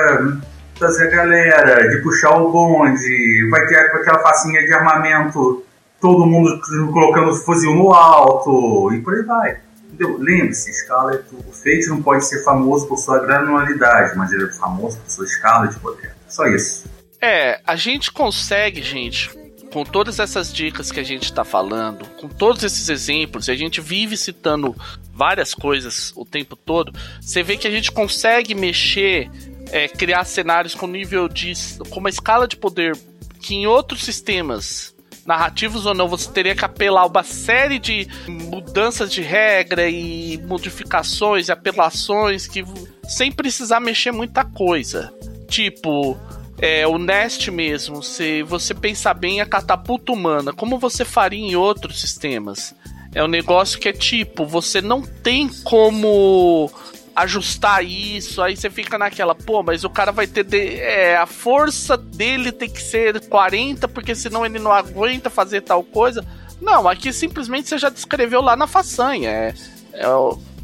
trazer 0.79 1.09
a 1.09 1.11
galera, 1.11 1.89
de 1.89 2.03
puxar 2.03 2.37
o 2.37 2.51
bonde, 2.53 3.49
vai 3.51 3.67
ter 3.67 3.77
aquela 3.77 4.21
facinha 4.21 4.65
de 4.65 4.73
armamento, 4.73 5.65
todo 6.01 6.27
mundo 6.27 6.61
colocando 6.93 7.35
fuzil 7.37 7.75
no 7.75 7.93
alto, 7.93 8.93
e 8.93 9.01
por 9.01 9.15
aí 9.15 9.23
vai. 9.23 9.57
Lembre-se, 9.99 10.73
Scarlet, 10.73 11.23
o 11.33 11.53
Fate 11.53 11.89
não 11.89 12.03
pode 12.03 12.25
ser 12.25 12.43
famoso 12.43 12.89
por 12.89 12.97
sua 12.97 13.19
granularidade, 13.21 14.17
mas 14.17 14.33
ele 14.33 14.45
é 14.45 14.53
famoso 14.53 14.99
por 14.99 15.11
sua 15.11 15.25
escala 15.25 15.69
de 15.69 15.79
poder. 15.79 16.13
Só 16.29 16.47
isso. 16.47 16.91
É, 17.21 17.61
a 17.65 17.77
gente 17.77 18.11
consegue, 18.11 18.83
gente, 18.83 19.31
com 19.73 19.85
todas 19.85 20.21
essas 20.21 20.53
dicas 20.53 20.93
que 20.93 21.01
a 21.01 21.03
gente 21.03 21.25
está 21.25 21.45
falando, 21.45 22.05
com 22.21 22.29
todos 22.29 22.63
esses 22.63 22.89
exemplos, 22.91 23.49
a 23.49 23.55
gente 23.55 23.81
vive 23.81 24.17
citando 24.17 24.77
várias 25.13 25.55
coisas 25.55 26.13
o 26.15 26.25
tempo 26.25 26.55
todo, 26.55 26.93
você 27.21 27.43
vê 27.43 27.57
que 27.57 27.67
a 27.67 27.71
gente 27.71 27.91
consegue 27.91 28.55
mexer, 28.55 29.31
é, 29.71 29.89
criar 29.89 30.25
cenários 30.25 30.75
com 30.75 30.87
nível 30.87 31.27
de. 31.27 31.53
com 31.89 32.01
uma 32.01 32.11
escala 32.11 32.47
de 32.47 32.57
poder 32.57 32.97
que 33.41 33.55
em 33.55 33.67
outros 33.67 34.05
sistemas 34.05 34.95
narrativos 35.25 35.87
ou 35.87 35.95
não, 35.95 36.09
você 36.09 36.31
teria 36.31 36.55
que 36.55 36.65
apelar 36.65 37.07
uma 37.07 37.23
série 37.23 37.79
de 37.79 38.07
mudanças 38.29 39.11
de 39.11 39.23
regra 39.23 39.89
e 39.89 40.37
modificações 40.47 41.49
e 41.49 41.53
apelações 41.53 42.47
que 42.47 42.65
sem 43.09 43.31
precisar 43.31 43.81
mexer 43.81 44.13
muita 44.13 44.45
coisa. 44.45 45.13
Tipo, 45.49 46.19
é, 46.63 46.87
o 46.87 46.97
Nest 46.97 47.51
mesmo, 47.51 48.05
se 48.05 48.45
você 48.45 48.73
pensar 48.73 49.15
bem 49.15 49.41
a 49.41 49.47
catapulta 49.47 50.13
humana, 50.13 50.53
como 50.53 50.79
você 50.79 51.05
faria 51.05 51.45
em 51.45 51.57
outros 51.57 52.01
sistemas? 52.01 52.73
É 53.13 53.23
um 53.23 53.27
negócio 53.27 53.81
que 53.81 53.89
é 53.89 53.93
tipo, 53.93 54.47
você 54.47 54.81
não 54.81 55.03
tem 55.03 55.49
como 55.65 56.71
ajustar 57.17 57.85
isso, 57.85 58.41
aí 58.41 58.57
você 58.57 58.71
fica 58.71 58.97
naquela, 58.97 59.35
pô, 59.35 59.65
mas 59.65 59.83
o 59.83 59.91
cara 59.91 60.13
vai 60.13 60.29
ter. 60.29 60.45
De, 60.45 60.77
é, 60.77 61.17
a 61.17 61.27
força 61.27 61.97
dele 61.97 62.53
tem 62.53 62.71
que 62.71 62.81
ser 62.81 63.21
40, 63.27 63.89
porque 63.89 64.15
senão 64.15 64.47
ele 64.47 64.61
não 64.61 64.71
aguenta 64.71 65.29
fazer 65.29 65.63
tal 65.63 65.83
coisa. 65.83 66.25
Não, 66.61 66.89
aqui 66.89 67.13
simplesmente 67.13 67.69
você 67.69 67.77
já 67.77 67.91
descreveu 67.91 68.41
lá 68.41 68.55
na 68.55 68.69
façanha. 68.69 69.29
É, 69.29 69.55
é, 69.95 70.07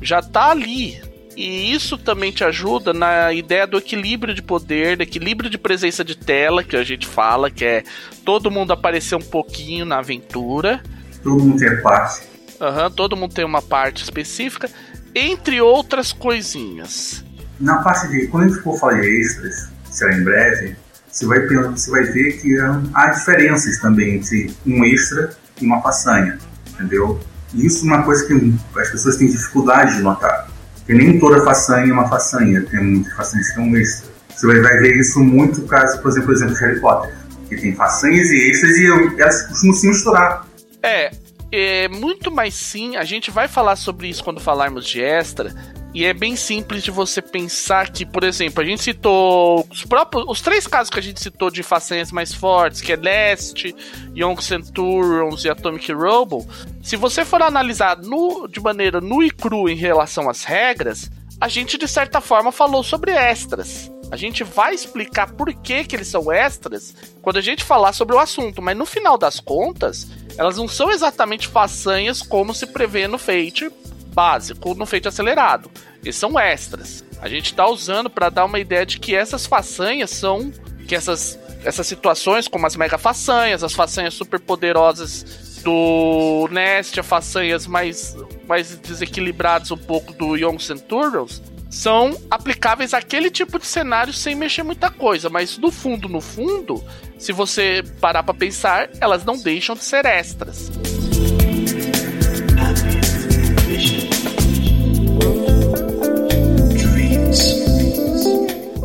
já 0.00 0.22
tá 0.22 0.52
ali. 0.52 1.07
E 1.38 1.72
isso 1.72 1.96
também 1.96 2.32
te 2.32 2.42
ajuda 2.42 2.92
na 2.92 3.32
ideia 3.32 3.64
do 3.64 3.78
equilíbrio 3.78 4.34
de 4.34 4.42
poder, 4.42 4.96
do 4.96 5.04
equilíbrio 5.04 5.48
de 5.48 5.56
presença 5.56 6.04
de 6.04 6.16
tela, 6.16 6.64
que 6.64 6.74
a 6.74 6.82
gente 6.82 7.06
fala, 7.06 7.48
que 7.48 7.64
é 7.64 7.84
todo 8.24 8.50
mundo 8.50 8.72
aparecer 8.72 9.14
um 9.14 9.20
pouquinho 9.20 9.84
na 9.84 9.98
aventura. 9.98 10.82
Todo 11.22 11.38
mundo 11.38 11.56
tem 11.56 11.80
parte. 11.80 12.22
Uhum, 12.60 12.90
todo 12.90 13.16
mundo 13.16 13.32
tem 13.32 13.44
uma 13.44 13.62
parte 13.62 14.02
específica 14.02 14.68
entre 15.14 15.60
outras 15.60 16.12
coisinhas. 16.12 17.24
Na 17.60 17.84
parte 17.84 18.08
de. 18.08 18.26
Quando 18.26 18.46
a 18.46 18.48
gente 18.48 18.60
for 18.60 18.76
falar 18.76 19.00
de 19.00 19.20
extras, 19.20 19.70
será 19.92 20.16
em 20.16 20.24
breve, 20.24 20.74
você 21.06 21.24
vai, 21.24 21.38
você 21.46 21.90
vai 21.92 22.02
ver 22.02 22.32
que 22.40 22.58
há 22.94 23.10
diferenças 23.10 23.78
também 23.78 24.16
entre 24.16 24.52
um 24.66 24.84
extra 24.84 25.30
e 25.62 25.64
uma 25.64 25.80
façanha, 25.82 26.36
entendeu? 26.70 27.20
E 27.54 27.64
isso 27.64 27.84
é 27.84 27.94
uma 27.94 28.02
coisa 28.02 28.26
que 28.26 28.54
as 28.76 28.90
pessoas 28.90 29.16
têm 29.18 29.28
dificuldade 29.28 29.98
de 29.98 30.02
notar. 30.02 30.57
Porque 30.88 31.04
nem 31.04 31.18
toda 31.18 31.44
façanha 31.44 31.90
é 31.90 31.92
uma 31.92 32.08
façanha, 32.08 32.64
tem 32.64 32.82
muitas 32.82 33.12
façanhas 33.12 33.48
que 33.48 33.54
são 33.56 33.76
extra. 33.76 34.08
Você 34.30 34.46
vai, 34.46 34.60
vai 34.60 34.78
ver 34.78 34.96
isso 34.96 35.20
muito 35.20 35.60
caso, 35.66 36.00
por 36.00 36.10
exemplo, 36.10 36.28
por 36.28 36.34
exemplo, 36.34 36.54
de 36.54 36.60
Harry 36.60 36.80
Potter, 36.80 37.14
que 37.46 37.56
tem 37.56 37.74
façanhas 37.74 38.30
e 38.30 38.50
extras 38.50 38.74
e 38.74 38.86
elas 39.20 39.42
costumam 39.48 39.76
se 39.76 39.86
misturar. 39.86 40.46
É, 40.82 41.10
é 41.52 41.88
muito 41.88 42.30
mais 42.30 42.54
sim. 42.54 42.96
A 42.96 43.04
gente 43.04 43.30
vai 43.30 43.46
falar 43.46 43.76
sobre 43.76 44.08
isso 44.08 44.24
quando 44.24 44.40
falarmos 44.40 44.86
de 44.86 45.02
extra. 45.02 45.54
E 45.94 46.04
é 46.04 46.12
bem 46.12 46.36
simples 46.36 46.82
de 46.82 46.90
você 46.90 47.22
pensar 47.22 47.90
que, 47.90 48.04
por 48.04 48.22
exemplo, 48.22 48.62
a 48.62 48.66
gente 48.66 48.82
citou 48.82 49.66
os 49.70 49.84
próprios. 49.84 50.24
Os 50.28 50.42
três 50.42 50.66
casos 50.66 50.90
que 50.90 50.98
a 50.98 51.02
gente 51.02 51.20
citou 51.20 51.50
de 51.50 51.62
façanhas 51.62 52.12
mais 52.12 52.34
fortes, 52.34 52.82
que 52.82 52.92
é 52.92 52.96
Leste, 52.96 53.74
Young 54.14 54.40
Centurions 54.40 55.44
e 55.44 55.48
Atomic 55.48 55.90
Robo. 55.92 56.46
Se 56.82 56.94
você 56.94 57.24
for 57.24 57.42
analisar 57.42 57.96
no, 57.96 58.46
de 58.46 58.60
maneira 58.60 59.00
nu 59.00 59.22
e 59.22 59.30
cru 59.30 59.68
em 59.68 59.76
relação 59.76 60.28
às 60.28 60.44
regras, 60.44 61.10
a 61.40 61.48
gente 61.48 61.78
de 61.78 61.88
certa 61.88 62.20
forma 62.20 62.52
falou 62.52 62.82
sobre 62.82 63.12
extras. 63.12 63.90
A 64.10 64.16
gente 64.16 64.42
vai 64.42 64.74
explicar 64.74 65.32
por 65.32 65.52
que, 65.52 65.84
que 65.84 65.96
eles 65.96 66.08
são 66.08 66.32
extras 66.32 66.94
quando 67.20 67.36
a 67.38 67.42
gente 67.42 67.64
falar 67.64 67.92
sobre 67.92 68.14
o 68.14 68.18
assunto, 68.18 68.62
mas 68.62 68.76
no 68.76 68.86
final 68.86 69.18
das 69.18 69.38
contas, 69.38 70.06
elas 70.36 70.56
não 70.56 70.66
são 70.66 70.90
exatamente 70.90 71.46
façanhas 71.46 72.22
como 72.22 72.54
se 72.54 72.66
prevê 72.66 73.06
no 73.06 73.18
Fate 73.18 73.70
básico, 74.18 74.74
no 74.74 74.84
Fate 74.84 75.06
acelerado. 75.06 75.70
Eles 76.02 76.16
são 76.16 76.36
extras. 76.36 77.04
A 77.22 77.28
gente 77.28 77.52
está 77.52 77.68
usando 77.68 78.10
para 78.10 78.28
dar 78.28 78.46
uma 78.46 78.58
ideia 78.58 78.84
de 78.84 78.98
que 78.98 79.14
essas 79.14 79.46
façanhas 79.46 80.10
são 80.10 80.52
que 80.88 80.94
essas 80.96 81.38
essas 81.64 81.86
situações 81.86 82.48
como 82.48 82.66
as 82.66 82.74
mega 82.74 82.98
façanhas, 82.98 83.62
as 83.62 83.74
façanhas 83.74 84.14
super 84.14 84.40
poderosas 84.40 85.60
do 85.62 86.48
Nest, 86.50 86.98
as 86.98 87.06
façanhas 87.06 87.68
mais 87.68 88.16
mais 88.48 88.76
desequilibradas 88.78 89.70
um 89.70 89.76
pouco 89.76 90.12
do 90.12 90.36
Young 90.36 90.58
Centurions, 90.58 91.40
são 91.70 92.20
aplicáveis 92.28 92.94
àquele 92.94 93.30
tipo 93.30 93.56
de 93.56 93.66
cenário 93.66 94.12
sem 94.12 94.34
mexer 94.34 94.64
muita 94.64 94.90
coisa, 94.90 95.28
mas 95.28 95.56
no 95.58 95.70
fundo, 95.70 96.08
no 96.08 96.20
fundo, 96.20 96.82
se 97.18 97.32
você 97.32 97.84
parar 98.00 98.24
para 98.24 98.34
pensar, 98.34 98.90
elas 99.00 99.24
não 99.24 99.36
deixam 99.36 99.76
de 99.76 99.84
ser 99.84 100.04
extras. 100.06 100.72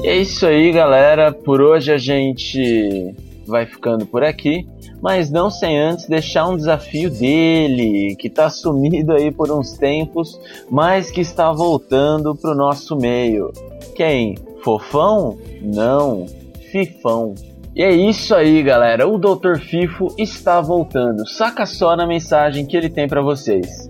É 0.03 0.17
isso 0.17 0.45
aí, 0.45 0.71
galera. 0.71 1.31
Por 1.31 1.61
hoje 1.61 1.91
a 1.91 1.97
gente 1.97 3.15
vai 3.47 3.65
ficando 3.65 4.05
por 4.05 4.23
aqui 4.23 4.65
mas 5.03 5.29
não 5.29 5.51
sem 5.51 5.77
antes 5.77 6.07
deixar 6.07 6.47
um 6.47 6.55
desafio 6.55 7.09
dele, 7.09 8.15
que 8.15 8.29
está 8.29 8.49
sumido 8.49 9.11
aí 9.11 9.33
por 9.33 9.51
uns 9.51 9.73
tempos, 9.73 10.39
mas 10.71 11.11
que 11.11 11.19
está 11.19 11.51
voltando 11.51 12.33
para 12.33 12.51
o 12.51 12.55
nosso 12.55 12.95
meio. 12.95 13.51
Quem? 13.97 14.37
Fofão? 14.63 15.37
Não, 15.61 16.25
fifão. 16.71 17.35
E 17.75 17.83
é 17.83 17.91
isso 17.91 18.33
aí, 18.33 18.63
galera. 18.63 19.05
O 19.05 19.17
Dr. 19.17 19.57
Fifo 19.59 20.07
está 20.17 20.61
voltando. 20.61 21.27
Saca 21.27 21.65
só 21.65 21.97
na 21.97 22.07
mensagem 22.07 22.65
que 22.65 22.77
ele 22.77 22.89
tem 22.89 23.05
para 23.05 23.21
vocês. 23.21 23.89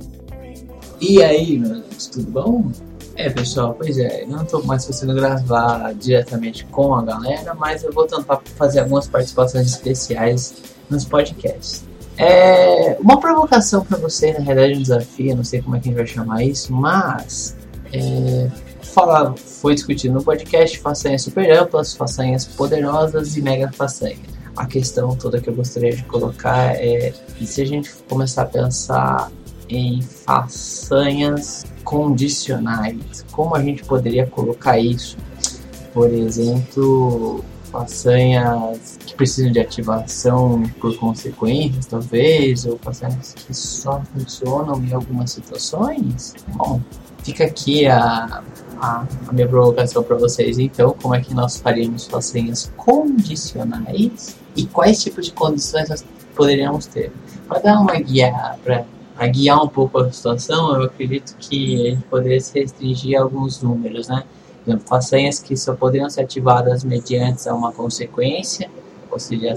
E 0.99 1.21
aí, 1.21 1.59
meus 1.59 1.73
amigos, 1.73 2.07
tudo 2.07 2.31
bom? 2.31 2.71
É, 3.15 3.29
pessoal, 3.29 3.75
pois 3.75 3.97
é, 3.97 4.23
eu 4.23 4.27
não 4.27 4.43
estou 4.43 4.63
mais 4.63 4.85
conseguindo 4.85 5.15
gravar 5.19 5.93
diretamente 5.93 6.65
com 6.65 6.95
a 6.95 7.03
galera, 7.03 7.53
mas 7.53 7.83
eu 7.83 7.91
vou 7.91 8.07
tentar 8.07 8.41
fazer 8.55 8.79
algumas 8.79 9.07
participações 9.07 9.67
especiais 9.67 10.55
nos 10.89 11.05
podcasts. 11.05 11.85
É 12.17 12.97
uma 12.99 13.19
provocação 13.19 13.83
para 13.85 13.97
você, 13.97 14.33
na 14.33 14.39
realidade, 14.39 14.79
um 14.79 14.81
desafio, 14.81 15.35
não 15.35 15.43
sei 15.43 15.61
como 15.61 15.75
é 15.75 15.79
que 15.79 15.89
a 15.89 15.91
gente 15.91 15.97
vai 15.97 16.07
chamar 16.07 16.43
isso, 16.43 16.73
mas 16.73 17.55
é, 17.91 18.49
falar, 18.81 19.35
foi 19.37 19.75
discutido 19.75 20.15
no 20.15 20.23
podcast 20.23 20.79
façanhas 20.79 21.21
super 21.21 21.51
amplas, 21.51 21.93
façanhas 21.95 22.45
poderosas 22.45 23.37
e 23.37 23.41
mega 23.41 23.71
façanhas. 23.71 24.19
A 24.55 24.65
questão 24.65 25.15
toda 25.15 25.39
que 25.41 25.49
eu 25.49 25.55
gostaria 25.55 25.95
de 25.95 26.03
colocar 26.03 26.75
é 26.75 27.13
se 27.41 27.61
a 27.61 27.65
gente 27.65 27.91
começar 28.07 28.43
a 28.43 28.45
pensar 28.45 29.31
em 29.69 30.01
façanhas 30.01 31.65
condicionais, 31.83 33.25
como 33.31 33.55
a 33.55 33.61
gente 33.61 33.83
poderia 33.83 34.25
colocar 34.27 34.79
isso? 34.79 35.17
Por 35.93 36.11
exemplo, 36.11 37.43
façanhas 37.71 38.97
que 39.05 39.15
precisam 39.15 39.51
de 39.51 39.59
ativação 39.59 40.63
por 40.79 40.95
consequências, 40.97 41.87
talvez, 41.87 42.65
ou 42.65 42.77
façanhas 42.77 43.33
que 43.33 43.53
só 43.53 44.01
funcionam 44.13 44.83
em 44.83 44.93
algumas 44.93 45.31
situações? 45.31 46.35
Bom, 46.49 46.79
fica 47.23 47.45
aqui 47.45 47.85
a, 47.87 48.43
a, 48.79 49.07
a 49.27 49.33
minha 49.33 49.47
provocação 49.47 50.03
para 50.03 50.15
vocês, 50.15 50.59
então, 50.59 50.95
como 51.01 51.15
é 51.15 51.21
que 51.21 51.33
nós 51.33 51.57
faríamos 51.57 52.05
façanhas 52.05 52.71
condicionais 52.77 54.35
e 54.55 54.65
quais 54.67 55.01
tipos 55.01 55.25
de 55.25 55.31
condições 55.31 55.89
nós 55.89 56.05
poderíamos 56.35 56.85
ter? 56.85 57.11
Para 57.47 57.59
dar 57.59 57.79
uma 57.79 57.95
guia, 57.95 58.55
para 58.63 58.85
guiar 59.27 59.63
um 59.63 59.67
pouco 59.67 59.99
a 59.99 60.11
situação, 60.11 60.75
eu 60.75 60.83
acredito 60.83 61.35
que 61.39 61.87
a 61.87 61.89
gente 61.91 62.03
poderia 62.03 62.39
se 62.39 62.57
restringir 62.59 63.19
a 63.19 63.23
alguns 63.23 63.61
números, 63.61 64.07
né? 64.07 64.23
Por 64.63 64.71
exemplo, 64.71 64.87
façanhas 64.87 65.39
que 65.39 65.57
só 65.57 65.73
poderiam 65.73 66.09
ser 66.09 66.21
ativadas 66.21 66.83
mediante 66.83 67.49
uma 67.49 67.71
consequência, 67.71 68.69
ou 69.11 69.19
seja, 69.19 69.55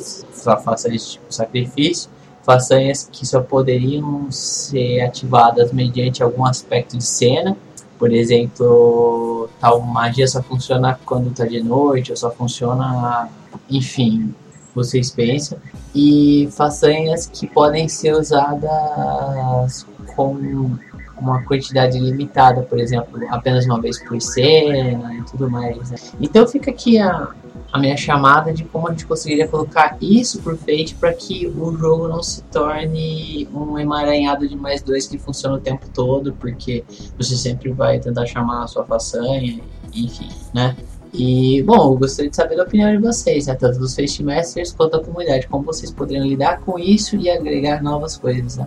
façanhas 0.65 1.13
tipo 1.13 1.33
sacrifício, 1.33 2.11
façanhas 2.43 3.09
que 3.11 3.27
só 3.27 3.41
poderiam 3.41 4.31
ser 4.31 5.01
ativadas 5.01 5.73
mediante 5.73 6.23
algum 6.23 6.45
aspecto 6.45 6.97
de 6.97 7.05
cena, 7.05 7.57
por 7.99 8.13
exemplo, 8.13 9.49
tal 9.59 9.81
magia 9.81 10.29
só 10.29 10.43
funciona 10.43 10.99
quando 11.07 11.31
está 11.31 11.47
de 11.47 11.63
noite, 11.63 12.11
ou 12.11 12.17
só 12.17 12.31
funciona, 12.31 13.29
enfim, 13.71 14.35
vocês 14.77 15.11
pensam, 15.11 15.59
e 15.95 16.49
façanhas 16.53 17.27
que 17.27 17.47
podem 17.47 17.89
ser 17.89 18.13
usadas 18.15 19.87
com 20.15 20.77
uma 21.19 21.43
quantidade 21.43 21.99
limitada, 21.99 22.61
por 22.63 22.79
exemplo, 22.79 23.19
apenas 23.31 23.65
uma 23.65 23.81
vez 23.81 23.99
por 23.99 24.21
cena 24.21 25.15
e 25.15 25.23
tudo 25.23 25.51
mais. 25.51 25.91
Né? 25.91 25.97
Então 26.21 26.47
fica 26.47 26.71
aqui 26.71 26.99
a, 26.99 27.29
a 27.73 27.79
minha 27.79 27.97
chamada 27.97 28.53
de 28.53 28.65
como 28.65 28.89
a 28.89 28.91
gente 28.91 29.07
conseguiria 29.07 29.49
colocar 29.49 29.97
isso 30.01 30.43
por 30.43 30.59
Fate 30.59 30.95
para 30.95 31.15
que 31.15 31.47
o 31.47 31.75
jogo 31.79 32.07
não 32.07 32.23
se 32.23 32.43
torne 32.43 33.49
um 33.55 33.79
emaranhado 33.79 34.47
de 34.47 34.55
mais 34.55 34.83
dois 34.83 35.07
que 35.07 35.17
funciona 35.17 35.57
o 35.57 35.61
tempo 35.61 35.87
todo, 35.95 36.35
porque 36.35 36.85
você 37.17 37.35
sempre 37.35 37.73
vai 37.73 37.99
tentar 37.99 38.27
chamar 38.27 38.65
a 38.65 38.67
sua 38.67 38.85
façanha, 38.85 39.59
enfim, 39.95 40.29
né? 40.53 40.77
E, 41.13 41.63
bom, 41.63 41.93
eu 41.93 41.99
gostaria 41.99 42.31
de 42.31 42.37
saber 42.37 42.61
a 42.61 42.65
opinião 42.65 42.91
de 42.91 42.99
vocês, 42.99 43.47
né? 43.47 43.55
tanto 43.55 43.79
dos 43.79 43.95
Fate 43.95 44.23
Masters 44.23 44.73
quanto 44.73 44.99
da 44.99 45.05
comunidade, 45.05 45.47
como 45.49 45.65
vocês 45.65 45.91
poderiam 45.91 46.27
lidar 46.27 46.61
com 46.61 46.79
isso 46.79 47.17
e 47.17 47.31
agregar 47.31 47.83
novas 47.83 48.17
coisas, 48.17 48.57
né? 48.57 48.67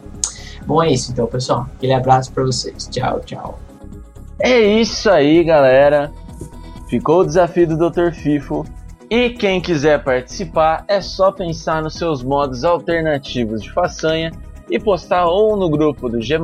Bom, 0.66 0.84
é 0.84 0.92
isso 0.92 1.12
então, 1.12 1.28
pessoal. 1.28 1.68
Aquele 1.76 1.94
abraço 1.94 2.32
para 2.32 2.44
vocês. 2.44 2.88
Tchau, 2.92 3.20
tchau. 3.22 3.60
É 4.40 4.60
isso 4.60 5.10
aí, 5.10 5.44
galera. 5.44 6.12
Ficou 6.88 7.22
o 7.22 7.26
desafio 7.26 7.68
do 7.68 7.90
Dr. 7.90 8.12
Fifo. 8.12 8.66
E 9.10 9.32
quem 9.32 9.60
quiser 9.60 10.04
participar, 10.04 10.86
é 10.88 11.02
só 11.02 11.32
pensar 11.32 11.82
nos 11.82 11.96
seus 11.96 12.22
modos 12.22 12.64
alternativos 12.64 13.64
de 13.64 13.72
façanha 13.72 14.32
e 14.70 14.80
postar 14.80 15.26
ou 15.26 15.58
no 15.58 15.70
grupo 15.70 16.08
do 16.08 16.22
G+, 16.22 16.40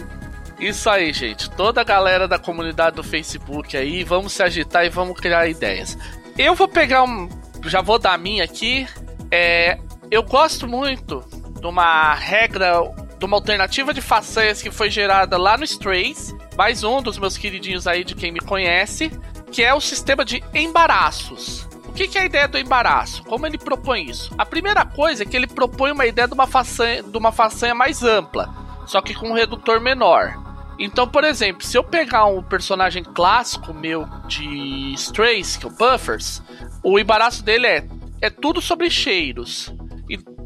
Isso 0.60 0.88
aí, 0.90 1.12
gente. 1.12 1.50
Toda 1.50 1.82
a 1.82 1.84
galera 1.84 2.28
da 2.28 2.38
comunidade 2.38 2.96
do 2.96 3.04
Facebook 3.04 3.76
aí, 3.76 4.04
vamos 4.04 4.34
se 4.34 4.44
agitar 4.44 4.86
e 4.86 4.90
vamos 4.90 5.20
criar 5.20 5.48
ideias. 5.48 5.98
Eu 6.38 6.54
vou 6.54 6.68
pegar 6.68 7.04
um. 7.04 7.28
Já 7.66 7.82
vou 7.82 7.98
dar 7.98 8.14
a 8.14 8.18
minha 8.18 8.44
aqui. 8.44 8.88
É, 9.32 9.80
eu 10.12 10.22
gosto 10.22 10.68
muito 10.68 11.24
de 11.60 11.66
uma 11.66 12.14
regra, 12.14 12.82
de 13.26 13.28
uma 13.28 13.38
alternativa 13.38 13.94
de 13.94 14.02
façanhas 14.02 14.62
que 14.62 14.70
foi 14.70 14.90
gerada 14.90 15.38
lá 15.38 15.58
no 15.58 15.64
Strays. 15.64 16.36
Mais 16.56 16.84
um 16.84 17.02
dos 17.02 17.18
meus 17.18 17.38
queridinhos 17.38 17.88
aí 17.88 18.04
de 18.04 18.14
quem 18.14 18.32
me 18.32 18.40
conhece. 18.40 19.12
Que 19.52 19.64
é 19.64 19.74
o 19.74 19.82
sistema 19.82 20.24
de 20.24 20.44
embaraços 20.54 21.68
que, 21.96 22.10
que 22.10 22.18
é 22.18 22.22
a 22.22 22.26
ideia 22.26 22.48
do 22.48 22.58
embaraço? 22.58 23.24
Como 23.24 23.48
ele 23.48 23.58
propõe 23.58 24.10
isso? 24.10 24.36
A 24.38 24.46
primeira 24.46 24.86
coisa 24.86 25.24
é 25.24 25.26
que 25.26 25.36
ele 25.36 25.48
propõe 25.48 25.92
uma 25.94 26.06
ideia 26.06 26.28
de 26.28 26.34
uma 26.34 26.46
façanha, 26.46 27.02
de 27.02 27.18
uma 27.18 27.32
façanha 27.32 27.74
mais 27.74 28.04
ampla, 28.04 28.54
só 28.86 29.02
que 29.02 29.16
com 29.16 29.30
um 29.30 29.34
redutor 29.34 29.80
menor. 29.80 30.36
Então, 30.78 31.08
por 31.08 31.24
exemplo, 31.24 31.66
se 31.66 31.78
eu 31.78 31.84
pegar 31.84 32.26
um 32.26 32.44
personagem 32.44 33.02
clássico 33.02 33.74
meu 33.74 34.06
de 34.28 34.94
Strays, 34.96 35.56
que 35.56 35.66
é 35.66 35.70
o 35.70 35.72
Buffers, 35.72 36.44
o 36.84 37.00
embaraço 37.00 37.42
dele 37.42 37.66
é, 37.66 37.88
é 38.22 38.30
tudo 38.30 38.62
sobre 38.62 38.90
cheiros. 38.90 39.74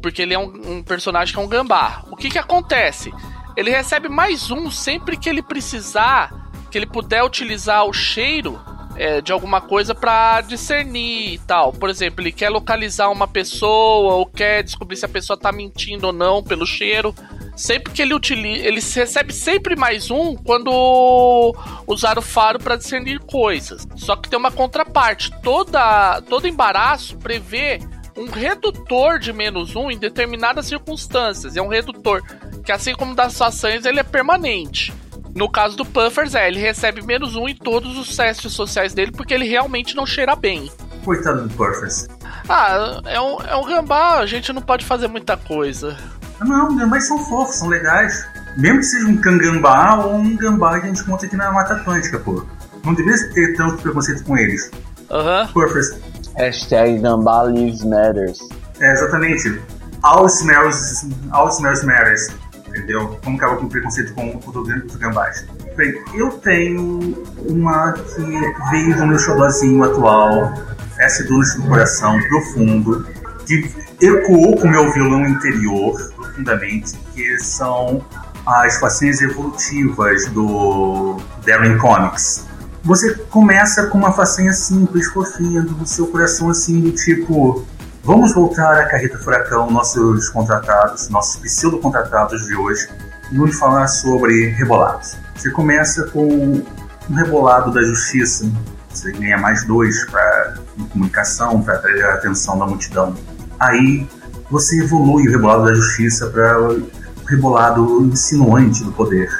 Porque 0.00 0.22
ele 0.22 0.34
é 0.34 0.38
um, 0.38 0.78
um 0.78 0.82
personagem 0.82 1.34
que 1.34 1.40
é 1.40 1.42
um 1.42 1.48
gambá. 1.48 2.04
O 2.10 2.16
que, 2.16 2.30
que 2.30 2.38
acontece? 2.38 3.12
Ele 3.56 3.70
recebe 3.70 4.08
mais 4.08 4.50
um 4.50 4.70
sempre 4.70 5.16
que 5.16 5.28
ele 5.28 5.42
precisar, 5.42 6.50
que 6.70 6.78
ele 6.78 6.86
puder 6.86 7.22
utilizar 7.22 7.84
o 7.84 7.92
cheiro 7.92 8.60
é, 8.96 9.20
de 9.20 9.32
alguma 9.32 9.60
coisa 9.60 9.94
para 9.94 10.40
discernir 10.42 11.34
e 11.34 11.38
tal. 11.38 11.72
Por 11.72 11.88
exemplo, 11.88 12.20
ele 12.22 12.32
quer 12.32 12.50
localizar 12.50 13.10
uma 13.10 13.26
pessoa 13.26 14.14
ou 14.14 14.26
quer 14.26 14.62
descobrir 14.62 14.96
se 14.96 15.04
a 15.04 15.08
pessoa 15.08 15.38
tá 15.38 15.50
mentindo 15.50 16.08
ou 16.08 16.12
não 16.12 16.42
pelo 16.42 16.66
cheiro. 16.66 17.14
Sempre 17.56 17.92
que 17.92 18.00
ele 18.00 18.14
utiliza, 18.14 18.66
ele 18.66 18.80
recebe 18.80 19.32
sempre 19.32 19.76
mais 19.76 20.10
um 20.10 20.34
quando 20.34 20.70
usar 21.86 22.18
o 22.18 22.22
faro 22.22 22.58
para 22.58 22.76
discernir 22.76 23.18
coisas. 23.20 23.86
Só 23.96 24.16
que 24.16 24.28
tem 24.28 24.38
uma 24.38 24.50
contraparte. 24.50 25.30
Toda, 25.42 26.22
todo 26.22 26.48
embaraço 26.48 27.16
prevê 27.18 27.80
um 28.16 28.26
redutor 28.26 29.18
de 29.18 29.32
menos 29.32 29.74
um 29.76 29.90
em 29.90 29.98
determinadas 29.98 30.66
circunstâncias. 30.66 31.56
É 31.56 31.62
um 31.62 31.68
redutor 31.68 32.22
que, 32.64 32.72
assim 32.72 32.94
como 32.94 33.14
das 33.14 33.36
façanhas, 33.36 33.84
ele 33.84 34.00
é 34.00 34.04
permanente. 34.04 34.92
No 35.34 35.48
caso 35.48 35.76
do 35.76 35.84
Puffers, 35.84 36.34
é, 36.34 36.48
ele 36.48 36.58
recebe 36.58 37.02
menos 37.02 37.36
um 37.36 37.48
em 37.48 37.54
todos 37.54 37.96
os 37.96 38.16
testes 38.16 38.52
sociais 38.52 38.92
dele 38.92 39.12
porque 39.12 39.32
ele 39.32 39.46
realmente 39.46 39.94
não 39.94 40.04
cheira 40.04 40.34
bem. 40.34 40.70
Coitado 41.04 41.46
do 41.46 41.54
Puffers. 41.54 42.08
Ah, 42.48 43.00
é 43.06 43.20
um, 43.20 43.40
é 43.42 43.56
um 43.56 43.64
gambá, 43.64 44.18
a 44.18 44.26
gente 44.26 44.52
não 44.52 44.60
pode 44.60 44.84
fazer 44.84 45.08
muita 45.08 45.36
coisa. 45.36 45.96
Não, 46.40 46.76
gambás 46.76 47.06
são 47.06 47.18
fofos, 47.24 47.56
são 47.56 47.68
legais. 47.68 48.26
Mesmo 48.56 48.78
que 48.78 48.86
seja 48.86 49.06
um 49.06 49.16
cangambá 49.16 49.94
ou 49.96 50.16
um 50.16 50.36
gambá 50.36 50.80
que 50.80 50.86
a 50.86 50.88
gente 50.88 51.04
conta 51.04 51.26
aqui 51.26 51.36
na 51.36 51.52
Mata 51.52 51.74
Atlântica, 51.74 52.18
pô. 52.18 52.44
Não 52.84 52.94
deveria 52.94 53.32
ter 53.32 53.54
tanto 53.54 53.80
preconceito 53.82 54.24
com 54.24 54.36
eles. 54.36 54.70
Aham. 55.10 55.42
Uhum. 55.42 55.52
Puffers. 55.52 55.96
Hashtag 56.36 56.98
Gambá 56.98 57.44
Lives 57.44 57.84
Matters. 57.84 58.38
É, 58.80 58.92
exatamente. 58.92 59.60
All 60.02 60.26
smells, 60.26 61.06
all 61.32 61.48
smells 61.48 61.84
matters 61.84 62.28
entendeu? 62.70 63.18
Como 63.22 63.36
acaba 63.36 63.56
com 63.56 63.68
preconceito 63.68 64.14
com 64.14 64.36
os 64.36 64.96
gambás. 64.96 65.46
Bem, 65.76 65.94
eu 66.14 66.30
tenho 66.38 67.24
uma 67.48 67.92
que 67.92 68.70
veio 68.70 68.96
do 68.96 69.06
meu 69.06 69.18
xodózinho 69.18 69.82
atual, 69.84 70.52
essa 70.98 71.24
Dunas 71.24 71.54
do 71.54 71.62
Coração 71.62 72.18
Profundo, 72.28 73.06
que 73.46 73.70
ecoou 74.00 74.56
com 74.56 74.66
o 74.66 74.70
meu 74.70 74.92
violão 74.92 75.26
interior 75.26 76.12
profundamente, 76.14 76.96
que 77.14 77.38
são 77.38 78.04
as 78.46 78.78
façanhas 78.78 79.20
evolutivas 79.20 80.26
do 80.28 81.16
Darren 81.46 81.78
Comics. 81.78 82.46
Você 82.82 83.14
começa 83.14 83.86
com 83.86 83.98
uma 83.98 84.12
façanha 84.12 84.52
simples, 84.52 85.06
fofinha, 85.08 85.62
do 85.62 85.86
seu 85.86 86.06
coração 86.06 86.50
assim, 86.50 86.80
do 86.80 86.92
tipo 86.92 87.66
Vamos 88.02 88.32
voltar 88.32 88.80
à 88.80 88.86
Carreta 88.86 89.18
Furacão, 89.18 89.70
nossos 89.70 90.30
contratados, 90.30 91.10
nossos 91.10 91.36
pseudo-contratados 91.36 92.46
de 92.46 92.56
hoje, 92.56 92.88
e 93.30 93.36
vamos 93.36 93.58
falar 93.58 93.88
sobre 93.88 94.48
rebolados. 94.48 95.18
Você 95.36 95.50
começa 95.50 96.04
com 96.04 96.26
um 96.26 97.14
rebolado 97.14 97.70
da 97.70 97.82
justiça, 97.82 98.50
você 98.88 99.12
ganha 99.12 99.36
mais 99.36 99.64
dois 99.66 100.06
para 100.06 100.54
comunicação, 100.90 101.62
para 101.62 101.74
atrair 101.74 102.02
a 102.04 102.14
atenção 102.14 102.58
da 102.58 102.66
multidão. 102.66 103.14
Aí 103.58 104.08
você 104.50 104.82
evolui 104.82 105.28
o 105.28 105.30
rebolado 105.30 105.66
da 105.66 105.74
justiça 105.74 106.26
para 106.28 106.58
o 106.58 106.90
rebolado 107.28 108.06
insinuante 108.06 108.82
do 108.82 108.92
poder. 108.92 109.30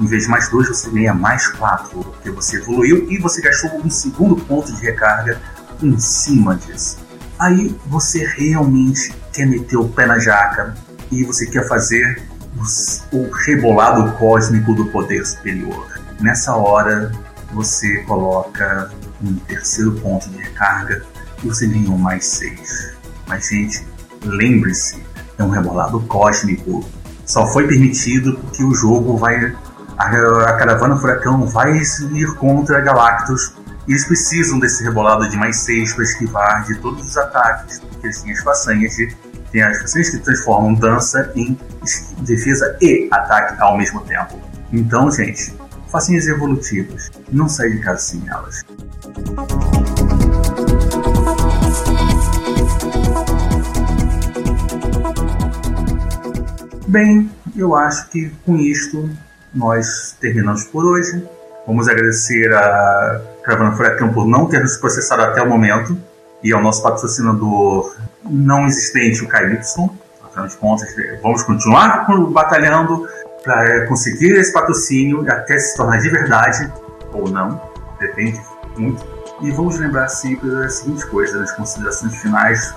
Em 0.00 0.06
vez 0.06 0.24
de 0.24 0.28
mais 0.28 0.48
dois, 0.48 0.68
você 0.68 0.90
ganha 0.90 1.14
mais 1.14 1.46
quatro, 1.48 2.00
porque 2.00 2.30
você 2.30 2.56
evoluiu 2.56 3.10
e 3.10 3.18
você 3.18 3.40
gastou 3.40 3.80
um 3.84 3.90
segundo 3.90 4.36
ponto 4.36 4.72
de 4.72 4.80
recarga 4.82 5.40
em 5.82 5.98
cima 5.98 6.56
disso. 6.56 6.98
Aí 7.38 7.76
você 7.86 8.24
realmente 8.24 9.14
quer 9.32 9.46
meter 9.46 9.76
o 9.76 9.88
pé 9.88 10.06
na 10.06 10.18
jaca 10.18 10.74
e 11.10 11.24
você 11.24 11.46
quer 11.46 11.66
fazer 11.68 12.22
o 13.12 13.30
rebolado 13.30 14.12
cósmico 14.12 14.74
do 14.74 14.86
poder 14.86 15.24
superior. 15.26 15.86
Nessa 16.20 16.54
hora, 16.54 17.10
você 17.52 17.98
coloca 18.02 18.90
um 19.22 19.34
terceiro 19.34 19.92
ponto 20.00 20.28
de 20.30 20.38
recarga 20.38 21.02
e 21.42 21.48
você 21.48 21.66
ganhou 21.66 21.98
mais 21.98 22.24
seis. 22.24 22.92
Mas, 23.26 23.48
gente, 23.48 23.86
lembre-se, 24.24 25.02
é 25.38 25.42
um 25.42 25.50
rebolado 25.50 26.00
cósmico. 26.02 26.88
Só 27.24 27.46
foi 27.46 27.66
permitido 27.66 28.34
porque 28.34 28.62
o 28.62 28.74
jogo 28.74 29.16
vai. 29.16 29.54
A, 30.02 30.06
a 30.48 30.52
caravana 30.54 30.96
furacão 30.96 31.46
vai 31.46 31.78
ir 31.78 32.34
contra 32.34 32.80
Galactus 32.80 33.54
e 33.86 33.92
eles 33.92 34.04
precisam 34.04 34.58
desse 34.58 34.82
rebolado 34.82 35.28
de 35.28 35.36
mais 35.36 35.60
6 35.60 35.94
para 35.94 36.02
esquivar 36.02 36.64
de 36.64 36.74
todos 36.80 37.06
os 37.06 37.16
ataques, 37.16 37.78
porque 37.78 38.08
eles 38.08 38.20
têm 38.20 38.32
as 38.32 38.40
façanhas 38.42 38.96
de. 38.96 39.14
Tem 39.52 39.62
as 39.62 39.80
façanhas 39.80 40.10
que 40.10 40.18
transformam 40.18 40.74
dança 40.74 41.30
em 41.36 41.56
defesa 42.18 42.76
e 42.80 43.08
ataque 43.12 43.62
ao 43.62 43.78
mesmo 43.78 44.00
tempo. 44.00 44.40
Então, 44.72 45.08
gente, 45.08 45.54
façanhas 45.86 46.26
evolutivas. 46.26 47.08
Não 47.30 47.48
sai 47.48 47.70
de 47.70 47.78
casa 47.78 47.98
sem 47.98 48.24
elas. 48.28 48.64
Bem, 56.88 57.30
eu 57.54 57.76
acho 57.76 58.08
que 58.08 58.32
com 58.44 58.56
isto 58.56 59.08
nós 59.54 60.16
terminamos 60.20 60.64
por 60.64 60.84
hoje. 60.84 61.26
Vamos 61.66 61.88
agradecer 61.88 62.52
a 62.52 63.20
Caravana 63.44 63.76
Furacão 63.76 64.12
por 64.12 64.26
não 64.26 64.46
ter 64.46 64.60
nos 64.60 64.76
processado 64.76 65.22
até 65.22 65.42
o 65.42 65.48
momento 65.48 65.96
e 66.42 66.52
ao 66.52 66.60
nosso 66.60 66.82
patrocinador 66.82 67.94
não 68.24 68.66
existente, 68.66 69.22
o 69.22 69.28
KY. 69.28 69.58
Afinal 70.24 70.48
de 70.48 70.56
contas, 70.56 70.88
vamos 71.22 71.42
continuar 71.42 72.06
batalhando 72.30 73.06
para 73.44 73.86
conseguir 73.86 74.32
esse 74.34 74.52
patrocínio 74.52 75.24
até 75.30 75.58
se 75.58 75.76
tornar 75.76 75.98
de 75.98 76.08
verdade 76.08 76.72
ou 77.12 77.28
não, 77.28 77.60
depende 77.98 78.40
muito. 78.76 79.04
E 79.40 79.50
vamos 79.50 79.78
lembrar 79.78 80.08
sempre 80.08 80.48
das 80.50 80.74
seguintes 80.74 81.04
coisas, 81.04 81.38
das 81.38 81.52
considerações 81.52 82.16
finais, 82.16 82.74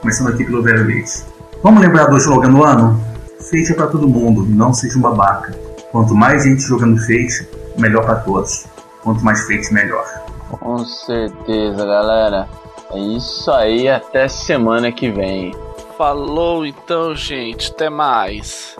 começando 0.00 0.28
aqui 0.30 0.44
pelo 0.44 0.62
Velho 0.62 0.84
Leite. 0.84 1.24
Vamos 1.62 1.80
lembrar 1.80 2.06
do 2.06 2.16
slogan 2.16 2.50
do 2.50 2.64
ano? 2.64 3.00
Fate 3.40 3.72
é 3.72 3.74
para 3.74 3.86
todo 3.86 4.08
mundo, 4.08 4.44
não 4.44 4.74
seja 4.74 4.98
um 4.98 5.00
babaca. 5.00 5.54
Quanto 5.94 6.12
mais 6.12 6.42
gente 6.42 6.60
jogando 6.62 6.98
Fate, 6.98 7.48
melhor 7.78 8.04
para 8.04 8.16
todos. 8.16 8.66
Quanto 9.04 9.24
mais 9.24 9.46
feitos, 9.46 9.70
melhor. 9.70 10.04
Com 10.50 10.78
certeza, 10.78 11.86
galera. 11.86 12.48
É 12.90 12.98
isso 12.98 13.48
aí, 13.52 13.88
até 13.88 14.26
semana 14.26 14.90
que 14.90 15.08
vem. 15.08 15.54
Falou 15.96 16.66
então, 16.66 17.14
gente. 17.14 17.70
Até 17.70 17.88
mais. 17.88 18.74